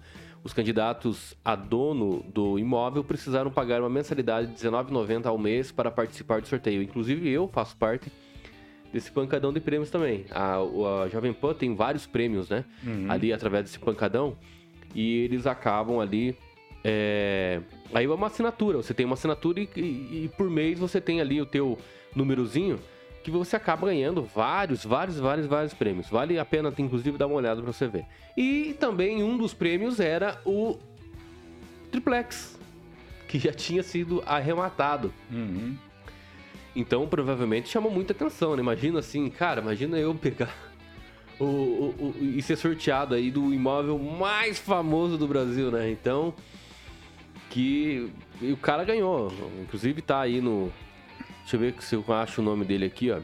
Os 0.44 0.52
candidatos 0.52 1.38
a 1.46 1.56
dono 1.56 2.26
do 2.34 2.60
imóvel 2.60 3.04
precisaram 3.04 3.50
pagar 3.50 3.80
uma 3.80 3.90
mensalidade 3.90 4.48
de 4.54 4.62
R$19,90 4.68 5.26
ao 5.26 5.38
mês 5.38 5.72
para 5.72 5.90
participar 5.90 6.42
do 6.42 6.48
sorteio. 6.48 6.82
Inclusive 6.82 7.30
eu 7.30 7.48
faço 7.48 7.78
parte 7.78 8.12
desse 8.92 9.10
pancadão 9.12 9.54
de 9.54 9.60
prêmios 9.62 9.90
também. 9.90 10.26
A, 10.32 10.62
o- 10.62 10.86
a 10.86 11.08
Jovem 11.08 11.32
Pan 11.32 11.54
tem 11.54 11.74
vários 11.76 12.06
prêmios, 12.06 12.50
né? 12.50 12.66
Ali 13.10 13.32
através 13.32 13.64
desse 13.64 13.80
pancadão. 13.80 14.36
E 14.94 15.20
eles 15.20 15.48
acabam 15.48 16.00
ali. 16.00 16.36
É, 16.84 17.62
Aí 17.94 18.06
é 18.06 18.10
uma 18.10 18.28
assinatura. 18.28 18.78
Você 18.78 18.94
tem 18.94 19.06
uma 19.06 19.14
assinatura 19.14 19.60
e, 19.60 19.70
e- 19.76 20.24
e 20.26 20.32
por 20.38 20.50
mês 20.50 20.80
você 20.80 21.00
tem 21.00 21.22
ali 21.22 21.40
o 21.42 21.46
teu 21.46 21.78
númerozinho 22.16 22.80
que 23.24 23.32
você 23.32 23.56
acaba 23.56 23.88
ganhando 23.88 24.22
vários, 24.24 24.84
vários, 24.84 25.18
vários, 25.18 25.46
vários 25.48 25.74
prêmios. 25.74 26.10
Vale 26.10 26.38
a 26.38 26.44
pena, 26.44 26.74
inclusive, 26.78 27.18
dar 27.18 27.28
uma 27.28 27.36
olhada 27.38 27.62
pra 27.62 27.72
você 27.72 27.88
ver. 27.88 28.06
E 28.36 28.76
também 28.80 29.24
um 29.24 29.38
dos 29.38 29.54
prêmios 29.54 30.00
era 30.02 30.42
o 30.46 30.78
Triplex, 31.92 32.60
que 33.28 33.40
já 33.40 33.54
tinha 33.54 33.82
sido 33.84 34.22
arrematado. 34.26 35.14
Uhum. 35.32 35.76
Então, 36.76 37.08
provavelmente 37.08 37.70
chamou 37.70 37.92
muita 37.92 38.14
atenção, 38.14 38.56
né? 38.56 38.62
Imagina 38.62 39.00
assim, 39.00 39.30
cara, 39.30 39.62
imagina 39.62 39.98
eu 39.98 40.14
pegar 40.16 40.54
o, 41.40 41.46
o- 41.46 42.16
o- 42.20 42.24
e 42.24 42.42
ser 42.42 42.56
sorteado 42.58 43.14
aí 43.16 43.30
do 43.30 43.54
imóvel 43.54 43.98
mais 44.00 44.60
famoso 44.60 45.18
do 45.18 45.28
Brasil, 45.28 45.70
né? 45.72 45.90
Então, 45.92 46.34
que 47.54 48.10
o 48.42 48.58
cara 48.58 48.84
ganhou. 48.84 49.32
Inclusive 49.62 50.02
tá 50.02 50.20
aí 50.22 50.42
no. 50.42 50.72
Deixa 51.42 51.56
eu 51.56 51.60
ver 51.60 51.76
se 51.80 51.94
eu 51.96 52.04
acho 52.10 52.42
o 52.42 52.44
nome 52.44 52.66
dele 52.66 52.86
aqui, 52.86 53.12
ó. 53.12 53.20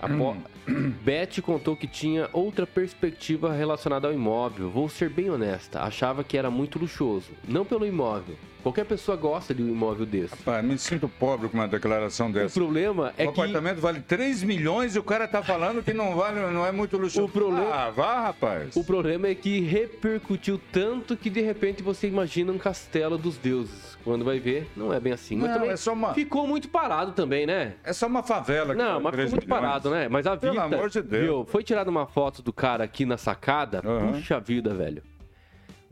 A 0.00 0.08
po- 0.08 0.36
Beth 1.04 1.40
contou 1.42 1.76
que 1.76 1.86
tinha 1.86 2.28
outra 2.32 2.66
perspectiva 2.66 3.52
relacionada 3.52 4.08
ao 4.08 4.14
imóvel. 4.14 4.70
Vou 4.70 4.88
ser 4.88 5.10
bem 5.10 5.28
honesta, 5.30 5.82
achava 5.82 6.24
que 6.24 6.36
era 6.38 6.50
muito 6.50 6.78
luxuoso. 6.78 7.32
Não 7.46 7.64
pelo 7.64 7.84
imóvel. 7.86 8.36
Qualquer 8.64 8.84
pessoa 8.86 9.14
gosta 9.16 9.54
de 9.54 9.62
um 9.62 9.68
imóvel 9.68 10.06
desse. 10.06 10.34
Pá, 10.36 10.60
me 10.62 10.76
sinto 10.78 11.06
pobre 11.08 11.48
com 11.50 11.56
uma 11.58 11.68
declaração 11.68 12.30
O 12.30 12.32
dessa. 12.32 12.58
problema 12.58 13.12
é 13.18 13.28
o 13.28 13.32
que 13.32 13.40
apartamento 13.40 13.78
vale 13.80 14.00
3 14.00 14.42
milhões 14.42 14.96
e 14.96 14.98
o 14.98 15.02
cara 15.04 15.28
tá 15.28 15.42
falando 15.42 15.82
que 15.82 15.92
não 15.92 16.16
vale, 16.16 16.40
não 16.50 16.64
é 16.66 16.72
muito 16.72 16.96
luxuoso. 16.96 17.28
O 17.28 17.30
problema- 17.30 17.70
Ah, 17.72 17.90
vá, 17.90 18.20
rapaz. 18.22 18.74
O 18.74 18.82
problema 18.82 19.28
é 19.28 19.34
que 19.34 19.60
repercutiu 19.60 20.58
tanto 20.72 21.16
que 21.16 21.28
de 21.30 21.42
repente 21.42 21.82
você 21.82 22.08
imagina 22.08 22.50
um 22.50 22.58
castelo 22.58 23.16
dos 23.18 23.36
deuses. 23.36 23.94
Quando 24.02 24.24
vai 24.24 24.38
ver, 24.38 24.66
não 24.76 24.92
é 24.92 24.98
bem 25.00 25.12
assim. 25.12 25.36
Mas 25.36 25.48
Não, 25.48 25.54
também 25.56 25.70
é 25.70 25.76
só 25.76 25.92
uma- 25.92 26.14
ficou 26.14 26.46
muito 26.46 26.68
parado 26.68 27.12
também, 27.12 27.46
né? 27.46 27.74
É 27.84 27.92
só 27.92 28.06
uma 28.06 28.22
favela 28.22 28.74
que 28.74 28.78
Não, 28.82 28.94
mas 28.94 28.96
ficou 28.98 29.12
3 29.12 29.30
muito 29.30 29.44
milhões. 29.46 29.60
parado, 29.62 29.90
né? 29.90 30.08
Mas 30.08 30.26
a 30.26 30.36
Pelo 30.36 30.52
vista. 30.54 30.66
amor 30.66 30.88
de 30.90 31.02
Deus. 31.02 31.22
Viu? 31.24 31.44
Foi 31.46 31.62
tirada 31.62 31.90
uma 31.90 32.06
foto 32.06 32.42
do 32.42 32.52
cara 32.52 32.82
aqui 32.84 33.04
na 33.06 33.16
sacada. 33.18 33.82
Aham. 33.84 34.12
Puxa 34.12 34.40
vida, 34.40 34.74
velho. 34.74 35.02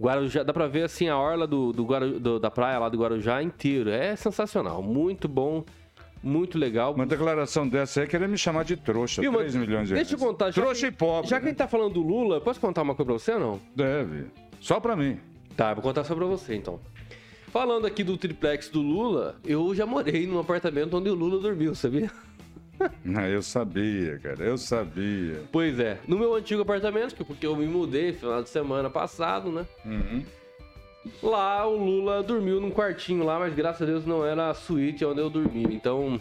Guarujá, 0.03 0.43
dá 0.43 0.53
pra 0.53 0.67
ver 0.67 0.83
assim 0.85 1.09
a 1.09 1.17
orla 1.19 1.47
do, 1.47 1.73
do 1.73 1.85
Guaru- 1.85 2.19
do- 2.19 2.39
da 2.39 2.51
praia 2.51 2.79
lá 2.79 2.89
do 2.89 2.99
Guarujá 2.99 3.43
inteiro. 3.43 3.89
É 3.91 4.17
sensacional. 4.17 4.83
Muito 4.83 5.29
bom, 5.29 5.65
muito 6.23 6.59
legal. 6.59 6.93
Uma 6.95 7.07
declaração 7.07 7.69
dessa 7.69 8.01
aí 8.01 8.07
é 8.07 8.09
querer 8.09 8.29
me 8.29 8.37
chamar 8.39 8.65
de 8.65 8.77
trouxa. 8.77 9.23
Viu, 9.23 9.31
mas 9.33 9.43
3 9.43 9.55
milhões 9.57 9.89
de 9.89 9.95
reais. 9.95 10.09
Deixa 10.09 10.23
eu 10.23 10.27
contar. 10.29 10.53
Trouxa 10.53 10.89
que- 10.89 10.95
e 10.95 10.97
pobre. 10.97 11.31
Já 11.31 11.37
que 11.37 11.43
a 11.43 11.45
né? 11.45 11.51
gente 11.51 11.59
tá 11.59 11.69
falando 11.69 11.95
do 11.95 12.01
Lula, 12.03 12.41
posso 12.41 12.61
contar 12.61 12.83
uma 12.83 12.95
coisa 12.95 13.07
pra 13.13 13.19
você 13.19 13.33
ou 13.33 13.41
não? 13.41 13.61
Deve. 13.77 14.27
Só 14.61 14.81
pra 14.81 14.97
mim. 14.97 15.19
Tá, 15.57 15.75
vou 15.75 15.83
contar 15.83 16.05
só 16.05 16.15
pra 16.15 16.27
você 16.27 16.55
então. 16.55 16.81
Falando 17.49 17.87
aqui 17.87 18.03
do 18.03 18.17
triplex 18.17 18.71
do 18.71 18.81
Lula, 18.81 19.37
eu 19.45 19.75
já 19.75 19.85
morei 19.85 20.27
num 20.27 20.39
apartamento 20.39 20.97
onde 20.97 21.11
o 21.11 21.15
Lula 21.15 21.39
dormiu, 21.39 21.75
sabia? 21.75 22.11
Ah, 23.17 23.29
eu 23.29 23.43
sabia, 23.43 24.19
cara. 24.19 24.43
Eu 24.45 24.57
sabia. 24.59 25.43
Pois 25.53 25.79
é, 25.79 25.99
no 26.09 26.19
meu 26.19 26.35
antigo 26.35 26.63
apartamento, 26.63 27.15
que- 27.15 27.25
porque 27.25 27.47
eu 27.47 27.55
me 27.57 27.67
mudei 27.67 28.13
final 28.13 28.43
de 28.43 28.49
semana 28.49 28.89
passado, 28.91 29.51
né? 29.53 29.67
Uhum. 29.85 30.25
Lá 31.23 31.67
o 31.67 31.77
Lula 31.77 32.23
dormiu 32.23 32.61
num 32.61 32.71
quartinho 32.71 33.25
lá, 33.25 33.39
mas 33.39 33.55
graças 33.55 33.83
a 33.83 33.85
Deus 33.87 34.07
não 34.07 34.25
era 34.25 34.51
a 34.51 34.55
suíte 34.55 35.05
onde 35.05 35.21
eu 35.21 35.29
dormi. 35.29 35.65
Então, 35.75 36.21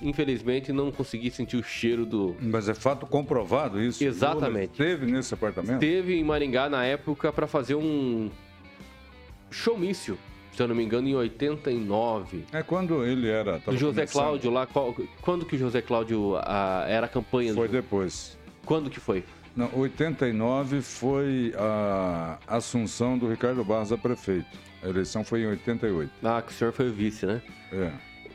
infelizmente, 0.00 0.72
não 0.72 0.92
consegui 0.92 1.30
sentir 1.30 1.56
o 1.56 1.62
cheiro 1.64 2.06
do. 2.06 2.36
Mas 2.40 2.68
é 2.68 2.74
fato 2.74 3.06
comprovado 3.06 3.80
isso? 3.82 4.02
Exatamente. 4.04 4.72
Esteve 4.72 5.06
nesse 5.10 5.34
apartamento? 5.34 5.82
Esteve 5.82 6.14
em 6.14 6.22
Maringá 6.24 6.68
na 6.68 6.84
época 6.84 7.32
para 7.32 7.46
fazer 7.48 7.74
um 7.74 8.30
showmício, 9.50 10.16
se 10.52 10.62
eu 10.62 10.68
não 10.68 10.74
me 10.74 10.84
engano, 10.84 11.08
em 11.08 11.14
89. 11.14 12.44
É 12.52 12.62
quando 12.62 13.04
ele 13.04 13.28
era. 13.28 13.60
O 13.66 13.72
José 13.72 14.02
começando. 14.02 14.12
Cláudio 14.12 14.50
lá. 14.50 14.66
Qual, 14.66 14.94
quando 15.20 15.46
que 15.46 15.56
o 15.56 15.58
José 15.58 15.80
Cláudio 15.80 16.36
a, 16.36 16.84
era 16.88 17.06
a 17.06 17.08
campanha? 17.08 17.54
Foi 17.54 17.68
do... 17.68 17.72
depois. 17.72 18.38
Quando 18.64 18.90
que 18.90 19.00
foi? 19.00 19.24
Não, 19.56 19.70
89 19.74 20.80
foi 20.80 21.52
a 21.56 22.38
assunção 22.46 23.18
do 23.18 23.28
Ricardo 23.28 23.62
Barros 23.64 23.92
a 23.92 23.98
prefeito. 23.98 24.46
A 24.82 24.88
eleição 24.88 25.24
foi 25.24 25.42
em 25.42 25.46
88. 25.46 26.10
Ah, 26.22 26.42
que 26.42 26.52
o 26.52 26.54
senhor 26.54 26.72
foi 26.72 26.88
o 26.88 26.92
vice, 26.92 27.26
né? 27.26 27.42
É. 27.72 27.92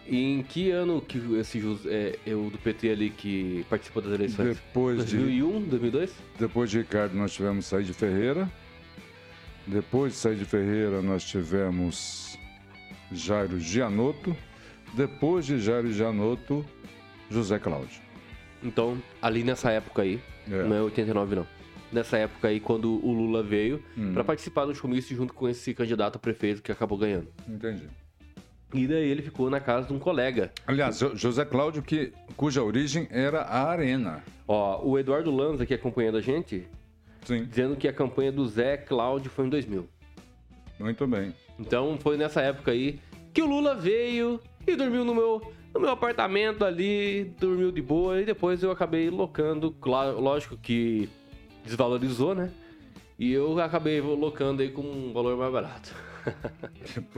E 0.07 0.34
em 0.34 0.41
que 0.41 0.72
ano 0.72 1.01
que 1.01 1.18
esse 1.36 1.61
é, 1.86 2.18
eu 2.26 2.49
do 2.49 2.57
PT 2.57 2.89
ali 2.89 3.09
que 3.09 3.65
participou 3.70 4.01
das 4.01 4.13
eleições? 4.13 4.55
Depois 4.55 4.97
2001, 4.97 5.63
de, 5.63 5.70
2002? 5.70 6.13
Depois 6.39 6.70
de 6.70 6.78
Ricardo 6.78 7.15
nós 7.15 7.34
tivemos 7.34 7.65
Said 7.65 7.91
Ferreira. 7.93 8.49
Depois 9.68 10.13
de 10.13 10.20
Said 10.20 10.45
Ferreira 10.45 11.01
nós 11.01 11.26
tivemos 11.26 12.39
Jairo 13.11 13.59
Gianotto. 13.59 14.36
Depois 14.93 15.45
de 15.45 15.59
Jairo 15.59 15.91
Gianotto, 15.91 16.65
José 17.30 17.59
Cláudio. 17.59 18.01
Então, 18.63 18.97
ali 19.22 19.43
nessa 19.43 19.70
época 19.70 20.01
aí, 20.01 20.22
é. 20.49 20.63
não 20.63 20.76
é 20.76 20.82
89 20.82 21.36
não. 21.36 21.47
Nessa 21.91 22.18
época 22.18 22.47
aí, 22.47 22.59
quando 22.59 23.05
o 23.05 23.11
Lula 23.13 23.43
veio 23.43 23.84
hum. 23.97 24.13
para 24.13 24.24
participar 24.24 24.65
do 24.65 24.74
showmício 24.74 25.15
junto 25.15 25.34
com 25.34 25.47
esse 25.47 25.74
candidato 25.74 26.15
a 26.15 26.20
prefeito 26.20 26.61
que 26.61 26.72
acabou 26.72 26.97
ganhando. 26.97 27.28
Entendi. 27.47 27.88
E 28.74 28.88
daí 28.88 29.09
ele 29.09 29.22
ficou 29.22 29.49
na 29.49 29.59
casa 29.59 29.88
de 29.88 29.93
um 29.93 29.99
colega. 29.99 30.51
Aliás, 30.65 30.99
José 31.15 31.45
Cláudio, 31.45 31.82
que, 31.82 32.11
cuja 32.36 32.61
origem 32.63 33.07
era 33.09 33.41
a 33.41 33.70
Arena. 33.70 34.24
Ó, 34.45 34.86
o 34.86 34.99
Eduardo 34.99 35.32
Lanza, 35.32 35.65
que 35.65 35.74
acompanhando 35.74 36.18
a 36.18 36.22
gente, 36.22 36.68
Sim. 37.28 37.43
dizendo 37.43 37.75
que 37.75 37.89
a 37.89 37.93
campanha 37.93 38.32
do 38.32 38.47
Zé 38.47 38.78
Cláudio 38.78 39.30
foi 39.30 39.47
em 39.47 39.49
2000. 39.49 39.86
Muito 40.80 41.05
bem. 41.05 41.34
Então 41.59 41.97
foi 41.99 42.15
nessa 42.15 42.41
época 42.41 42.71
aí 42.71 42.99
que 43.34 43.41
o 43.41 43.45
Lula 43.45 43.75
veio 43.75 44.39
e 44.65 44.75
dormiu 44.75 45.03
no 45.03 45.13
meu 45.13 45.53
no 45.73 45.82
meu 45.82 45.89
apartamento 45.91 46.63
ali, 46.63 47.36
dormiu 47.38 47.71
de 47.71 47.82
boa 47.82 48.21
e 48.21 48.25
depois 48.25 48.63
eu 48.63 48.71
acabei 48.71 49.09
locando, 49.09 49.71
claro, 49.73 50.19
lógico 50.19 50.57
que 50.57 51.09
desvalorizou, 51.65 52.34
né? 52.34 52.49
E 53.19 53.34
eu 53.34 53.59
acabei 53.59 53.99
locando 53.99 54.61
aí 54.61 54.69
com 54.69 54.82
um 54.82 55.11
valor 55.11 55.38
mais 55.38 55.51
barato. 55.51 55.93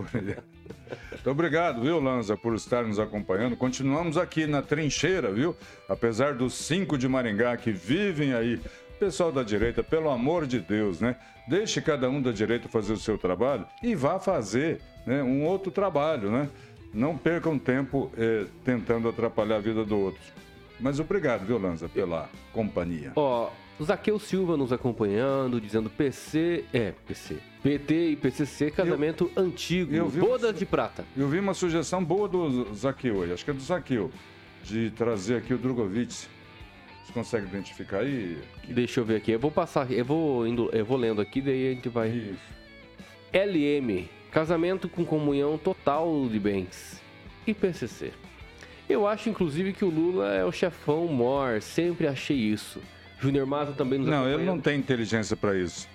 Muito 1.11 1.29
obrigado, 1.29 1.81
viu, 1.81 1.99
Lanza, 1.99 2.35
por 2.35 2.55
estar 2.55 2.83
nos 2.83 2.99
acompanhando. 2.99 3.55
Continuamos 3.55 4.17
aqui 4.17 4.47
na 4.47 4.61
trincheira, 4.61 5.31
viu? 5.31 5.55
Apesar 5.87 6.33
dos 6.33 6.53
cinco 6.53 6.97
de 6.97 7.07
Maringá 7.07 7.55
que 7.55 7.71
vivem 7.71 8.33
aí. 8.33 8.59
Pessoal 8.99 9.31
da 9.31 9.43
direita, 9.43 9.81
pelo 9.81 10.09
amor 10.09 10.45
de 10.45 10.59
Deus, 10.59 10.99
né? 10.99 11.15
Deixe 11.47 11.81
cada 11.81 12.09
um 12.09 12.21
da 12.21 12.31
direita 12.31 12.67
fazer 12.67 12.91
o 12.91 12.97
seu 12.97 13.17
trabalho 13.17 13.65
e 13.81 13.95
vá 13.95 14.19
fazer 14.19 14.81
né, 15.05 15.23
um 15.23 15.45
outro 15.45 15.71
trabalho, 15.71 16.29
né? 16.29 16.49
Não 16.93 17.17
percam 17.17 17.57
tempo 17.57 18.11
eh, 18.17 18.45
tentando 18.65 19.07
atrapalhar 19.07 19.55
a 19.55 19.59
vida 19.59 19.85
do 19.85 19.97
outro. 19.97 20.21
Mas 20.79 20.99
obrigado, 20.99 21.45
viu, 21.45 21.57
Lanza, 21.57 21.87
pela 21.87 22.29
companhia. 22.51 23.13
Ó, 23.15 23.49
o 23.79 23.83
Zaqueu 23.85 24.19
Silva 24.19 24.57
nos 24.57 24.73
acompanhando, 24.73 25.61
dizendo 25.61 25.89
PC. 25.89 26.65
É, 26.73 26.93
PC. 27.07 27.37
PT 27.63 28.09
e 28.09 28.15
PCC, 28.17 28.69
casamento 28.69 29.31
eu, 29.33 29.43
antigo, 29.43 29.95
eu 29.95 30.09
boda 30.09 30.51
de 30.51 30.65
prata. 30.65 31.05
Eu 31.15 31.29
vi 31.29 31.39
uma 31.39 31.53
sugestão 31.53 32.03
boa 32.03 32.27
do 32.27 32.73
Zaqueu 32.73 33.23
aí, 33.23 33.31
acho 33.31 33.45
que 33.45 33.51
é 33.51 33.53
do 33.53 33.61
Zaqueu, 33.61 34.11
de 34.63 34.91
trazer 34.91 35.37
aqui 35.37 35.53
o 35.53 35.57
Drogovic. 35.57 36.27
Você 37.09 37.13
consegue 37.13 37.47
identificar 37.47 37.99
aí? 37.99 38.37
Deixa 38.67 38.99
eu 38.99 39.05
ver 39.05 39.15
aqui, 39.15 39.31
eu 39.31 39.39
vou 39.39 39.49
passar, 39.49 39.91
eu 39.91 40.05
vou, 40.05 40.45
indo, 40.45 40.69
eu 40.71 40.85
vou 40.85 40.95
lendo 40.95 41.19
aqui, 41.19 41.41
daí 41.41 41.69
a 41.69 41.73
gente 41.73 41.89
vai. 41.89 42.09
Isso. 42.09 42.59
LM, 43.33 44.07
Casamento 44.31 44.87
com 44.87 45.03
comunhão 45.03 45.57
total 45.57 46.27
de 46.29 46.39
bens. 46.39 47.01
E 47.47 47.53
PCC. 47.53 48.13
Eu 48.87 49.07
acho, 49.07 49.27
inclusive, 49.27 49.73
que 49.73 49.83
o 49.83 49.89
Lula 49.89 50.33
é 50.33 50.45
o 50.45 50.51
chefão 50.51 51.07
mor. 51.07 51.63
Sempre 51.63 52.07
achei 52.07 52.37
isso. 52.37 52.79
Júnior 53.19 53.47
Maza 53.47 53.71
também 53.71 53.97
nos 53.97 54.07
Não, 54.07 54.29
ele 54.29 54.43
não 54.43 54.59
tem 54.59 54.77
inteligência 54.77 55.35
para 55.35 55.57
isso. 55.57 55.87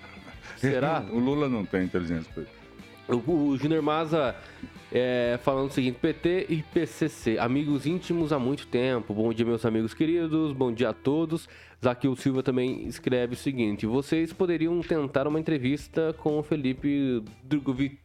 Será? 0.57 0.99
o 1.09 1.17
Lula 1.17 1.47
não 1.47 1.65
tem 1.65 1.85
inteligência 1.85 2.29
para 2.33 2.43
isso. 2.43 2.64
O, 3.07 3.49
o 3.49 3.57
Júnior 3.57 3.81
Maza 3.81 4.35
é, 4.91 5.39
falando 5.43 5.69
o 5.69 5.73
seguinte: 5.73 5.97
PT 5.99 6.47
e 6.49 6.63
PCC, 6.63 7.37
amigos 7.37 7.85
íntimos 7.85 8.31
há 8.31 8.39
muito 8.39 8.67
tempo. 8.67 9.13
Bom 9.13 9.31
dia, 9.33 9.45
meus 9.45 9.65
amigos 9.65 9.93
queridos. 9.93 10.53
Bom 10.53 10.71
dia 10.71 10.89
a 10.89 10.93
todos. 10.93 11.47
Zaqueu 11.83 12.15
Silva 12.15 12.41
também 12.41 12.87
escreve 12.87 13.33
o 13.33 13.37
seguinte: 13.37 13.85
vocês 13.85 14.33
poderiam 14.33 14.79
tentar 14.81 15.27
uma 15.27 15.39
entrevista 15.39 16.13
com 16.17 16.39
o 16.39 16.43
Felipe 16.43 17.23
Drogovic 17.43 17.99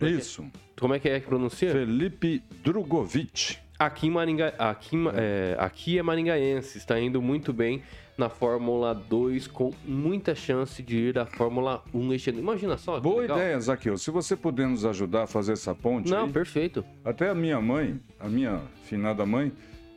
Isso. 0.00 0.42
É 0.42 0.44
que, 0.44 0.80
como 0.80 0.94
é 0.94 0.98
que 0.98 1.08
é 1.08 1.20
que 1.20 1.26
pronuncia? 1.26 1.72
Felipe 1.72 2.42
Drogovic. 2.62 3.58
Aqui, 3.78 4.08
Maringa, 4.08 4.54
aqui, 4.58 4.96
é, 5.14 5.54
aqui 5.58 5.98
é 5.98 6.02
maringaense, 6.02 6.78
está 6.78 6.98
indo 6.98 7.20
muito 7.20 7.52
bem 7.52 7.82
na 8.16 8.30
Fórmula 8.30 8.94
2, 8.94 9.46
com 9.48 9.70
muita 9.84 10.34
chance 10.34 10.82
de 10.82 10.96
ir 10.96 11.18
à 11.18 11.26
Fórmula 11.26 11.84
1 11.92 12.12
este 12.14 12.30
ano. 12.30 12.38
Imagina 12.38 12.78
só. 12.78 12.98
Boa 12.98 13.20
legal. 13.20 13.36
ideia, 13.36 13.60
Zaqueu. 13.60 13.98
Se 13.98 14.10
você 14.10 14.34
puder 14.34 14.66
nos 14.66 14.86
ajudar 14.86 15.24
a 15.24 15.26
fazer 15.26 15.52
essa 15.52 15.74
ponte. 15.74 16.10
Não, 16.10 16.24
aí, 16.24 16.32
perfeito. 16.32 16.82
Até 17.04 17.28
a 17.28 17.34
minha 17.34 17.60
mãe, 17.60 18.00
a 18.18 18.28
minha 18.28 18.62
finada 18.84 19.26
mãe, 19.26 19.52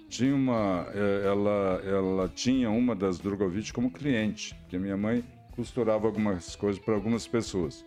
tinha 0.09 0.36
uma. 0.36 0.86
É, 0.93 1.27
ela, 1.27 1.82
ela 1.86 2.27
tinha 2.27 2.69
uma 2.69 2.93
das 2.93 3.17
Drogovic 3.17 3.71
como 3.71 3.89
cliente, 3.89 4.53
porque 4.55 4.77
minha 4.77 4.97
mãe 4.97 5.23
costurava 5.55 6.05
algumas 6.05 6.53
coisas 6.53 6.82
para 6.82 6.95
algumas 6.95 7.25
pessoas. 7.25 7.86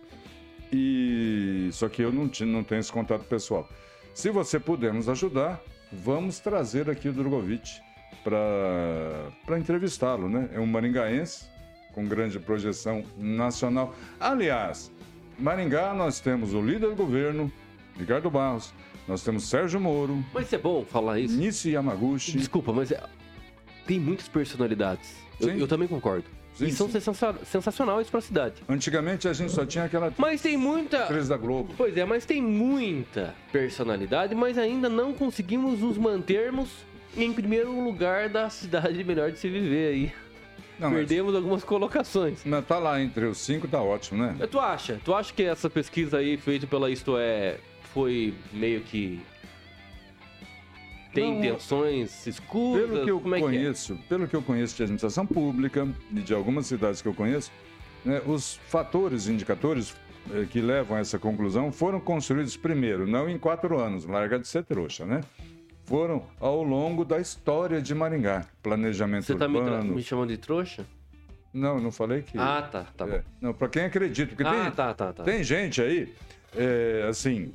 E 0.71 1.69
só 1.71 1.87
que 1.87 2.01
eu 2.01 2.11
não, 2.11 2.27
tinha, 2.27 2.49
não 2.49 2.63
tenho 2.63 2.79
esse 2.79 2.91
contato 2.91 3.25
pessoal. 3.25 3.69
Se 4.11 4.31
você 4.31 4.59
puder 4.59 4.91
nos 4.91 5.07
ajudar, 5.07 5.61
vamos 6.01 6.39
trazer 6.39 6.89
aqui 6.89 7.07
o 7.07 7.13
Drogovic 7.13 7.81
para 8.23 9.59
entrevistá-lo, 9.59 10.29
né? 10.29 10.49
É 10.53 10.59
um 10.59 10.65
maringaense 10.65 11.45
com 11.93 12.07
grande 12.07 12.39
projeção 12.39 13.03
nacional. 13.17 13.93
Aliás, 14.19 14.91
Maringá 15.37 15.93
nós 15.93 16.19
temos 16.19 16.53
o 16.53 16.61
líder 16.61 16.89
do 16.89 16.95
governo, 16.95 17.51
Ricardo 17.97 18.29
Barros, 18.29 18.73
nós 19.07 19.23
temos 19.23 19.47
Sérgio 19.47 19.79
Moro. 19.79 20.23
Mas 20.33 20.51
é 20.53 20.57
bom 20.57 20.85
falar 20.85 21.19
isso. 21.19 21.35
Nishi 21.35 21.71
Yamaguchi. 21.71 22.37
Desculpa, 22.37 22.71
mas 22.71 22.91
é... 22.91 23.01
tem 23.85 23.99
muitas 23.99 24.27
personalidades. 24.27 25.15
Eu, 25.39 25.49
eu, 25.49 25.67
também 25.67 25.87
concordo. 25.87 26.25
Sim, 26.55 26.67
e 26.67 26.71
são 26.71 26.89
sensacionais 26.89 28.09
para 28.09 28.19
a 28.19 28.21
cidade. 28.21 28.55
Antigamente 28.69 29.27
a 29.27 29.33
gente 29.33 29.51
só 29.51 29.65
tinha 29.65 29.85
aquela. 29.85 30.13
Mas 30.17 30.41
tem 30.41 30.55
muita. 30.55 31.05
Três 31.07 31.27
da 31.27 31.37
Globo. 31.37 31.73
Pois 31.75 31.95
é, 31.97 32.05
mas 32.05 32.25
tem 32.25 32.41
muita 32.41 33.33
personalidade, 33.51 34.35
mas 34.35 34.57
ainda 34.57 34.87
não 34.87 35.13
conseguimos 35.13 35.79
nos 35.79 35.97
mantermos 35.97 36.69
em 37.17 37.31
primeiro 37.33 37.71
lugar 37.83 38.29
da 38.29 38.49
cidade 38.49 39.03
melhor 39.03 39.31
de 39.31 39.39
se 39.39 39.49
viver 39.49 39.93
aí. 39.93 40.13
Não, 40.79 40.91
Perdemos 40.91 41.33
mas... 41.33 41.35
algumas 41.35 41.63
colocações. 41.63 42.41
Mas 42.45 42.65
tá 42.65 42.79
lá 42.79 43.01
entre 43.01 43.25
os 43.25 43.37
cinco, 43.37 43.67
tá 43.67 43.81
ótimo, 43.81 44.23
né? 44.23 44.35
Tu 44.47 44.59
acha? 44.59 44.99
Tu 45.03 45.13
acha 45.13 45.33
que 45.33 45.43
essa 45.43 45.69
pesquisa 45.69 46.17
aí 46.17 46.37
feita 46.37 46.65
pela 46.67 46.89
Isto 46.89 47.17
É 47.17 47.57
foi 47.93 48.33
meio 48.51 48.81
que 48.81 49.21
tem 51.13 51.31
não, 51.31 51.39
intenções 51.39 52.27
escuras? 52.27 52.89
Pelo 52.89 53.03
que 53.03 53.11
eu 53.11 53.19
Como 53.19 53.39
conheço, 53.39 53.93
é 53.93 53.95
que 53.95 54.01
é? 54.01 54.05
pelo 54.07 54.27
que 54.27 54.35
eu 54.35 54.41
conheço 54.41 54.75
de 54.75 54.83
administração 54.83 55.25
pública 55.25 55.87
e 56.11 56.19
de 56.19 56.33
algumas 56.33 56.65
cidades 56.65 57.01
que 57.01 57.07
eu 57.07 57.13
conheço, 57.13 57.51
né, 58.03 58.21
os 58.25 58.55
fatores, 58.67 59.27
indicadores 59.27 59.95
eh, 60.31 60.45
que 60.49 60.61
levam 60.61 60.97
a 60.97 60.99
essa 60.99 61.19
conclusão 61.19 61.71
foram 61.71 61.99
construídos 61.99 62.57
primeiro, 62.57 63.07
não 63.07 63.29
em 63.29 63.37
quatro 63.37 63.79
anos, 63.79 64.05
larga 64.05 64.39
de 64.39 64.47
ser 64.47 64.63
trouxa, 64.63 65.05
né? 65.05 65.21
Foram 65.85 66.25
ao 66.39 66.63
longo 66.63 67.03
da 67.03 67.19
história 67.19 67.81
de 67.81 67.93
Maringá. 67.93 68.47
Planejamento 68.61 69.25
Você 69.25 69.33
urbano. 69.33 69.53
Você 69.53 69.69
tá 69.69 69.81
me, 69.83 69.95
me, 69.95 70.01
chamando 70.01 70.29
de 70.29 70.37
trouxa? 70.37 70.85
Não, 71.53 71.79
não 71.79 71.91
falei 71.91 72.21
que. 72.21 72.37
Ah, 72.37 72.61
tá, 72.61 72.87
tá 72.95 73.07
é, 73.07 73.23
Não, 73.39 73.53
para 73.53 73.67
quem 73.67 73.83
acredita, 73.83 74.33
porque 74.33 74.43
ah, 74.43 74.63
tem, 74.63 74.71
tá, 74.71 74.93
tá, 74.93 75.13
tá. 75.13 75.23
tem 75.23 75.43
gente 75.43 75.81
aí, 75.81 76.13
é, 76.55 77.05
assim, 77.09 77.53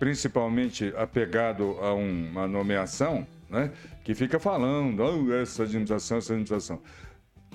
principalmente 0.00 0.92
apegado 0.96 1.76
a 1.78 1.92
uma 1.92 2.48
nomeação, 2.48 3.26
né, 3.50 3.70
que 4.02 4.14
fica 4.14 4.40
falando, 4.40 5.00
oh, 5.00 5.34
essa 5.34 5.64
administração, 5.64 6.16
essa 6.16 6.32
administração. 6.32 6.80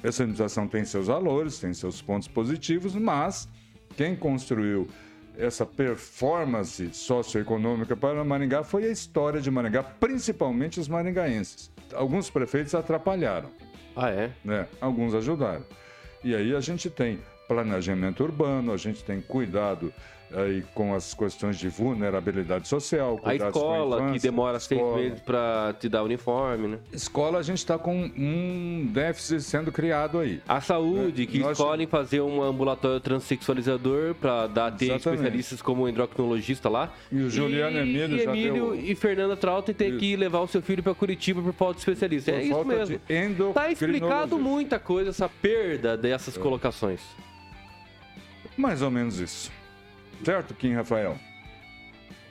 Essa 0.04 0.22
administração 0.22 0.68
tem 0.68 0.86
seus 0.86 1.08
valores, 1.08 1.58
tem 1.58 1.74
seus 1.74 2.04
pontos 2.04 2.28
positivos, 2.28 2.94
mas 2.94 3.50
quem 3.98 4.16
construiu 4.16 4.88
essa 5.36 5.66
performance 5.66 6.94
socioeconômica 6.94 7.98
para 7.98 8.24
Maringá 8.24 8.64
foi 8.64 8.86
a 8.86 8.92
história 8.92 9.42
de 9.42 9.50
Maringá, 9.50 9.82
principalmente 9.82 10.80
os 10.80 10.88
maringaenses. 10.88 11.72
Alguns 11.94 12.30
prefeitos 12.30 12.76
atrapalharam. 12.76 13.50
Ah, 13.96 14.10
é? 14.10 14.32
Né? 14.44 14.68
Alguns 14.80 15.16
ajudaram. 15.16 15.66
E 16.24 16.36
aí 16.36 16.56
a 16.56 16.60
gente 16.60 16.90
tem 16.92 17.20
planejamento 17.48 18.24
urbano, 18.24 18.72
a 18.72 18.78
gente 18.78 19.04
tem 19.04 19.20
cuidado 19.20 19.92
aí 20.36 20.64
com 20.74 20.94
as 20.94 21.14
questões 21.14 21.58
de 21.58 21.70
vulnerabilidade 21.70 22.68
social. 22.68 23.20
A 23.24 23.36
escola, 23.36 23.98
infância, 23.98 24.14
que 24.14 24.20
demora 24.20 24.60
seis 24.60 24.82
meses 24.96 25.20
para 25.22 25.76
te 25.80 25.90
dar 25.90 26.04
uniforme, 26.04 26.68
né? 26.68 26.80
Escola, 26.92 27.40
a 27.40 27.44
gente 27.44 27.60
está 27.60 27.78
com 27.78 28.12
um 28.18 28.88
déficit 28.92 29.42
sendo 29.42 29.72
criado 29.72 30.20
aí. 30.20 30.42
A 30.48 30.62
saúde, 30.62 31.24
é, 31.24 31.26
que 31.26 31.40
nós... 31.40 31.58
escolhem 31.58 31.88
fazer 31.88 32.22
um 32.22 32.42
ambulatório 32.42 33.00
transexualizador 33.00 34.16
para 34.16 34.48
dar 34.48 34.72
ter 34.72 34.86
Exatamente. 34.86 35.16
especialistas 35.16 35.62
como 35.62 35.88
endocrinologista 35.88 36.70
lá. 36.70 36.94
E 37.12 37.22
o 37.22 37.30
Juliano 37.30 37.78
e, 37.78 37.82
Emílio 37.82 38.18
e 38.18 38.24
já 38.24 38.32
Emílio 38.32 38.72
deu... 38.72 38.76
e 38.76 38.96
Fernanda 38.96 39.38
Trautem 39.38 39.74
ter 39.74 39.90
isso. 39.90 40.00
que 40.00 40.16
levar 40.16 40.40
o 40.40 40.48
seu 40.48 40.62
filho 40.62 40.84
para 40.84 40.94
Curitiba 40.94 41.42
por 41.42 41.54
falta 41.54 41.76
de 41.76 41.80
especialista. 41.80 42.32
Por 42.32 42.40
é 42.40 42.44
isso 42.44 42.66
mesmo. 42.66 43.54
Tá 43.54 43.72
explicado 43.72 44.38
muita 44.38 44.80
coisa 44.80 45.10
essa 45.10 45.30
perda 45.30 45.98
dessas 45.98 46.38
é. 46.38 46.40
colocações. 46.40 47.02
Mais 48.58 48.82
ou 48.82 48.90
menos 48.90 49.20
isso. 49.20 49.52
Certo, 50.24 50.54
Kim 50.54 50.74
Rafael? 50.74 51.18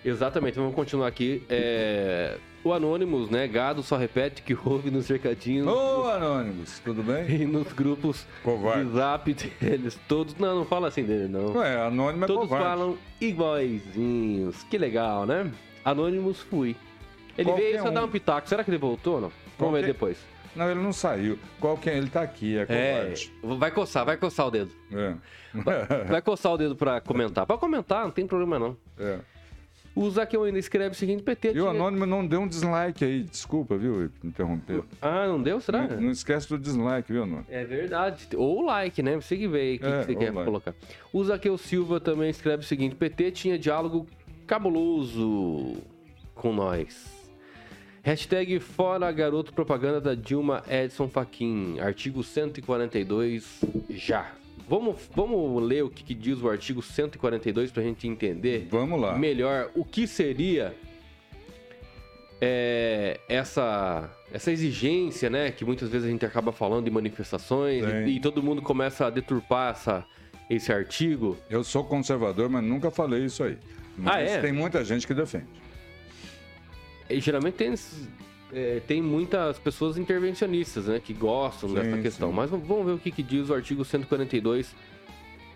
Exatamente, 0.05 0.57
vamos 0.59 0.75
continuar 0.75 1.09
aqui. 1.09 1.43
É... 1.49 2.37
O 2.63 2.73
Anônimos, 2.73 3.29
né? 3.29 3.47
Gado 3.47 3.83
só 3.83 3.97
repete 3.97 4.43
que 4.43 4.57
houve 4.65 4.91
nos 4.91 5.05
cercadinhos. 5.07 5.67
Ô, 5.67 6.05
Anônimos, 6.09 6.79
tudo 6.79 7.03
bem? 7.03 7.43
E 7.43 7.47
nos 7.47 7.73
grupos 7.73 8.27
covarde. 8.43 8.85
de 8.87 8.93
zap 8.93 9.35
deles. 9.61 9.99
Todos. 10.09 10.35
Não, 10.39 10.57
não 10.57 10.65
fala 10.65 10.89
assim 10.89 11.05
dele, 11.05 11.29
não. 11.29 11.53
Ué, 11.57 11.77
Anônimo 11.87 12.25
é 12.25 12.27
Todos 12.27 12.49
covarde. 12.49 12.65
falam 12.65 12.99
iguaizinhos. 13.21 14.63
Que 14.65 14.79
legal, 14.79 15.27
né? 15.27 15.51
Anônimos 15.85 16.41
fui. 16.41 16.75
Ele 17.37 17.49
Qualquer 17.51 17.63
veio 17.63 17.83
só 17.83 17.89
um. 17.91 17.93
dar 17.93 18.05
um 18.05 18.09
pitaco. 18.09 18.49
Será 18.49 18.65
que 18.65 18.71
ele 18.71 18.79
voltou 18.79 19.17
ou 19.17 19.21
não? 19.23 19.29
Vamos 19.59 19.73
Qualquer... 19.75 19.81
ver 19.83 19.87
depois. 19.93 20.34
Não, 20.55 20.71
ele 20.71 20.81
não 20.81 20.93
saiu. 20.93 21.39
Qual 21.61 21.77
que 21.77 21.91
é? 21.91 21.97
Ele 21.97 22.09
tá 22.09 22.23
aqui, 22.23 22.57
é. 22.57 22.67
É, 22.69 23.15
vai 23.43 23.71
coçar, 23.71 24.05
vai 24.05 24.17
coçar 24.17 24.47
o 24.47 24.51
dedo. 24.51 24.71
É. 24.93 25.15
Vai, 25.53 26.05
vai 26.07 26.23
coçar 26.23 26.53
o 26.53 26.57
dedo 26.57 26.77
pra 26.77 27.01
comentar. 27.01 27.47
Pode 27.47 27.61
comentar, 27.61 28.05
não 28.05 28.11
tem 28.11 28.27
problema 28.27 28.59
não. 28.59 28.77
É. 28.99 29.19
O 29.95 30.11
Zaqueu 30.11 30.43
ainda 30.43 30.59
escreve 30.59 30.91
o 30.91 30.99
seguinte, 30.99 31.23
PT... 31.23 31.53
E 31.53 31.61
o 31.61 31.69
Anônimo 31.69 32.05
não 32.05 32.27
deu 32.27 32.41
um 32.41 32.49
dislike 32.49 33.05
aí, 33.05 33.23
desculpa, 33.23 33.77
viu, 33.77 34.11
interromper. 34.25 34.83
Ah, 35.01 35.29
não 35.29 35.41
deu, 35.41 35.61
será? 35.61 35.87
Não, 35.87 36.01
não 36.01 36.11
esquece 36.11 36.49
do 36.49 36.59
dislike, 36.59 37.13
viu, 37.13 37.23
Anônimo? 37.23 37.47
É 37.49 37.65
verdade. 37.65 38.29
Ou 38.35 38.63
o 38.63 38.67
like, 38.67 39.01
né? 39.05 39.15
Você 39.15 39.37
que 39.37 39.47
vê 39.47 39.77
o 39.77 39.79
que, 39.79 39.87
é, 39.87 40.01
que 40.01 40.07
você 40.07 40.15
quer 40.17 40.33
like. 40.33 40.45
colocar. 40.45 40.75
O 41.13 41.23
Zaqueu 41.23 41.57
Silva 41.57 42.01
também 42.01 42.29
escreve 42.29 42.65
o 42.65 42.67
seguinte, 42.67 42.97
PT 42.97 43.31
tinha 43.31 43.57
diálogo 43.57 44.05
cabuloso 44.49 45.77
com 46.35 46.53
nós. 46.53 47.24
Hashtag 48.05 48.61
fora 48.61 49.11
garoto 49.11 49.51
propaganda 49.51 49.99
da 49.99 50.15
Dilma 50.15 50.63
Edson 50.69 51.09
Fachin. 51.09 51.81
Artigo 51.81 52.23
142 52.23 53.61
já. 53.89 54.31
Vamos, 54.69 55.09
vamos 55.17 55.63
ler 55.63 55.85
o 55.85 55.89
que, 55.89 56.05
que 56.05 56.15
diz 56.15 56.43
o 56.43 56.51
artigo 56.51 56.83
142 56.83 57.71
para 57.71 57.83
a 57.83 57.85
gente 57.87 58.07
entender 58.07 58.69
vamos 58.71 59.01
lá. 59.01 59.17
melhor 59.17 59.71
o 59.75 59.87
que 59.87 60.07
seria 60.07 60.75
é, 62.43 63.19
essa, 63.27 64.11
essa 64.31 64.53
exigência, 64.53 65.31
né? 65.31 65.51
Que 65.51 65.65
muitas 65.65 65.89
vezes 65.89 66.07
a 66.07 66.11
gente 66.11 66.27
acaba 66.27 66.53
falando 66.53 66.85
de 66.85 66.91
manifestações 66.91 67.83
e, 67.85 68.17
e, 68.17 68.21
todo 68.21 68.43
mundo 68.43 68.61
começa 68.61 69.07
a 69.07 69.11
deturpar 69.11 69.73
essa, 69.73 70.05
esse 70.51 70.71
artigo. 70.71 71.39
Eu 71.49 71.65
sou 71.65 71.83
conservador, 71.83 72.51
mas 72.51 72.63
nunca 72.63 72.91
falei 72.91 73.25
isso 73.25 73.43
aí. 73.43 73.57
Mas 73.97 74.31
ah, 74.31 74.35
é? 74.37 74.41
tem 74.43 74.53
muita 74.53 74.85
gente 74.85 75.07
que 75.07 75.15
defende. 75.15 75.64
E, 77.09 77.21
geralmente 77.21 77.55
tem, 77.55 77.75
é, 78.53 78.81
tem 78.87 79.03
muitas 79.03 79.59
pessoas 79.59 79.97
intervencionistas, 79.97 80.87
né? 80.87 81.01
Que 81.01 81.13
gostam 81.13 81.69
sim, 81.69 81.75
dessa 81.75 81.99
questão. 81.99 82.31
Sim. 82.31 82.37
Mas 82.37 82.51
vamos 82.51 82.87
ver 82.87 82.93
o 82.93 82.99
que, 82.99 83.11
que, 83.11 83.23
diz 83.23 83.51
o 83.51 83.55
artigo 83.55 83.85
142 83.85 84.75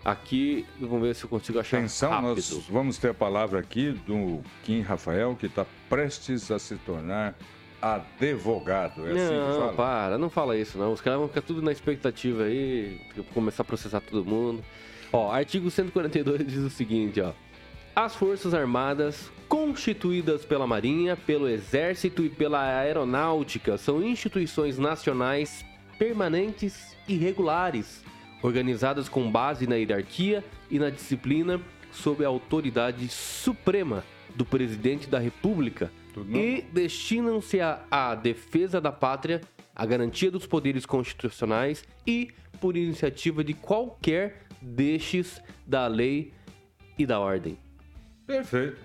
aqui. 0.03 0.65
Vamos 0.79 1.01
ver 1.01 1.15
se 1.15 1.23
eu 1.23 1.29
consigo 1.29 1.59
achar 1.59 1.77
Atenção, 1.77 2.11
rápido. 2.11 2.35
nós 2.35 2.63
vamos 2.69 2.97
ter 2.97 3.09
a 3.09 3.13
palavra 3.13 3.59
aqui 3.59 3.91
do 4.05 4.41
Kim 4.63 4.81
Rafael, 4.81 5.35
que 5.35 5.47
está 5.47 5.65
prestes 5.89 6.51
a 6.51 6.59
se 6.59 6.75
tornar 6.77 7.35
advogado. 7.81 9.07
É 9.07 9.13
não, 9.13 9.49
assim 9.49 9.59
fala? 9.59 9.73
para, 9.73 10.17
não 10.17 10.29
fala 10.29 10.57
isso 10.57 10.77
não. 10.77 10.91
Os 10.91 11.01
caras 11.01 11.19
vão 11.19 11.27
ficar 11.27 11.41
tudo 11.41 11.61
na 11.61 11.71
expectativa 11.71 12.43
aí, 12.43 12.99
começar 13.33 13.63
a 13.63 13.65
processar 13.65 14.01
todo 14.01 14.25
mundo. 14.25 14.63
Ó, 15.11 15.31
artigo 15.31 15.71
142 15.71 16.45
diz 16.45 16.59
o 16.59 16.69
seguinte, 16.69 17.19
ó. 17.21 17.31
As 17.95 18.15
Forças 18.15 18.53
Armadas, 18.53 19.29
constituídas 19.47 20.45
pela 20.45 20.65
Marinha, 20.65 21.17
pelo 21.17 21.49
Exército 21.49 22.23
e 22.23 22.29
pela 22.29 22.61
Aeronáutica, 22.61 23.77
são 23.77 24.01
instituições 24.01 24.77
nacionais 24.77 25.65
permanentes 25.97 26.95
e 27.07 27.17
regulares, 27.17 28.01
organizadas 28.41 29.09
com 29.09 29.29
base 29.29 29.67
na 29.67 29.75
hierarquia 29.75 30.43
e 30.71 30.79
na 30.79 30.89
disciplina 30.89 31.59
sob 31.91 32.23
a 32.23 32.27
autoridade 32.29 33.07
suprema 33.09 34.03
do 34.35 34.45
Presidente 34.45 35.09
da 35.09 35.19
República 35.19 35.91
e 36.29 36.63
destinam-se 36.71 37.59
à 37.59 38.15
defesa 38.15 38.79
da 38.79 38.91
pátria, 38.91 39.41
à 39.75 39.85
garantia 39.85 40.31
dos 40.31 40.45
poderes 40.45 40.85
constitucionais 40.85 41.83
e 42.05 42.29
por 42.61 42.77
iniciativa 42.77 43.43
de 43.43 43.53
qualquer 43.53 44.45
destes 44.61 45.41
da 45.65 45.87
lei 45.87 46.33
e 46.97 47.05
da 47.05 47.19
ordem. 47.19 47.57
Perfeito. 48.29 48.77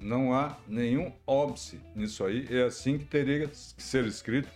Não 0.00 0.32
há 0.32 0.56
nenhum 0.68 1.12
óbice 1.26 1.80
nisso 1.92 2.24
aí. 2.24 2.46
É 2.48 2.62
assim 2.62 2.96
que 2.96 3.04
teria 3.04 3.48
que 3.48 3.56
ser 3.82 4.04
escrito 4.04 4.48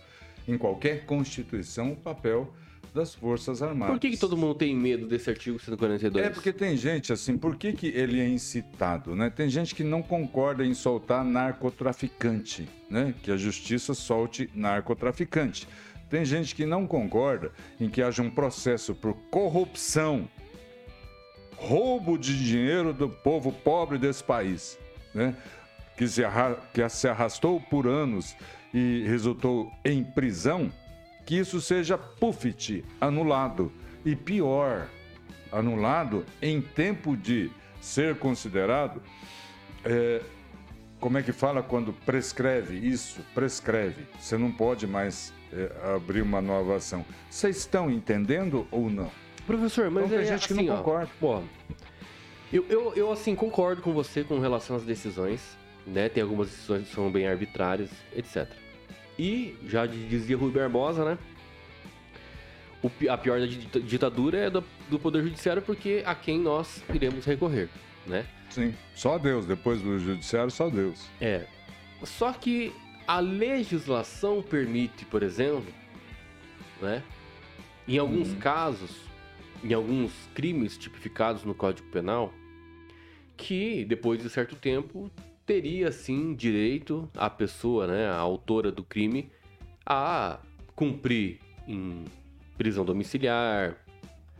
em 0.47 0.57
qualquer 0.57 1.05
constituição 1.05 1.91
o 1.91 1.95
papel 1.97 2.53
das 2.93 3.13
Forças 3.13 3.61
Armadas. 3.61 3.95
Por 3.95 3.99
que, 3.99 4.11
que, 4.11 4.17
todo 4.17 4.37
mundo 4.37 4.55
tem 4.55 4.73
medo 4.73 5.05
desse 5.05 5.29
artigo 5.29 5.59
142? 5.59 6.25
É 6.25 6.29
porque 6.29 6.53
tem 6.53 6.77
gente 6.77 7.11
assim, 7.11 7.37
por 7.37 7.57
que, 7.57 7.73
que 7.73 7.87
ele 7.87 8.21
é 8.21 8.27
incitado? 8.29 9.15
Né? 9.15 9.29
Tem 9.29 9.49
gente 9.49 9.75
que 9.75 9.83
não 9.83 10.01
concorda 10.01 10.63
em 10.63 10.73
soltar 10.73 11.25
narcotraficante, 11.25 12.69
né? 12.89 13.13
que 13.21 13.31
a 13.31 13.35
justiça 13.35 13.93
solte 13.93 14.49
narcotraficante. 14.55 15.67
Tem 16.09 16.23
gente 16.23 16.55
que 16.55 16.65
não 16.65 16.87
concorda 16.87 17.51
em 17.81 17.89
que 17.89 18.01
haja 18.01 18.21
um 18.21 18.29
processo 18.29 18.93
por 18.95 19.13
corrupção 19.29 20.29
roubo 21.63 22.17
de 22.17 22.37
dinheiro 22.37 22.93
do 22.93 23.07
povo 23.07 23.51
pobre 23.51 23.97
desse 23.97 24.23
país, 24.23 24.77
né? 25.13 25.35
que, 25.97 26.07
se 26.07 26.21
que 26.73 26.89
se 26.89 27.07
arrastou 27.07 27.59
por 27.61 27.87
anos 27.87 28.35
e 28.73 29.03
resultou 29.07 29.71
em 29.85 30.03
prisão, 30.03 30.71
que 31.25 31.35
isso 31.35 31.61
seja 31.61 31.97
pufit, 31.97 32.83
anulado. 32.99 33.71
E 34.05 34.15
pior, 34.15 34.89
anulado 35.51 36.25
em 36.41 36.61
tempo 36.61 37.15
de 37.15 37.49
ser 37.79 38.17
considerado. 38.17 39.01
É, 39.85 40.21
como 40.99 41.17
é 41.17 41.23
que 41.23 41.31
fala 41.31 41.63
quando 41.63 41.93
prescreve 41.93 42.75
isso? 42.77 43.21
Prescreve. 43.33 44.05
Você 44.19 44.37
não 44.37 44.51
pode 44.51 44.85
mais 44.85 45.33
é, 45.53 45.95
abrir 45.95 46.21
uma 46.21 46.41
nova 46.41 46.75
ação. 46.75 47.05
Vocês 47.29 47.57
estão 47.57 47.89
entendendo 47.89 48.67
ou 48.71 48.89
não? 48.89 49.11
Professor, 49.45 49.89
mas 49.89 50.05
então, 50.05 50.19
é, 50.19 50.25
gente 50.25 50.47
que 50.47 50.53
assim, 50.53 50.63
não 50.65 50.77
concorda. 50.77 51.09
Ó, 51.21 51.39
pô, 51.39 51.43
eu, 52.51 52.65
eu, 52.69 52.93
eu, 52.95 53.11
assim, 53.11 53.35
concordo 53.35 53.81
com 53.81 53.91
você 53.91 54.23
com 54.23 54.39
relação 54.39 54.75
às 54.75 54.83
decisões, 54.83 55.57
né? 55.87 56.07
Tem 56.07 56.21
algumas 56.21 56.49
decisões 56.49 56.87
que 56.87 56.93
são 56.93 57.11
bem 57.11 57.27
arbitrárias, 57.27 57.89
etc. 58.15 58.47
E, 59.17 59.55
já 59.67 59.85
dizia 59.85 60.37
Rui 60.37 60.51
Barbosa, 60.51 61.03
né? 61.03 61.17
O, 62.81 62.91
a 63.09 63.17
pior 63.17 63.39
da 63.39 63.45
ditadura 63.45 64.37
é 64.37 64.49
do, 64.49 64.63
do 64.89 64.99
Poder 64.99 65.23
Judiciário 65.23 65.61
porque 65.61 66.03
a 66.05 66.13
quem 66.13 66.39
nós 66.39 66.83
iremos 66.93 67.25
recorrer, 67.25 67.69
né? 68.05 68.25
Sim, 68.49 68.75
só 68.93 69.17
Deus. 69.17 69.45
Depois 69.45 69.81
do 69.81 69.97
Judiciário, 69.97 70.51
só 70.51 70.69
Deus. 70.69 71.07
É. 71.19 71.45
Só 72.03 72.31
que 72.33 72.71
a 73.07 73.19
legislação 73.19 74.43
permite, 74.43 75.05
por 75.05 75.23
exemplo, 75.23 75.73
né? 76.81 77.01
Em 77.87 77.97
alguns 77.97 78.29
uhum. 78.29 78.39
casos, 78.39 78.91
em 79.63 79.73
alguns 79.73 80.11
crimes 80.33 80.77
tipificados 80.77 81.43
no 81.43 81.55
Código 81.55 81.87
Penal, 81.89 82.33
que 83.37 83.85
depois 83.85 84.21
de 84.21 84.29
certo 84.29 84.55
tempo 84.55 85.09
teria 85.45 85.91
sim 85.91 86.33
direito 86.33 87.09
a 87.15 87.29
pessoa, 87.29 87.87
né, 87.87 88.07
a 88.07 88.17
autora 88.17 88.71
do 88.71 88.83
crime, 88.83 89.31
a 89.85 90.39
cumprir 90.75 91.39
em 91.67 92.03
prisão 92.57 92.85
domiciliar, 92.85 93.77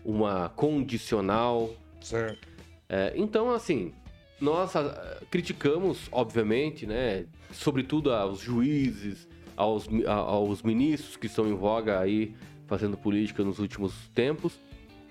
uma 0.03 0.49
condicional. 0.49 1.74
Certo. 2.01 2.47
É, 2.89 3.13
então, 3.15 3.51
assim, 3.51 3.93
nós 4.39 4.76
a, 4.76 5.21
criticamos, 5.32 6.07
obviamente, 6.11 6.86
né, 6.86 7.26
sobretudo 7.51 8.11
aos 8.13 8.39
juízes, 8.39 9.28
aos, 9.55 9.88
aos 10.07 10.61
ministros 10.61 11.15
que 11.15 11.28
estão 11.28 11.47
em 11.47 11.55
voga 11.55 11.99
aí 11.99 12.36
fazendo 12.67 12.97
política 12.97 13.43
nos 13.43 13.59
últimos 13.59 13.93
tempos, 14.09 14.59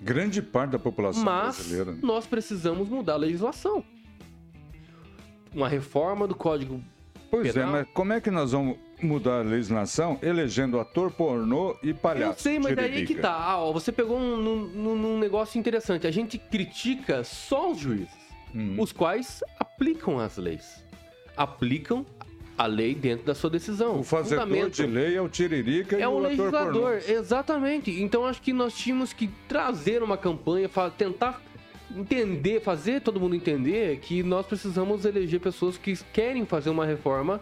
Grande 0.03 0.41
parte 0.41 0.71
da 0.71 0.79
população 0.79 1.23
Mas 1.23 1.55
brasileira. 1.55 1.91
Né? 1.93 1.99
nós 2.03 2.25
precisamos 2.27 2.89
mudar 2.89 3.13
a 3.13 3.17
legislação. 3.17 3.83
Uma 5.53 5.69
reforma 5.69 6.27
do 6.27 6.35
Código 6.35 6.81
Pois 7.29 7.51
Penal. 7.53 7.69
é, 7.69 7.71
mas 7.83 7.87
como 7.93 8.13
é 8.13 8.19
que 8.21 8.29
nós 8.29 8.51
vamos 8.51 8.77
mudar 9.01 9.39
a 9.39 9.43
legislação 9.43 10.19
elegendo 10.21 10.79
ator 10.79 11.11
pornô 11.11 11.75
e 11.81 11.93
palhaço. 11.93 12.39
Eu 12.39 12.41
sei, 12.53 12.59
mas 12.59 12.75
daí 12.75 13.01
é 13.03 13.05
que 13.05 13.15
tá. 13.15 13.31
Ah, 13.33 13.57
ó, 13.59 13.71
você 13.73 13.91
pegou 13.91 14.17
um, 14.17 14.37
num- 14.37 14.65
num- 14.67 14.95
num 14.95 15.19
negócio 15.19 15.57
interessante. 15.59 16.05
A 16.07 16.11
gente 16.11 16.37
critica 16.37 17.23
só 17.23 17.71
os 17.71 17.79
juízes, 17.79 18.09
Hum. 18.53 18.75
os 18.79 18.91
quais 18.91 19.43
aplicam 19.59 20.19
as 20.19 20.37
leis. 20.37 20.83
Aplicam 21.35 22.05
a 22.57 22.65
lei 22.65 22.93
dentro 22.93 23.25
da 23.25 23.33
sua 23.35 23.49
decisão. 23.49 23.99
O 23.99 24.03
fazedor 24.03 24.45
Fundamento 24.45 24.73
de 24.75 24.85
lei 24.85 25.15
é 25.15 25.21
o 25.21 25.27
tiririca 25.29 25.97
e 25.97 26.01
é 26.01 26.07
o 26.07 26.11
o 26.11 26.13
pornô. 26.21 26.27
legislador, 26.29 27.01
exatamente. 27.07 27.91
Então 28.01 28.25
acho 28.25 28.41
que 28.41 28.53
nós 28.53 28.73
tínhamos 28.73 29.11
que 29.13 29.27
trazer 29.47 30.03
uma 30.03 30.17
campanha, 30.17 30.69
tentar 30.97 31.41
entender, 31.95 32.61
fazer 32.61 33.01
todo 33.01 33.19
mundo 33.19 33.35
entender 33.35 33.97
que 33.99 34.23
nós 34.23 34.45
precisamos 34.45 35.05
eleger 35.05 35.39
pessoas 35.39 35.77
que 35.77 35.95
querem 36.11 36.45
fazer 36.45 36.69
uma 36.69 36.85
reforma 36.85 37.41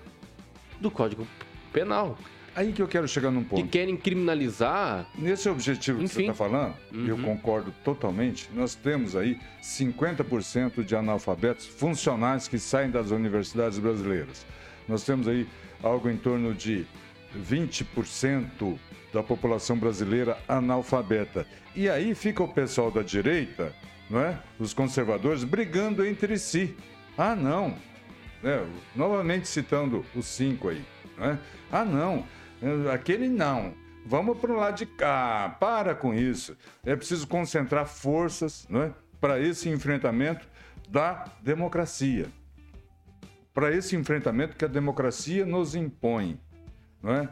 do 0.80 0.90
Código 0.92 1.28
Penal, 1.72 2.18
Aí 2.54 2.74
que 2.74 2.82
eu 2.82 2.88
quero 2.88 3.08
chegar 3.08 3.32
num 3.32 3.44
que 3.44 3.50
ponto. 3.50 3.68
querem 3.70 3.96
criminalizar 3.96 5.08
Nesse 5.18 5.48
objetivo 5.48 6.00
que 6.00 6.08
você 6.10 6.16
Enfim. 6.24 6.32
está 6.32 6.34
falando, 6.34 6.74
e 6.92 7.08
eu 7.08 7.16
Uhum. 7.16 7.24
concordo 7.24 7.74
totalmente, 7.82 8.50
nós 8.54 8.76
temos 8.76 9.16
aí 9.16 9.40
50% 9.62 10.84
de 10.84 10.94
analfabetos 10.94 11.66
funcionais 11.66 12.50
que 12.50 12.60
saem 12.60 12.92
das 12.92 13.10
universidades 13.12 13.80
brasileiras. 13.80 14.46
Nós 14.88 15.04
temos 15.04 15.28
aí 15.28 15.48
algo 15.82 16.10
em 16.10 16.18
torno 16.18 16.54
de 16.54 16.86
20% 17.38 18.78
da 19.14 19.22
população 19.22 19.78
brasileira 19.78 20.38
analfabeta. 20.48 21.46
E 21.76 21.90
aí 21.90 22.14
fica 22.16 22.44
o 22.44 22.48
pessoal 22.48 22.92
da 22.92 23.02
direita, 23.02 23.74
não 24.10 24.20
é? 24.20 24.38
Os 24.60 24.74
conservadores 24.74 25.44
brigando 25.44 26.06
entre 26.06 26.38
si. 26.38 26.76
Ah, 27.18 27.36
não. 27.36 27.76
né? 28.42 28.66
novamente 28.96 29.48
citando 29.48 30.06
os 30.16 30.26
cinco 30.26 30.70
aí. 30.70 30.84
Né? 31.18 31.40
Ah, 31.72 31.86
não. 31.86 32.26
Aquele 32.94 33.28
não. 33.28 33.74
Vamos 34.06 34.38
para 34.38 34.52
o 34.52 34.56
lado 34.56 34.78
de 34.78 34.86
cá. 34.86 35.56
Para 35.60 35.94
com 35.94 36.14
isso. 36.14 36.58
É 36.84 36.96
preciso 36.96 37.28
concentrar 37.28 37.86
forças 37.86 38.68
né, 38.70 38.94
para 39.20 39.40
esse 39.40 39.70
enfrentamento 39.70 40.48
da 40.90 41.26
democracia. 41.42 42.28
Para 43.54 43.76
esse 43.76 43.96
enfrentamento 43.96 44.56
que 44.56 44.64
a 44.64 44.68
democracia 44.68 45.46
nos 45.46 45.76
impõe. 45.76 46.40
Não 47.04 47.14
é? 47.14 47.30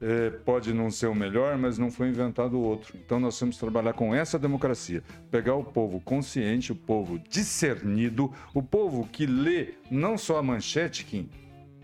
É, 0.00 0.30
pode 0.30 0.74
não 0.74 0.90
ser 0.90 1.06
o 1.06 1.14
melhor, 1.14 1.56
mas 1.56 1.78
não 1.78 1.90
foi 1.90 2.08
inventado 2.08 2.60
outro. 2.60 2.94
Então 2.96 3.20
nós 3.20 3.38
temos 3.38 3.54
que 3.54 3.60
trabalhar 3.60 3.92
com 3.92 4.14
essa 4.14 4.38
democracia. 4.38 5.02
Pegar 5.30 5.54
o 5.54 5.64
povo 5.64 6.00
consciente, 6.00 6.72
o 6.72 6.74
povo 6.74 7.18
discernido, 7.18 8.32
o 8.52 8.62
povo 8.62 9.08
que 9.10 9.24
lê 9.24 9.74
não 9.90 10.18
só 10.18 10.38
a 10.38 10.42
manchete, 10.42 11.04
Kim, 11.04 11.30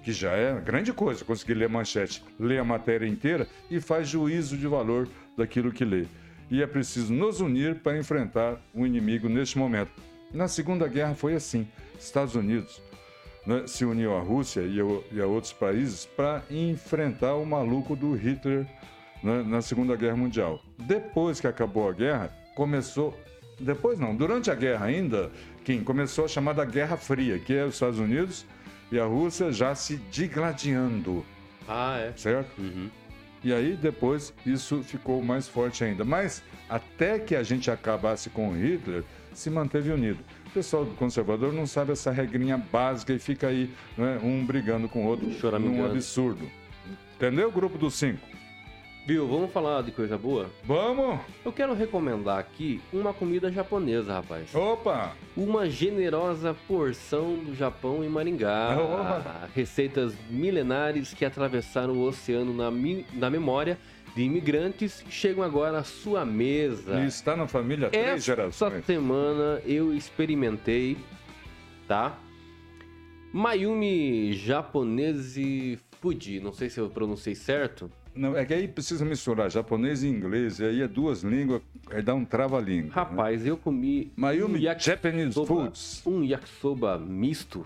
que 0.02 0.12
já 0.12 0.32
é 0.32 0.60
grande 0.60 0.92
coisa, 0.92 1.24
conseguir 1.24 1.54
ler 1.54 1.66
a 1.66 1.68
manchete, 1.68 2.24
lê 2.38 2.58
a 2.58 2.64
matéria 2.64 3.06
inteira 3.06 3.46
e 3.70 3.80
faz 3.80 4.08
juízo 4.08 4.56
de 4.56 4.66
valor 4.66 5.08
daquilo 5.36 5.72
que 5.72 5.84
lê. 5.84 6.06
E 6.50 6.60
é 6.60 6.66
preciso 6.66 7.12
nos 7.14 7.40
unir 7.40 7.76
para 7.76 7.96
enfrentar 7.96 8.60
o 8.74 8.84
inimigo 8.84 9.28
neste 9.28 9.56
momento. 9.56 9.92
Na 10.34 10.48
Segunda 10.48 10.88
Guerra 10.88 11.14
foi 11.14 11.34
assim. 11.34 11.66
Estados 11.98 12.34
Unidos 12.34 12.82
né, 13.50 13.66
se 13.66 13.84
uniu 13.84 14.14
à 14.16 14.20
Rússia 14.20 14.60
e 14.60 14.80
a, 14.80 14.84
e 15.12 15.20
a 15.20 15.26
outros 15.26 15.52
países 15.52 16.06
para 16.06 16.42
enfrentar 16.48 17.34
o 17.34 17.44
maluco 17.44 17.96
do 17.96 18.12
Hitler 18.14 18.64
né, 19.22 19.42
na 19.44 19.60
Segunda 19.60 19.96
Guerra 19.96 20.16
Mundial. 20.16 20.62
Depois 20.78 21.40
que 21.40 21.48
acabou 21.48 21.88
a 21.88 21.92
guerra, 21.92 22.32
começou. 22.54 23.18
Depois 23.58 23.98
não, 23.98 24.14
durante 24.14 24.50
a 24.50 24.54
guerra 24.54 24.86
ainda, 24.86 25.30
quem 25.64 25.82
começou 25.82 26.24
a 26.24 26.28
chamada 26.28 26.64
Guerra 26.64 26.96
Fria, 26.96 27.38
que 27.38 27.52
é 27.54 27.64
os 27.64 27.74
Estados 27.74 27.98
Unidos 27.98 28.46
e 28.90 28.98
a 28.98 29.04
Rússia 29.04 29.52
já 29.52 29.74
se 29.74 29.96
digladiando, 30.10 31.24
Ah, 31.68 31.98
é. 31.98 32.12
certo? 32.16 32.58
Uhum. 32.58 32.88
E 33.42 33.52
aí 33.52 33.76
depois 33.76 34.32
isso 34.46 34.82
ficou 34.82 35.22
mais 35.22 35.48
forte 35.48 35.82
ainda. 35.82 36.04
Mas 36.04 36.42
até 36.68 37.18
que 37.18 37.34
a 37.34 37.42
gente 37.42 37.70
acabasse 37.70 38.30
com 38.30 38.50
o 38.50 38.54
Hitler, 38.56 39.02
se 39.34 39.50
manteve 39.50 39.90
unido. 39.90 40.18
O 40.50 40.52
pessoal 40.52 40.84
do 40.84 40.90
conservador 40.96 41.52
não 41.52 41.64
sabe 41.64 41.92
essa 41.92 42.10
regrinha 42.10 42.58
básica 42.58 43.12
e 43.12 43.20
fica 43.20 43.46
aí, 43.46 43.70
né, 43.96 44.18
um 44.20 44.44
brigando 44.44 44.88
com 44.88 45.04
o 45.04 45.08
outro 45.08 45.28
num 45.60 45.84
absurdo. 45.84 46.44
Entendeu, 47.14 47.52
grupo 47.52 47.78
dos 47.78 47.94
cinco? 47.94 48.18
Viu, 49.06 49.28
vamos 49.28 49.52
falar 49.52 49.82
de 49.82 49.92
coisa 49.92 50.18
boa? 50.18 50.50
Vamos! 50.64 51.20
Eu 51.44 51.52
quero 51.52 51.72
recomendar 51.74 52.38
aqui 52.38 52.80
uma 52.92 53.12
comida 53.14 53.50
japonesa, 53.50 54.12
rapaz. 54.14 54.52
Opa! 54.54 55.12
Uma 55.36 55.70
generosa 55.70 56.54
porção 56.66 57.36
do 57.36 57.54
Japão 57.54 58.02
em 58.04 58.08
Maringá. 58.08 58.76
Opa! 58.76 59.48
Receitas 59.54 60.12
milenares 60.28 61.14
que 61.14 61.24
atravessaram 61.24 61.94
o 61.94 62.02
oceano 62.02 62.52
na, 62.52 62.70
mi- 62.72 63.06
na 63.14 63.30
memória 63.30 63.78
de 64.14 64.22
imigrantes 64.22 65.04
chegam 65.08 65.42
agora 65.44 65.78
à 65.78 65.84
sua 65.84 66.24
mesa. 66.24 67.00
E 67.00 67.06
está 67.06 67.36
na 67.36 67.46
família 67.46 67.88
três 67.90 68.06
Essa 68.08 68.20
gerações. 68.20 68.84
semana 68.84 69.60
eu 69.64 69.94
experimentei, 69.94 70.96
tá? 71.86 72.18
Mayumi 73.32 74.32
Japonese 74.32 75.78
Fuji. 76.00 76.40
Não 76.40 76.52
sei 76.52 76.68
se 76.68 76.80
eu 76.80 76.90
pronunciei 76.90 77.34
certo. 77.34 77.90
Não, 78.12 78.36
é 78.36 78.44
que 78.44 78.52
aí 78.52 78.66
precisa 78.66 79.04
misturar 79.04 79.48
japonês 79.50 80.02
e 80.02 80.08
inglês, 80.08 80.58
e 80.58 80.64
aí 80.64 80.82
é 80.82 80.88
duas 80.88 81.22
línguas, 81.22 81.62
aí 81.92 82.02
dá 82.02 82.12
um 82.12 82.24
trava-língua. 82.24 82.88
né? 82.88 82.92
Rapaz, 82.92 83.46
eu 83.46 83.56
comi 83.56 84.12
Mayumi 84.16 84.58
um 84.68 84.78
Japanese 84.80 85.46
Foods. 85.46 86.02
um 86.04 86.24
yakisoba 86.24 86.98
misto. 86.98 87.64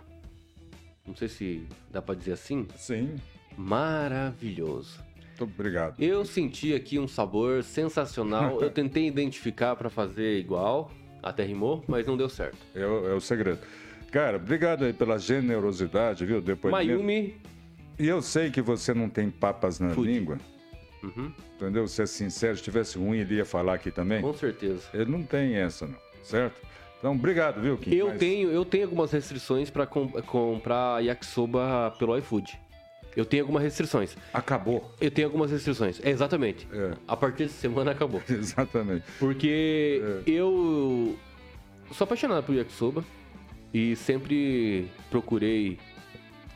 Não 1.07 1.17
sei 1.17 1.29
se 1.29 1.67
dá 1.91 2.03
pra 2.03 2.15
dizer 2.15 2.33
assim. 2.33 2.67
Sim, 2.77 3.15
Maravilhoso. 3.57 4.99
Muito 5.39 5.45
obrigado. 5.45 6.01
Eu 6.01 6.24
senti 6.24 6.74
aqui 6.74 6.99
um 6.99 7.09
sabor 7.09 7.62
sensacional. 7.64 8.61
Eu 8.62 8.70
tentei 8.70 9.07
identificar 9.07 9.74
pra 9.76 9.91
fazer 9.91 10.39
igual, 10.39 10.91
até 11.22 11.45
rimou, 11.45 11.85
mas 11.89 12.07
não 12.07 12.16
deu 12.16 12.28
certo. 12.28 12.57
É 12.74 12.87
o, 12.87 13.09
é 13.09 13.14
o 13.14 13.20
segredo. 13.20 13.59
Cara, 14.12 14.37
obrigado 14.37 14.85
aí 14.85 14.93
pela 14.93 15.18
generosidade, 15.18 16.24
viu? 16.24 16.41
Depois 16.41 16.70
Mayumi, 16.70 17.35
E 17.99 18.07
eu 18.07 18.22
sei 18.22 18.49
que 18.51 18.62
você 18.62 18.95
não 18.95 19.09
tem 19.09 19.28
papas 19.28 19.80
na 19.80 19.91
Fude. 19.91 20.12
língua, 20.12 20.39
uhum, 21.03 21.32
entendeu? 21.57 21.89
Se 21.89 22.03
é 22.03 22.07
sincero, 22.07 22.57
se 22.57 22.62
tivesse 22.62 22.97
ruim, 22.97 23.18
ele 23.18 23.35
ia 23.37 23.45
falar 23.45 23.74
aqui 23.74 23.91
também. 23.91 24.22
com 24.22 24.32
certeza. 24.32 24.82
Ele 24.95 25.11
não 25.11 25.24
tem 25.24 25.57
essa, 25.57 25.87
não, 25.87 25.99
certo? 26.22 26.61
Então, 26.99 27.12
obrigado, 27.12 27.61
viu, 27.61 27.76
Kim? 27.76 27.93
Eu 27.93 28.09
Mas- 28.09 28.18
tenho, 28.18 28.51
eu 28.53 28.64
tenho 28.64 28.85
algumas 28.85 29.11
restrições 29.11 29.68
com- 29.91 30.09
comprar 30.22 31.03
yakisoba 31.05 31.93
pelo 31.99 32.16
iFood. 32.16 32.59
Eu 33.17 33.25
tenho 33.25 33.43
algumas 33.45 33.62
restrições. 33.62 34.17
Acabou. 34.33 34.93
Eu 35.01 35.11
tenho 35.11 35.29
algumas 35.29 35.51
restrições. 35.51 36.01
É, 36.05 36.11
exatamente. 36.11 36.67
É. 36.73 36.93
A 37.07 37.17
partir 37.17 37.45
dessa 37.45 37.59
semana 37.61 37.93
acabou. 37.93 38.21
Exatamente. 38.29 39.05
Porque 39.19 40.03
É. 40.27 40.31
eu 40.31 41.17
sou 41.93 42.05
apaixonado 42.05 42.45
por 42.45 42.55
yakisoba 42.55 43.05
e 43.73 43.95
sempre 43.97 44.89
procurei 45.11 45.79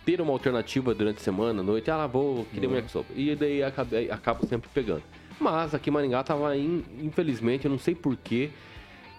ter 0.04 0.20
uma 0.20 0.32
alternativa 0.32 0.94
durante 0.94 1.18
a 1.18 1.20
semana, 1.20 1.60
à 1.60 1.62
noite. 1.62 1.90
Ah, 1.90 2.06
vou 2.06 2.44
querer 2.46 2.66
um 2.66 2.74
yakisoba. 2.74 3.06
E 3.14 3.34
daí 3.36 3.62
acabei, 3.62 4.10
acabo 4.10 4.46
sempre 4.46 4.68
pegando. 4.72 5.02
Mas 5.40 5.74
aqui 5.74 5.90
em 5.90 5.92
Maringá 5.92 6.22
tava, 6.24 6.56
in- 6.56 6.84
infelizmente, 7.00 7.66
eu 7.66 7.70
não 7.70 7.78
sei 7.78 7.94
porquê. 7.94 8.50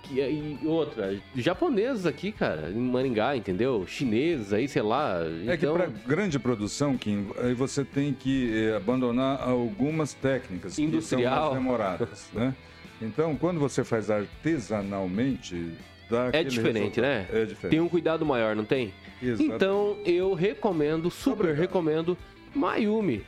Que, 0.04 0.22
e 0.22 0.60
outra, 0.66 1.20
japoneses 1.36 2.06
aqui, 2.06 2.32
cara, 2.32 2.72
em 2.72 2.80
Maringá, 2.80 3.36
entendeu? 3.36 3.86
Chineses 3.86 4.54
aí, 4.54 4.68
sei 4.68 4.82
lá. 4.82 5.20
É 5.46 5.58
que 5.58 5.66
então, 5.66 5.76
para 5.76 5.88
grande 5.88 6.40
produção, 6.40 6.98
Kim, 6.98 7.28
aí 7.38 7.54
você 7.54 7.84
tem 7.84 8.14
que 8.14 8.52
eh, 8.54 8.76
abandonar 8.76 9.42
algumas 9.42 10.14
técnicas 10.14 10.76
que 10.76 10.84
Industrial. 10.84 11.34
são 11.34 11.42
mais 11.42 11.54
demoradas, 11.64 12.30
né? 12.34 12.56
Então, 13.02 13.36
quando 13.36 13.60
você 13.60 13.84
faz 13.84 14.10
artesanalmente, 14.10 15.74
dá 16.10 16.30
é 16.34 16.44
diferente, 16.44 17.00
né? 17.00 17.20
resultado. 17.20 17.38
É 17.38 17.46
diferente. 17.46 17.72
Tem 17.72 17.80
um 17.80 17.88
cuidado 17.88 18.26
maior, 18.26 18.56
não 18.56 18.66
tem? 18.66 18.94
Exato. 19.22 19.44
Então 19.44 19.98
eu 20.06 20.34
recomendo, 20.34 21.12
super 21.12 21.42
Obrigado. 21.42 21.60
recomendo 21.60 22.18
Mayumi. 22.56 23.24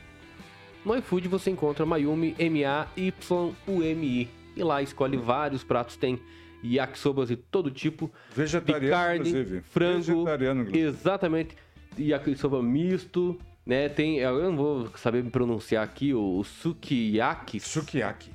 No 0.84 0.96
iFood 0.96 1.28
você 1.28 1.50
encontra 1.50 1.86
Mayumi 1.86 2.34
M-A-Y-U-M-I. 2.38 4.28
E 4.54 4.62
lá 4.62 4.82
escolhe 4.82 5.16
vários 5.16 5.64
pratos, 5.64 5.96
tem 5.96 6.20
yakisobas 6.62 7.28
de 7.28 7.36
todo 7.36 7.70
tipo, 7.70 8.10
de 8.30 8.36
Vegetariano, 8.36 8.90
carne, 8.90 9.28
inclusive. 9.28 9.60
frango, 9.62 10.24
Vegetariano, 10.24 10.76
exatamente, 10.76 11.56
yakisoba 11.98 12.62
misto, 12.62 13.38
né? 13.66 13.88
Tem, 13.88 14.18
eu 14.18 14.42
não 14.50 14.56
vou 14.56 14.88
saber 14.96 15.22
me 15.24 15.30
pronunciar 15.30 15.84
aqui, 15.84 16.12
o, 16.14 16.38
o 16.38 16.44
sukiyaki, 16.44 17.60
Sukiyaki. 17.60 18.30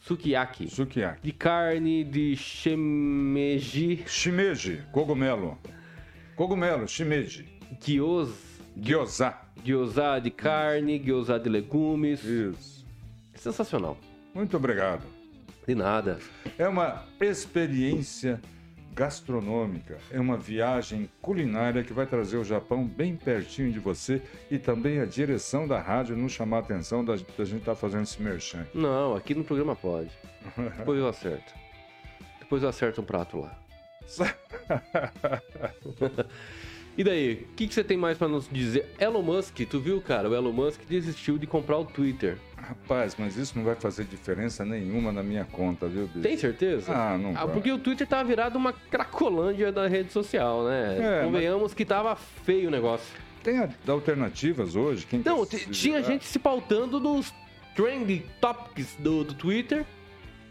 sukiyaki, 0.00 0.68
Sukiyaki. 0.70 1.22
de 1.22 1.32
carne, 1.32 2.04
de 2.04 2.36
shimeji, 2.36 4.04
Shimeji, 4.06 4.82
cogumelo. 4.92 5.58
Cogumelo, 6.36 6.86
shimeji. 6.86 7.44
gyos, 7.80 8.30
Gyoza. 8.76 9.34
gyoza 9.64 10.18
de 10.20 10.30
carne, 10.30 10.98
gyoza 10.98 11.38
de 11.38 11.48
legumes, 11.48 12.22
Isso. 12.22 12.84
sensacional. 13.34 13.96
Muito 14.34 14.56
obrigado. 14.56 15.02
De 15.66 15.74
nada. 15.74 16.18
É 16.56 16.68
uma 16.68 17.04
experiência 17.20 18.40
gastronômica. 18.94 19.98
É 20.10 20.18
uma 20.18 20.38
viagem 20.38 21.10
culinária 21.20 21.84
que 21.84 21.92
vai 21.92 22.06
trazer 22.06 22.38
o 22.38 22.44
Japão 22.44 22.86
bem 22.86 23.14
pertinho 23.14 23.70
de 23.70 23.78
você 23.78 24.22
e 24.50 24.58
também 24.58 25.00
a 25.00 25.04
direção 25.04 25.68
da 25.68 25.78
rádio 25.78 26.16
não 26.16 26.28
chamar 26.28 26.58
a 26.58 26.60
atenção 26.60 27.04
da, 27.04 27.14
da 27.14 27.44
gente 27.44 27.60
estar 27.60 27.72
tá 27.72 27.76
fazendo 27.76 28.04
esse 28.04 28.22
merchan. 28.22 28.66
Não, 28.72 29.14
aqui 29.14 29.34
no 29.34 29.44
programa 29.44 29.76
pode. 29.76 30.10
Depois 30.78 30.98
eu 30.98 31.08
acerto. 31.08 31.52
Depois 32.38 32.62
eu 32.62 32.68
acerto 32.68 33.02
um 33.02 33.04
prato 33.04 33.38
lá. 33.38 33.58
E 36.96 37.04
daí, 37.04 37.34
o 37.34 37.54
que, 37.54 37.68
que, 37.68 37.74
você 37.74 37.84
tem 37.84 37.96
mais 37.96 38.16
para 38.16 38.26
nos 38.26 38.48
dizer? 38.50 38.86
Elon 38.98 39.20
Musk, 39.20 39.60
tu 39.68 39.78
viu, 39.78 40.00
cara? 40.00 40.30
O 40.30 40.34
Elon 40.34 40.52
Musk 40.52 40.80
desistiu 40.88 41.36
de 41.36 41.46
comprar 41.46 41.76
o 41.76 41.84
Twitter. 41.84 42.38
Rapaz, 42.56 43.14
mas 43.18 43.36
isso 43.36 43.56
não 43.56 43.64
vai 43.64 43.74
fazer 43.74 44.04
diferença 44.04 44.64
nenhuma 44.64 45.12
na 45.12 45.22
minha 45.22 45.44
conta, 45.44 45.86
viu, 45.86 46.06
bicho? 46.06 46.20
Tem 46.20 46.36
certeza? 46.38 46.92
Ah, 46.92 47.18
não 47.18 47.30
ah, 47.36 47.44
vai. 47.44 47.54
Porque 47.54 47.70
o 47.70 47.78
Twitter 47.78 48.06
tava 48.06 48.24
virado 48.24 48.56
uma 48.56 48.72
cracolândia 48.72 49.70
da 49.70 49.86
rede 49.86 50.10
social, 50.10 50.64
né? 50.64 51.20
É, 51.20 51.24
Convenhamos 51.24 51.62
mas... 51.62 51.74
que 51.74 51.84
tava 51.84 52.16
feio 52.16 52.68
o 52.68 52.70
negócio. 52.70 53.06
Tem 53.42 53.60
alternativas 53.86 54.74
hoje? 54.74 55.06
Quem 55.06 55.22
não, 55.24 55.46
tinha 55.46 56.02
gente 56.02 56.24
se 56.24 56.38
pautando 56.38 56.98
nos 56.98 57.32
trending 57.76 58.24
topics 58.40 58.96
do, 58.98 59.22
do 59.22 59.34
Twitter 59.34 59.84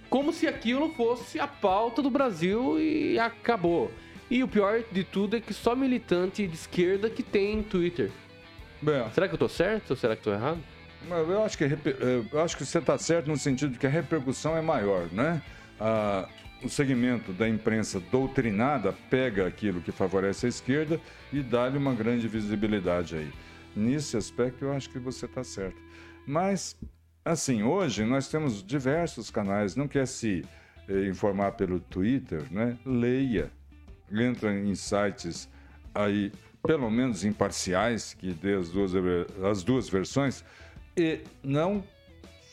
como 0.10 0.32
se 0.32 0.48
aquilo 0.48 0.90
fosse 0.94 1.40
a 1.40 1.48
pauta 1.48 2.02
do 2.02 2.10
Brasil 2.10 2.80
e 2.80 3.20
acabou. 3.20 3.92
E 4.30 4.44
o 4.44 4.48
pior 4.48 4.82
de 4.92 5.04
tudo 5.04 5.36
é 5.36 5.40
que 5.40 5.54
só 5.54 5.76
militante 5.76 6.48
de 6.48 6.56
esquerda 6.56 7.10
que 7.10 7.22
tem 7.22 7.62
Twitter. 7.62 8.12
Bem, 8.82 9.04
será 9.14 9.28
que 9.28 9.36
eu 9.36 9.40
tô 9.40 9.48
certo 9.48 9.92
ou 9.92 9.96
será 9.96 10.16
que 10.16 10.24
tô 10.24 10.34
errado? 10.34 10.60
Eu 11.08 11.44
acho 11.44 11.58
que, 11.58 11.64
é, 11.64 11.78
eu 12.32 12.42
acho 12.42 12.58
que 12.58 12.66
você 12.66 12.80
está 12.80 12.98
certo 12.98 13.28
no 13.28 13.38
sentido 13.38 13.74
de 13.74 13.80
que 13.80 13.86
a 13.86 13.90
repercussão 13.90 14.58
é 14.58 14.62
maior, 14.62 15.08
né? 15.12 15.42
Ah, 15.80 16.28
o 16.64 16.70
segmento 16.70 17.32
da 17.32 17.48
imprensa 17.48 18.00
doutrinada 18.00 18.94
pega 19.10 19.46
aquilo 19.46 19.82
que 19.82 19.92
favorece 19.92 20.48
a 20.48 20.50
esquerda 20.50 21.00
e 21.32 21.44
dá-lhe 21.44 21.78
uma 21.78 21.94
grande 21.94 22.28
visibilidade 22.28 23.16
aí. 23.16 23.32
Nesse 23.76 24.18
aspecto, 24.18 24.66
eu 24.66 24.74
acho 24.74 24.90
que 24.90 24.98
você 24.98 25.28
está 25.28 25.44
certo. 25.44 25.78
Mas, 26.26 26.76
assim, 27.24 27.62
hoje 27.62 28.04
nós 28.04 28.28
temos 28.30 28.64
diversos 28.64 29.30
canais. 29.30 29.76
Não 29.76 29.88
quer 29.88 30.08
se 30.08 30.44
eh, 30.88 31.08
informar 31.08 31.52
pelo 31.52 31.80
Twitter, 31.80 32.42
né? 32.52 32.78
Leia 32.84 33.52
entra 34.12 34.54
em 34.54 34.76
sites 34.76 35.50
aí, 35.94 36.32
pelo 36.66 36.90
menos 36.90 37.24
imparciais, 37.24 38.14
que 38.14 38.32
dê 38.32 38.56
as 38.56 38.70
duas, 38.70 38.92
as 39.44 39.64
duas 39.64 39.90
versões, 39.90 40.44
e 40.98 41.20
não 41.44 41.84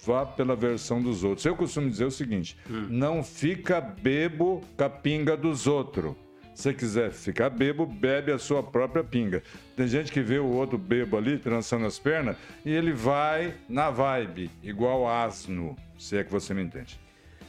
vá 0.04 0.26
pela 0.26 0.56
versão 0.56 1.00
dos 1.00 1.24
outros. 1.24 1.44
Eu 1.46 1.56
costumo 1.56 1.88
dizer 1.88 2.04
o 2.04 2.10
seguinte: 2.10 2.56
hum. 2.70 2.86
não 2.88 3.22
fica 3.22 3.80
bebo 3.80 4.62
com 4.76 4.84
a 4.84 4.90
pinga 4.90 5.36
dos 5.36 5.66
outros. 5.66 6.14
Se 6.54 6.72
quiser 6.74 7.10
ficar 7.12 7.48
bebo, 7.48 7.86
bebe 7.86 8.30
a 8.30 8.38
sua 8.38 8.62
própria 8.62 9.02
pinga. 9.02 9.42
Tem 9.74 9.88
gente 9.88 10.12
que 10.12 10.20
vê 10.20 10.38
o 10.38 10.48
outro 10.48 10.76
bebo 10.76 11.16
ali, 11.16 11.38
trançando 11.38 11.86
as 11.86 11.98
pernas, 11.98 12.36
e 12.64 12.70
ele 12.70 12.92
vai 12.92 13.54
na 13.68 13.90
vibe, 13.90 14.50
igual 14.62 15.08
asno, 15.08 15.74
se 15.98 16.18
é 16.18 16.22
que 16.22 16.30
você 16.30 16.52
me 16.52 16.62
entende. 16.62 17.00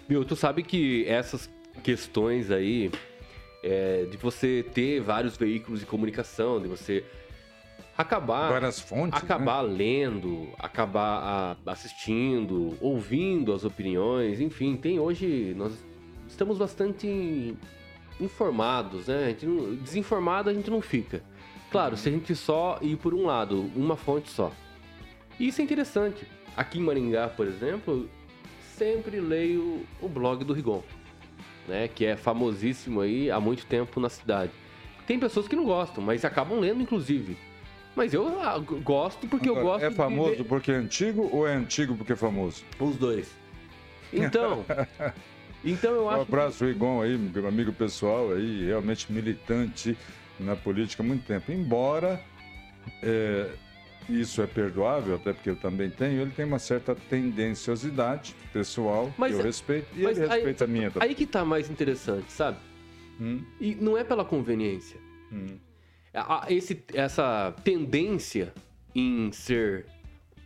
Bill, 0.07 0.23
tu 0.23 0.37
sabe 0.37 0.63
que 0.63 1.05
essas 1.05 1.49
questões 1.83 2.49
aí 2.49 2.91
é, 3.63 4.05
de 4.11 4.17
você 4.17 4.63
ter 4.73 4.99
vários 4.99 5.37
veículos 5.37 5.79
de 5.79 5.85
comunicação, 5.85 6.61
de 6.61 6.67
você 6.67 7.03
acabar 7.97 8.49
várias 8.49 8.79
fontes, 8.79 9.23
acabar 9.23 9.63
né? 9.63 9.73
lendo, 9.73 10.49
acabar 10.59 11.55
a, 11.65 11.71
assistindo, 11.71 12.77
ouvindo 12.81 13.53
as 13.53 13.63
opiniões, 13.63 14.41
enfim, 14.41 14.75
tem 14.75 14.99
hoje 14.99 15.53
nós 15.55 15.73
estamos 16.27 16.57
bastante 16.57 17.55
informados, 18.19 19.07
né? 19.07 19.25
A 19.25 19.29
gente 19.29 19.45
não, 19.45 19.75
desinformado 19.75 20.49
a 20.49 20.53
gente 20.53 20.69
não 20.69 20.81
fica. 20.81 21.23
Claro, 21.71 21.95
se 21.95 22.09
a 22.09 22.11
gente 22.11 22.35
só 22.35 22.77
ir 22.81 22.97
por 22.97 23.13
um 23.13 23.25
lado, 23.25 23.71
uma 23.75 23.95
fonte 23.95 24.29
só. 24.29 24.51
E 25.39 25.47
isso 25.47 25.61
é 25.61 25.63
interessante. 25.63 26.27
Aqui 26.55 26.77
em 26.77 26.83
Maringá, 26.83 27.27
por 27.29 27.47
exemplo, 27.47 28.07
sempre 28.77 29.19
leio 29.19 29.83
o 29.99 30.07
blog 30.07 30.43
do 30.43 30.53
Rigon 30.53 30.83
né? 31.67 31.87
Que 31.87 32.05
é 32.05 32.15
famosíssimo 32.15 33.01
aí 33.01 33.29
há 33.31 33.39
muito 33.39 33.65
tempo 33.65 33.99
na 33.99 34.09
cidade. 34.09 34.51
Tem 35.05 35.19
pessoas 35.19 35.47
que 35.47 35.55
não 35.55 35.65
gostam, 35.65 36.03
mas 36.03 36.23
acabam 36.23 36.59
lendo, 36.59 36.81
inclusive. 36.81 37.37
Mas 37.95 38.13
eu 38.13 38.39
ah, 38.41 38.57
gosto 38.57 39.27
porque 39.27 39.49
Agora, 39.49 39.61
eu 39.61 39.65
gosto. 39.65 39.85
É 39.85 39.91
famoso 39.91 40.37
de... 40.37 40.43
porque 40.43 40.71
é 40.71 40.75
antigo 40.75 41.29
ou 41.31 41.47
é 41.47 41.53
antigo 41.53 41.95
porque 41.95 42.13
é 42.13 42.15
famoso? 42.15 42.63
Os 42.79 42.95
dois. 42.97 43.31
Então. 44.11 44.65
então 45.63 45.91
eu 45.91 46.09
acho. 46.09 46.19
Um 46.19 46.21
abraço, 46.23 46.65
que... 46.65 46.71
Igon 46.71 47.01
aí, 47.01 47.17
meu 47.17 47.47
amigo 47.47 47.71
pessoal 47.71 48.31
aí, 48.31 48.65
realmente 48.65 49.11
militante 49.11 49.97
na 50.39 50.55
política 50.55 51.03
há 51.03 51.05
muito 51.05 51.25
tempo. 51.25 51.51
Embora 51.51 52.19
é, 53.01 53.49
isso 54.09 54.41
é 54.41 54.47
perdoável, 54.47 55.15
até 55.15 55.33
porque 55.33 55.49
eu 55.49 55.55
também 55.55 55.89
tenho, 55.89 56.21
ele 56.21 56.31
tem 56.31 56.45
uma 56.45 56.59
certa 56.59 56.95
tendenciosidade 56.95 58.35
pessoal, 58.51 59.13
mas, 59.17 59.31
que 59.31 59.37
eu 59.37 59.41
é- 59.41 59.43
respeito, 59.43 59.87
e 59.95 60.05
ele 60.05 60.19
respeita 60.27 60.65
aí, 60.65 60.69
a 60.69 60.73
minha 60.73 60.91
também. 60.91 61.09
Aí 61.09 61.15
que 61.15 61.25
tá 61.25 61.43
mais 61.45 61.69
interessante, 61.69 62.31
sabe? 62.31 62.57
Hum? 63.19 63.43
E 63.59 63.75
não 63.75 63.97
é 63.97 64.03
pela 64.03 64.25
conveniência. 64.25 64.99
Hum. 65.31 65.57
Esse, 66.47 66.83
essa 66.93 67.53
tendência 67.63 68.53
em 68.93 69.31
ser... 69.31 69.85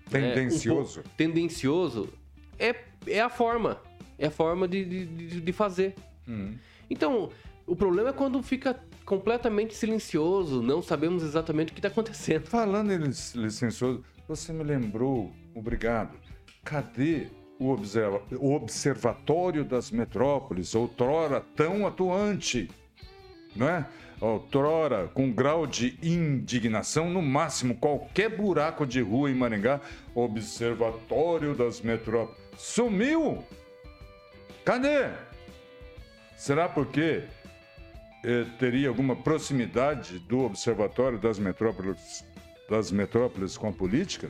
Tendencioso. 0.10 1.00
Né, 1.00 1.06
um 1.06 1.16
tendencioso 1.18 2.14
é, 2.58 2.74
é 3.08 3.20
a 3.20 3.30
forma. 3.30 3.82
É 4.18 4.28
a 4.28 4.32
forma 4.32 4.68
de, 4.68 4.86
de, 4.86 5.42
de 5.42 5.52
fazer. 5.52 5.96
Hum. 6.28 6.56
Então, 6.90 7.30
o 7.66 7.76
problema 7.76 8.10
é 8.10 8.14
quando 8.14 8.42
fica 8.42 8.80
completamente 9.08 9.74
silencioso, 9.74 10.62
não 10.62 10.82
sabemos 10.82 11.24
exatamente 11.24 11.72
o 11.72 11.74
que 11.74 11.80
está 11.80 11.88
acontecendo. 11.88 12.46
Falando 12.46 12.92
em 12.92 13.12
silencioso, 13.14 14.04
você 14.28 14.52
me 14.52 14.66
lembrou, 14.66 15.32
obrigado. 15.56 16.20
Cadê 16.64 17.28
o, 17.58 17.70
observa 17.70 18.22
o 18.34 18.54
Observatório 18.54 19.64
das 19.64 19.92
Metrópoles, 19.92 20.76
outrora 20.76 21.40
tão 21.56 21.88
atuante? 21.88 22.70
Não 23.56 23.70
é? 23.70 23.88
Outrora, 24.20 25.08
com 25.08 25.32
grau 25.32 25.66
de 25.66 25.98
indignação, 26.04 27.10
no 27.10 27.22
máximo, 27.22 27.78
qualquer 27.78 28.36
buraco 28.36 28.86
de 28.86 29.00
rua 29.00 29.32
em 29.32 29.36
Maringá, 29.36 29.80
Observatório 30.14 31.56
das 31.56 31.80
Metrópoles. 31.80 32.38
Sumiu! 32.58 33.42
Cadê? 34.66 35.12
Será 36.36 36.68
porque 36.68 37.24
eh, 38.28 38.46
teria 38.60 38.90
alguma 38.90 39.16
proximidade 39.16 40.20
do 40.20 40.40
Observatório 40.40 41.18
das 41.18 41.40
Metrópoles, 41.40 42.26
das 42.70 42.92
Metrópoles 42.92 43.58
com 43.58 43.70
a 43.70 43.72
política? 43.72 44.30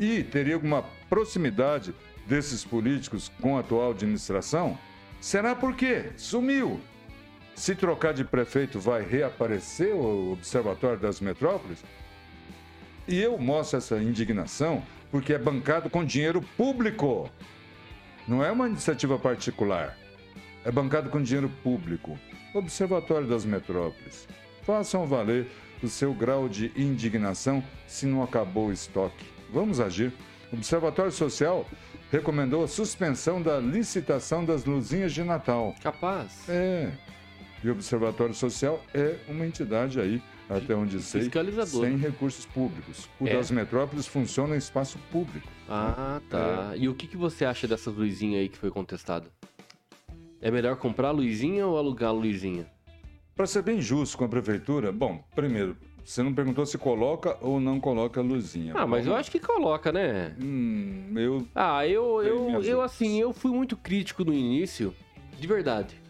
E 0.00 0.24
teria 0.24 0.56
alguma 0.56 0.84
proximidade 1.08 1.94
desses 2.26 2.64
políticos 2.64 3.30
com 3.40 3.56
a 3.56 3.60
atual 3.60 3.92
administração? 3.92 4.76
Será 5.20 5.54
porque 5.54 6.10
sumiu. 6.16 6.80
Se 7.54 7.74
trocar 7.74 8.12
de 8.12 8.24
prefeito, 8.24 8.80
vai 8.80 9.02
reaparecer 9.02 9.94
o 9.94 10.32
Observatório 10.32 10.98
das 10.98 11.20
Metrópoles? 11.20 11.84
E 13.06 13.20
eu 13.20 13.38
mostro 13.38 13.78
essa 13.78 13.96
indignação 13.96 14.82
porque 15.08 15.32
é 15.32 15.38
bancado 15.38 15.88
com 15.88 16.04
dinheiro 16.04 16.42
público. 16.56 17.30
Não 18.26 18.44
é 18.44 18.50
uma 18.50 18.66
iniciativa 18.66 19.16
particular. 19.16 19.96
É 20.64 20.72
bancado 20.72 21.08
com 21.10 21.22
dinheiro 21.22 21.48
público. 21.62 22.18
Observatório 22.58 23.26
das 23.26 23.44
Metrópoles. 23.44 24.28
Façam 24.62 25.06
valer 25.06 25.46
o 25.82 25.88
seu 25.88 26.12
grau 26.14 26.48
de 26.48 26.72
indignação 26.76 27.62
se 27.86 28.06
não 28.06 28.22
acabou 28.22 28.68
o 28.68 28.72
estoque. 28.72 29.24
Vamos 29.52 29.80
agir. 29.80 30.12
O 30.52 30.56
Observatório 30.56 31.12
Social 31.12 31.66
recomendou 32.10 32.64
a 32.64 32.68
suspensão 32.68 33.42
da 33.42 33.58
licitação 33.58 34.44
das 34.44 34.64
luzinhas 34.64 35.12
de 35.12 35.22
Natal. 35.22 35.74
Capaz. 35.82 36.48
É. 36.48 36.90
E 37.62 37.68
o 37.68 37.72
Observatório 37.72 38.34
Social 38.34 38.82
é 38.94 39.16
uma 39.28 39.46
entidade 39.46 40.00
aí, 40.00 40.22
até 40.48 40.74
onde 40.74 41.00
sei, 41.00 41.30
sem 41.66 41.96
recursos 41.96 42.46
públicos. 42.46 43.08
O 43.18 43.26
é. 43.26 43.34
das 43.34 43.50
metrópoles 43.50 44.06
funciona 44.06 44.54
em 44.54 44.58
espaço 44.58 44.98
público. 45.10 45.48
Ah, 45.68 46.20
tá. 46.30 46.72
É. 46.74 46.78
E 46.78 46.88
o 46.88 46.94
que, 46.94 47.06
que 47.06 47.16
você 47.16 47.44
acha 47.44 47.66
dessas 47.66 47.94
luzinhas 47.94 48.40
aí 48.40 48.48
que 48.48 48.58
foi 48.58 48.70
contestada? 48.70 49.28
É 50.40 50.50
melhor 50.50 50.76
comprar 50.76 51.08
a 51.08 51.12
luzinha 51.12 51.66
ou 51.66 51.78
alugar 51.78 52.10
a 52.10 52.12
luzinha? 52.12 52.66
Para 53.34 53.46
ser 53.46 53.62
bem 53.62 53.80
justo 53.80 54.16
com 54.16 54.24
a 54.24 54.28
prefeitura, 54.28 54.92
bom, 54.92 55.22
primeiro, 55.34 55.76
você 56.04 56.22
não 56.22 56.32
perguntou 56.32 56.64
se 56.64 56.78
coloca 56.78 57.36
ou 57.40 57.58
não 57.60 57.80
coloca 57.80 58.20
a 58.20 58.22
luzinha. 58.22 58.72
Ah, 58.76 58.86
mas 58.86 59.06
eu 59.06 59.14
acho 59.14 59.30
que 59.30 59.38
coloca, 59.40 59.92
né? 59.92 60.34
Hum, 60.40 61.12
eu. 61.16 61.46
Ah, 61.54 61.86
eu, 61.86 62.22
eu, 62.22 62.62
eu 62.62 62.80
assim, 62.80 63.20
eu 63.20 63.32
fui 63.32 63.50
muito 63.50 63.76
crítico 63.76 64.24
no 64.24 64.32
início, 64.32 64.94
de 65.38 65.46
verdade, 65.46 66.00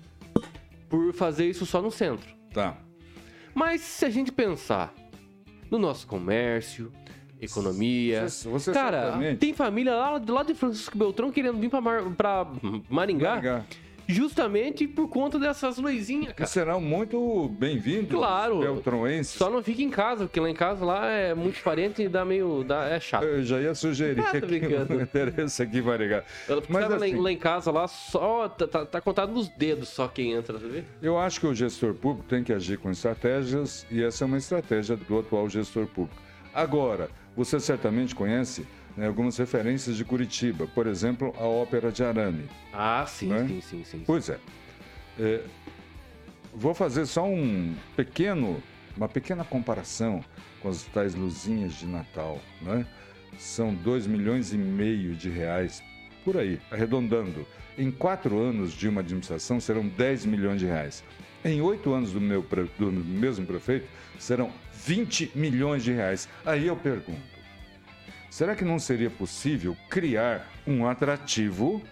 por 0.88 1.12
fazer 1.12 1.48
isso 1.48 1.64
só 1.64 1.80
no 1.80 1.90
centro. 1.90 2.28
Tá. 2.52 2.76
Mas 3.54 3.80
se 3.80 4.04
a 4.04 4.10
gente 4.10 4.30
pensar 4.30 4.94
no 5.70 5.78
nosso 5.78 6.06
comércio, 6.06 6.92
economia. 7.40 8.28
Você, 8.28 8.48
você 8.48 8.72
Cara, 8.72 9.18
tem 9.38 9.54
família 9.54 9.94
lá, 9.94 10.22
lá 10.28 10.42
de 10.42 10.54
Francisco 10.54 10.96
Beltrão 10.96 11.32
querendo 11.32 11.58
vir 11.58 11.70
pra, 11.70 11.80
Mar, 11.80 12.02
pra 12.16 12.46
Maringá. 12.88 13.30
Maringá 13.30 13.64
justamente 14.06 14.86
por 14.86 15.08
conta 15.08 15.38
dessas 15.38 15.78
luzinhas, 15.78 16.32
cara. 16.32 16.46
serão 16.48 16.80
muito 16.80 17.48
bem-vindos, 17.58 18.10
Claro. 18.10 18.60
beltroenses. 18.60 19.32
Só 19.34 19.50
não 19.50 19.62
fica 19.62 19.82
em 19.82 19.90
casa, 19.90 20.24
porque 20.26 20.38
lá 20.40 20.48
em 20.48 20.54
casa 20.54 20.84
lá 20.84 21.06
é 21.10 21.34
muito 21.34 21.62
parente 21.62 22.02
e 22.02 22.08
dá 22.08 22.24
meio. 22.24 22.62
Dá, 22.64 22.84
é 22.88 23.00
chato. 23.00 23.24
Eu 23.24 23.42
já 23.44 23.60
ia 23.60 23.74
sugerir 23.74 24.20
Ah, 24.20 24.32
brincando. 24.40 24.94
não 24.94 25.02
interessa 25.02 25.62
aqui 25.64 25.82
Maringá. 25.82 26.22
Ela 26.48 26.62
Mas 26.68 26.82
tava 26.84 26.96
lá, 26.98 27.06
em- 27.08 27.12
assim- 27.12 27.20
lá 27.22 27.32
em 27.32 27.36
casa 27.38 27.70
lá, 27.70 27.88
só. 27.88 28.48
Tá, 28.48 28.66
tá, 28.66 28.86
tá 28.86 29.00
contado 29.00 29.32
nos 29.32 29.48
dedos 29.48 29.88
só 29.88 30.06
quem 30.08 30.32
entra, 30.32 30.58
tá 30.58 30.66
vendo? 30.66 30.84
Eu 31.02 31.18
acho 31.18 31.40
que 31.40 31.46
o 31.46 31.54
gestor 31.54 31.94
público 31.94 32.28
tem 32.28 32.44
que 32.44 32.52
agir 32.52 32.78
com 32.78 32.90
estratégias 32.90 33.86
e 33.90 34.02
essa 34.02 34.24
é 34.24 34.26
uma 34.26 34.38
estratégia 34.38 34.96
do 34.96 35.18
atual 35.18 35.48
gestor 35.48 35.86
público. 35.86 36.20
Agora, 36.54 37.10
você 37.36 37.58
certamente 37.60 38.14
conhece 38.14 38.66
né, 38.96 39.06
algumas 39.06 39.36
referências 39.36 39.96
de 39.96 40.04
Curitiba, 40.04 40.66
por 40.74 40.86
exemplo, 40.86 41.34
a 41.38 41.44
Ópera 41.44 41.90
de 41.92 42.02
Arame. 42.02 42.48
Ah, 42.72 43.04
sim, 43.06 43.28
Né? 43.28 43.46
sim, 43.46 43.60
sim, 43.60 43.84
sim. 43.84 44.02
Pois 44.06 44.28
é. 44.28 44.38
É, 45.18 45.42
Vou 46.58 46.72
fazer 46.72 47.04
só 47.04 47.26
um 47.26 47.74
pequeno, 47.94 48.62
uma 48.96 49.08
pequena 49.08 49.44
comparação 49.44 50.24
com 50.62 50.70
as 50.70 50.84
tais 50.84 51.14
luzinhas 51.14 51.74
de 51.74 51.86
Natal, 51.86 52.40
né? 52.62 52.86
São 53.38 53.74
2 53.74 54.06
milhões 54.06 54.54
e 54.54 54.56
meio 54.56 55.14
de 55.14 55.28
reais, 55.28 55.82
por 56.24 56.38
aí, 56.38 56.58
arredondando. 56.70 57.46
Em 57.76 57.90
quatro 57.90 58.38
anos 58.38 58.72
de 58.72 58.88
uma 58.88 59.02
administração 59.02 59.60
serão 59.60 59.86
10 59.86 60.24
milhões 60.24 60.58
de 60.58 60.64
reais. 60.64 61.04
Em 61.44 61.60
oito 61.60 61.92
anos 61.92 62.10
do, 62.12 62.20
meu, 62.22 62.40
do 62.78 62.90
mesmo 62.90 63.44
prefeito 63.44 63.86
serão 64.18 64.50
20 64.72 65.32
milhões 65.34 65.84
de 65.84 65.92
reais. 65.92 66.26
Aí 66.46 66.66
eu 66.66 66.74
pergunto, 66.76 67.20
será 68.30 68.54
que 68.54 68.64
não 68.64 68.78
seria 68.78 69.10
possível 69.10 69.76
criar 69.88 70.46
um 70.66 70.86
atrativo 70.86 71.82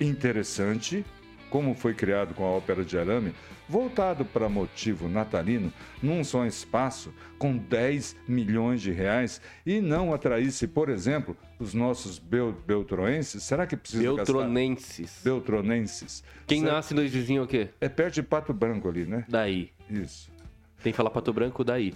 interessante, 0.00 1.04
como 1.50 1.74
foi 1.74 1.94
criado 1.94 2.34
com 2.34 2.44
a 2.44 2.48
Ópera 2.50 2.84
de 2.84 2.98
Arame, 2.98 3.32
voltado 3.68 4.24
para 4.24 4.48
motivo 4.48 5.08
natalino, 5.08 5.72
num 6.02 6.22
só 6.24 6.44
espaço, 6.44 7.12
com 7.38 7.56
10 7.56 8.16
milhões 8.28 8.82
de 8.82 8.90
reais, 8.90 9.40
e 9.64 9.80
não 9.80 10.12
atraísse, 10.12 10.66
por 10.66 10.88
exemplo, 10.88 11.36
os 11.58 11.72
nossos 11.72 12.18
bel 12.18 12.52
beltroenses? 12.52 13.42
Será 13.42 13.66
que 13.66 13.76
precisa 13.76 14.02
Beltronenses. 14.02 15.00
gastar... 15.00 15.24
Beltronenses. 15.30 16.24
Quem 16.46 16.60
Será- 16.60 16.72
nasce 16.74 16.92
dois 16.94 17.10
vizinhos 17.10 17.42
é 17.42 17.44
o 17.44 17.48
quê? 17.48 17.68
É 17.80 17.88
perto 17.88 18.14
de 18.14 18.22
Pato 18.22 18.52
Branco 18.52 18.88
ali, 18.88 19.06
né? 19.06 19.24
Daí. 19.28 19.70
Isso. 19.88 20.30
Tem 20.82 20.92
que 20.92 20.96
falar 20.96 21.10
pato 21.10 21.32
branco, 21.32 21.62
daí. 21.62 21.94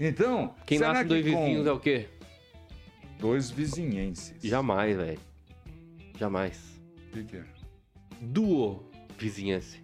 Então, 0.00 0.54
Quem 0.64 0.78
nasce 0.78 1.04
dois 1.04 1.22
com 1.24 1.30
vizinhos 1.44 1.66
é 1.66 1.72
o 1.72 1.78
quê? 1.78 2.06
Dois 3.18 3.50
vizinhenses. 3.50 4.34
Jamais, 4.42 4.96
velho. 4.96 5.18
Jamais. 6.18 6.80
O 7.08 7.12
que, 7.12 7.24
que 7.24 7.36
é? 7.36 7.44
Duo 8.20 8.90
vizinhança. 9.18 9.78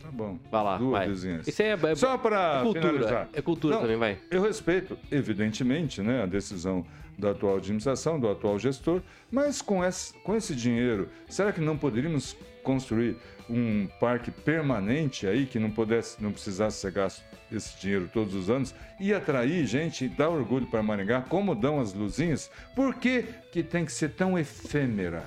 Tá 0.00 0.10
bom. 0.10 0.38
Vai 0.50 0.64
lá, 0.64 0.78
Duas 0.78 0.92
vai. 0.92 1.08
vizinhanças. 1.08 1.48
Isso 1.48 1.62
aí 1.62 1.68
é, 1.68 1.78
é, 1.90 1.94
Só 1.94 2.16
para 2.16 2.60
é 2.60 2.62
cultura. 2.62 2.88
finalizar. 2.88 3.28
É 3.32 3.42
cultura 3.42 3.74
Não, 3.74 3.82
também, 3.82 3.96
vai. 3.96 4.18
Eu 4.30 4.42
respeito, 4.42 4.96
evidentemente, 5.10 6.00
né, 6.02 6.22
a 6.22 6.26
decisão 6.26 6.84
da 7.18 7.30
atual 7.32 7.56
administração, 7.58 8.18
do 8.18 8.28
atual 8.28 8.58
gestor, 8.58 9.02
mas 9.30 9.60
com 9.60 9.84
esse, 9.84 10.14
com 10.20 10.34
esse 10.34 10.54
dinheiro, 10.54 11.08
será 11.28 11.52
que 11.52 11.60
não 11.60 11.76
poderíamos 11.76 12.34
construir 12.62 13.16
um 13.48 13.86
parque 13.98 14.30
permanente 14.30 15.26
aí 15.26 15.44
que 15.44 15.58
não 15.58 15.70
pudesse, 15.70 16.22
não 16.22 16.32
precisasse 16.32 16.78
ser 16.80 16.92
gasto 16.92 17.22
esse 17.52 17.78
dinheiro 17.80 18.08
todos 18.12 18.34
os 18.34 18.50
anos 18.50 18.74
e 18.98 19.12
atrair 19.12 19.66
gente, 19.66 20.08
dar 20.08 20.28
orgulho 20.28 20.66
para 20.66 20.82
Maringá, 20.82 21.20
como 21.22 21.54
dão 21.54 21.80
as 21.80 21.92
luzinhas? 21.92 22.50
Por 22.74 22.94
que, 22.94 23.24
que 23.52 23.62
tem 23.62 23.84
que 23.84 23.92
ser 23.92 24.10
tão 24.10 24.38
efêmera? 24.38 25.24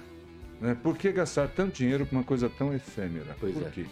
Né? 0.59 0.77
Por 0.81 0.97
que 0.97 1.11
gastar 1.11 1.49
tanto 1.49 1.75
dinheiro 1.75 2.05
com 2.05 2.15
uma 2.15 2.23
coisa 2.23 2.49
tão 2.49 2.73
efêmera? 2.73 3.35
Pois 3.39 3.53
Por 3.53 3.67
é. 3.67 3.69
quê? 3.69 3.85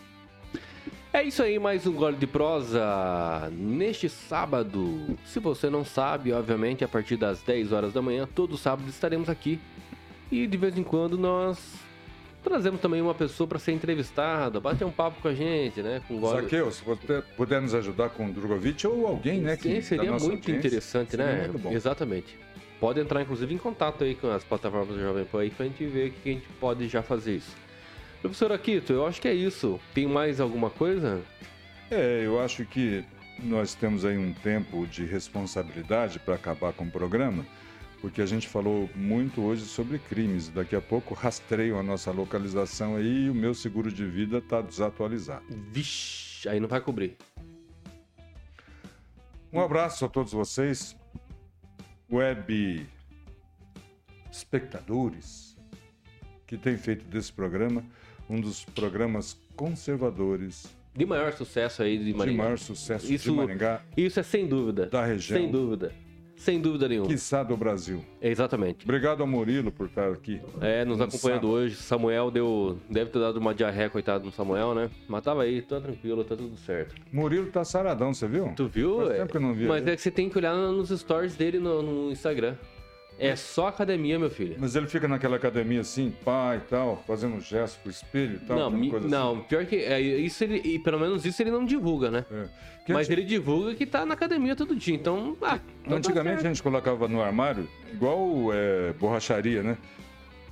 É 1.14 1.22
isso 1.22 1.44
aí, 1.44 1.60
mais 1.60 1.86
um 1.86 1.92
gole 1.92 2.16
de 2.16 2.26
prosa 2.26 3.50
neste 3.52 4.08
sábado. 4.08 5.18
Se 5.26 5.42
você 5.42 5.70
não 5.70 5.84
sabe, 5.84 6.32
obviamente, 6.32 6.86
a 6.86 6.88
partir 6.88 7.18
das 7.18 7.42
10 7.42 7.74
horas 7.74 7.92
da 7.92 8.02
manhã, 8.02 8.26
todo 8.34 8.58
sábado 8.58 8.88
estaremos 8.88 9.28
aqui. 9.28 9.60
E 10.32 10.48
de 10.48 10.56
vez 10.56 10.78
em 10.78 10.84
quando 10.84 11.18
nós 11.18 11.60
trazemos 12.44 12.82
também 12.82 13.02
uma 13.02 13.14
pessoa 13.14 13.48
para 13.48 13.60
ser 13.60 13.72
entrevistada, 13.72 14.60
bater 14.60 14.86
um 14.86 14.92
papo 14.92 15.22
com 15.22 15.28
a 15.28 15.34
gente, 15.34 15.82
né? 15.82 16.02
Com 16.08 16.20
gole... 16.20 16.42
Zaqueu, 16.42 16.72
se 16.72 16.84
você 16.84 17.24
puder 17.38 17.62
nos 17.62 17.74
ajudar 17.74 18.10
com 18.10 18.28
o 18.28 18.32
Drogovic 18.32 18.86
ou 18.88 19.08
alguém, 19.08 19.42
né? 19.42 19.56
Sim, 19.56 19.76
que, 19.76 19.82
seria 19.82 20.12
muito 20.12 20.24
audiência, 20.24 20.52
interessante, 20.52 21.12
seria 21.12 21.26
né? 21.26 21.48
Muito. 21.48 21.76
Exatamente. 21.76 22.38
Pode 22.80 23.00
entrar, 23.00 23.22
inclusive, 23.22 23.54
em 23.54 23.58
contato 23.58 24.04
aí 24.04 24.16
com 24.16 24.30
as 24.32 24.44
plataformas 24.44 24.90
do 24.90 25.00
Jovem 25.00 25.24
Pan 25.24 25.42
aí 25.42 25.50
pra 25.52 25.66
gente 25.68 25.86
ver 25.86 26.10
o 26.10 26.12
que 26.14 26.30
a 26.30 26.34
gente 26.34 26.48
pode 26.60 26.88
já 26.88 27.04
fazer 27.04 27.36
isso. 27.36 27.56
Professor 28.22 28.52
Aquito, 28.52 28.92
eu 28.94 29.06
acho 29.06 29.22
que 29.22 29.28
é 29.28 29.34
isso. 29.34 29.80
Tem 29.94 30.08
mais 30.08 30.40
alguma 30.40 30.70
coisa? 30.70 31.22
É, 31.90 32.26
eu 32.26 32.40
acho 32.40 32.66
que 32.66 33.04
nós 33.44 33.74
temos 33.76 34.06
aí 34.06 34.18
um 34.18 34.34
tempo 34.34 34.86
de 34.88 35.06
responsabilidade 35.06 36.20
para 36.20 36.36
acabar 36.36 36.74
com 36.74 36.86
o 36.86 36.92
programa, 36.92 37.46
porque 38.02 38.22
a 38.22 38.26
gente 38.26 38.48
falou 38.48 38.90
muito 38.96 39.42
hoje 39.42 39.64
sobre 39.64 40.00
crimes. 40.00 40.50
Daqui 40.50 40.76
a 40.76 40.82
pouco 40.82 41.14
rastreiam 41.14 41.80
a 41.80 41.84
nossa 41.84 42.12
localização 42.12 42.96
aí 42.96 43.26
e 43.26 43.30
o 43.30 43.34
meu 43.36 43.54
seguro 43.54 43.92
de 43.92 44.04
vida 44.06 44.40
está 44.40 44.60
desatualizado. 44.62 45.46
Vixe, 45.72 46.50
aí 46.50 46.60
não 46.60 46.68
vai 46.68 46.82
cobrir. 46.82 47.16
Um 49.54 49.60
abraço 49.62 50.04
a 50.06 50.10
todos 50.10 50.32
vocês, 50.32 50.96
web 52.10 52.86
espectadores, 54.32 55.58
que 56.48 56.58
têm 56.58 56.78
feito 56.78 57.06
desse 57.06 57.32
programa 57.32 57.84
um 58.30 58.40
dos 58.40 58.64
programas 58.64 59.38
conservadores 59.58 60.66
De 60.96 61.06
maior 61.06 61.34
sucesso 61.34 61.84
aí 61.84 61.98
de 61.98 62.06
de 62.06 62.14
Maringá. 62.14 62.44
maior 62.44 62.58
sucesso 62.58 63.12
Isso- 63.12 63.30
de 63.30 63.36
Maringá, 63.36 63.82
Isso 63.96 64.20
é 64.20 64.24
sem 64.24 64.48
dúvida. 64.48 64.86
da 64.88 65.06
região, 65.06 65.38
Sem 65.40 65.52
dúvida. 65.52 65.94
Sem 66.42 66.60
dúvida 66.60 66.88
nenhuma. 66.90 67.08
quiçá 67.08 67.44
do 67.44 67.56
Brasil. 67.56 68.04
Exatamente. 68.20 68.84
Obrigado 68.84 69.22
ao 69.22 69.28
Murilo 69.28 69.72
por 69.72 69.86
estar 69.86 70.10
aqui. 70.12 70.42
É, 70.60 70.84
nos 70.84 71.00
Um 71.00 71.04
acompanhando 71.04 71.42
sábado. 71.42 71.50
hoje. 71.52 71.76
Samuel 71.76 72.32
deu. 72.32 72.80
Deve 72.90 73.12
ter 73.12 73.20
dado 73.20 73.38
uma 73.38 73.54
diarreia, 73.54 73.92
coitado 73.92 74.26
no 74.26 74.32
Samuel, 74.32 74.74
né? 74.74 74.90
Mas 75.08 75.24
tava 75.24 75.44
aí, 75.44 75.62
tá 75.62 75.80
tranquilo, 75.80 76.24
tá 76.24 76.36
tudo 76.36 76.58
certo. 76.58 76.96
Murilo 77.14 77.52
tá 77.52 77.64
saradão, 77.64 78.12
você 78.12 78.28
viu? 78.28 78.52
Tu 78.56 78.68
viu? 78.68 78.98
Faz 78.98 79.10
É, 79.12 79.18
tempo 79.20 79.32
que 79.32 79.38
eu 79.38 79.42
não 79.42 79.54
vi 79.54 79.66
Mas 79.68 79.82
ele. 79.84 79.92
é 79.92 79.96
que 79.96 80.02
você 80.02 80.10
tem 80.10 80.30
que 80.30 80.38
olhar 80.40 80.56
nos 80.56 80.90
stories 80.90 81.36
dele 81.36 81.60
no, 81.60 81.82
no 81.84 82.12
Instagram. 82.12 82.56
É 83.20 83.36
só 83.36 83.68
academia, 83.68 84.18
meu 84.18 84.30
filho. 84.32 84.56
Mas 84.58 84.76
ele 84.76 84.88
fica 84.88 85.08
naquela 85.08 85.36
academia 85.36 85.82
assim, 85.82 86.12
pá 86.26 86.56
e 86.56 86.60
tal, 86.62 87.04
fazendo 87.06 87.40
gesto 87.40 87.80
pro 87.82 87.92
espelho 87.92 88.38
e 88.42 88.46
tal. 88.46 88.58
não, 88.58 88.72
mi- 88.72 88.90
coisa 88.90 89.08
não, 89.08 89.42
pior 89.42 89.66
que 89.66 89.76
é, 89.76 90.00
isso 90.02 90.44
ele, 90.44 90.58
e 90.64 90.80
pelo 90.80 91.00
menos 91.00 91.24
isso 91.26 91.42
ele 91.42 91.52
não 91.52 91.64
divulga, 91.64 92.10
né? 92.10 92.26
assim. 92.30 92.50
É. 92.88 92.94
Mas 92.94 93.08
anti- 93.08 93.14
ele 93.14 93.24
divulga 93.24 93.76
que 93.76 93.86
tá 93.86 94.06
na 94.08 94.16
academia 94.16 94.56
todo 94.56 94.76
dia, 94.76 94.96
então. 94.96 95.38
Ah, 95.42 95.60
então 95.82 95.92
tá 95.92 95.96
Antigamente 95.98 96.38
a 96.38 96.42
certo. 96.42 96.54
gente 96.56 96.64
colocava 96.64 97.08
no 97.08 97.22
armário, 97.22 97.70
igual 97.94 98.52
é, 98.54 98.92
borracharia, 98.94 99.62
né? 99.62 99.78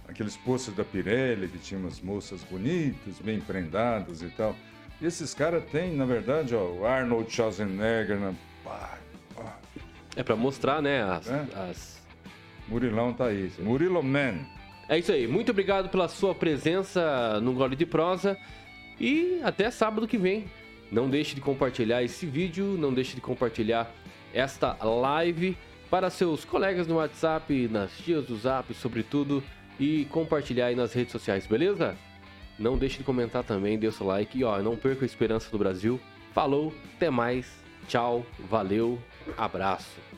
Aqueles 0.08 0.38
postos 0.38 0.76
da 0.76 0.84
Pirelli, 0.84 1.48
que 1.48 1.58
tinha 1.58 1.80
umas 1.80 2.00
moças 2.02 2.44
bonitas, 2.44 3.16
bem 3.20 3.40
prendadas 3.40 4.22
e 4.22 4.28
tal. 4.30 4.56
E 5.02 5.06
esses 5.06 5.34
caras 5.34 5.64
têm, 5.72 5.96
na 5.96 6.06
verdade, 6.06 6.54
ó, 6.56 6.64
o 6.66 6.86
Arnold 6.86 7.32
Schwarzenegger, 7.32 8.20
na... 8.20 8.34
pá, 8.64 8.98
pá. 9.36 9.58
É 10.16 10.22
pra 10.24 10.36
mostrar, 10.36 10.82
né? 10.82 11.02
As, 11.04 11.28
É. 11.30 11.46
as- 11.56 11.99
Murilão 12.70 13.14
tá 13.14 13.26
aí. 13.26 13.52
Murilo 13.60 14.04
Man. 14.04 14.46
É 14.88 14.98
isso 14.98 15.12
aí. 15.12 15.28
Muito 15.28 15.52
obrigado 15.52 15.90
pela 15.90 16.08
sua 16.08 16.36
presença 16.36 17.40
no 17.42 17.54
Gole 17.54 17.76
de 17.76 17.86
Prosa. 17.86 18.38
E 19.00 19.40
até 19.44 19.72
sábado 19.72 20.08
que 20.08 20.18
vem. 20.18 20.46
Não 20.92 21.10
deixe 21.10 21.36
de 21.36 21.42
compartilhar 21.42 22.04
esse 22.04 22.26
vídeo, 22.26 22.66
não 22.78 22.94
deixe 22.94 23.16
de 23.16 23.22
compartilhar 23.22 23.92
esta 24.34 24.74
live 24.84 25.56
para 25.90 26.10
seus 26.10 26.44
colegas 26.46 26.88
no 26.88 26.96
WhatsApp, 26.96 27.68
nas 27.68 27.92
tias 27.98 28.26
do 28.26 28.36
Zap, 28.38 28.74
sobretudo, 28.74 29.44
e 29.80 30.06
compartilhar 30.06 30.68
aí 30.68 30.76
nas 30.76 30.94
redes 30.94 31.12
sociais, 31.12 31.46
beleza? 31.46 31.96
Não 32.58 32.78
deixe 32.78 32.98
de 32.98 33.04
comentar 33.04 33.44
também, 33.44 33.78
dê 33.78 33.88
o 33.88 33.92
seu 33.92 34.06
like 34.06 34.38
e 34.38 34.44
ó, 34.44 34.60
não 34.62 34.76
perca 34.76 35.06
a 35.06 35.08
esperança 35.08 35.50
do 35.50 35.58
Brasil. 35.58 36.00
Falou, 36.34 36.74
até 36.96 37.10
mais, 37.10 37.52
tchau, 37.88 38.26
valeu, 38.50 39.00
abraço. 39.38 40.09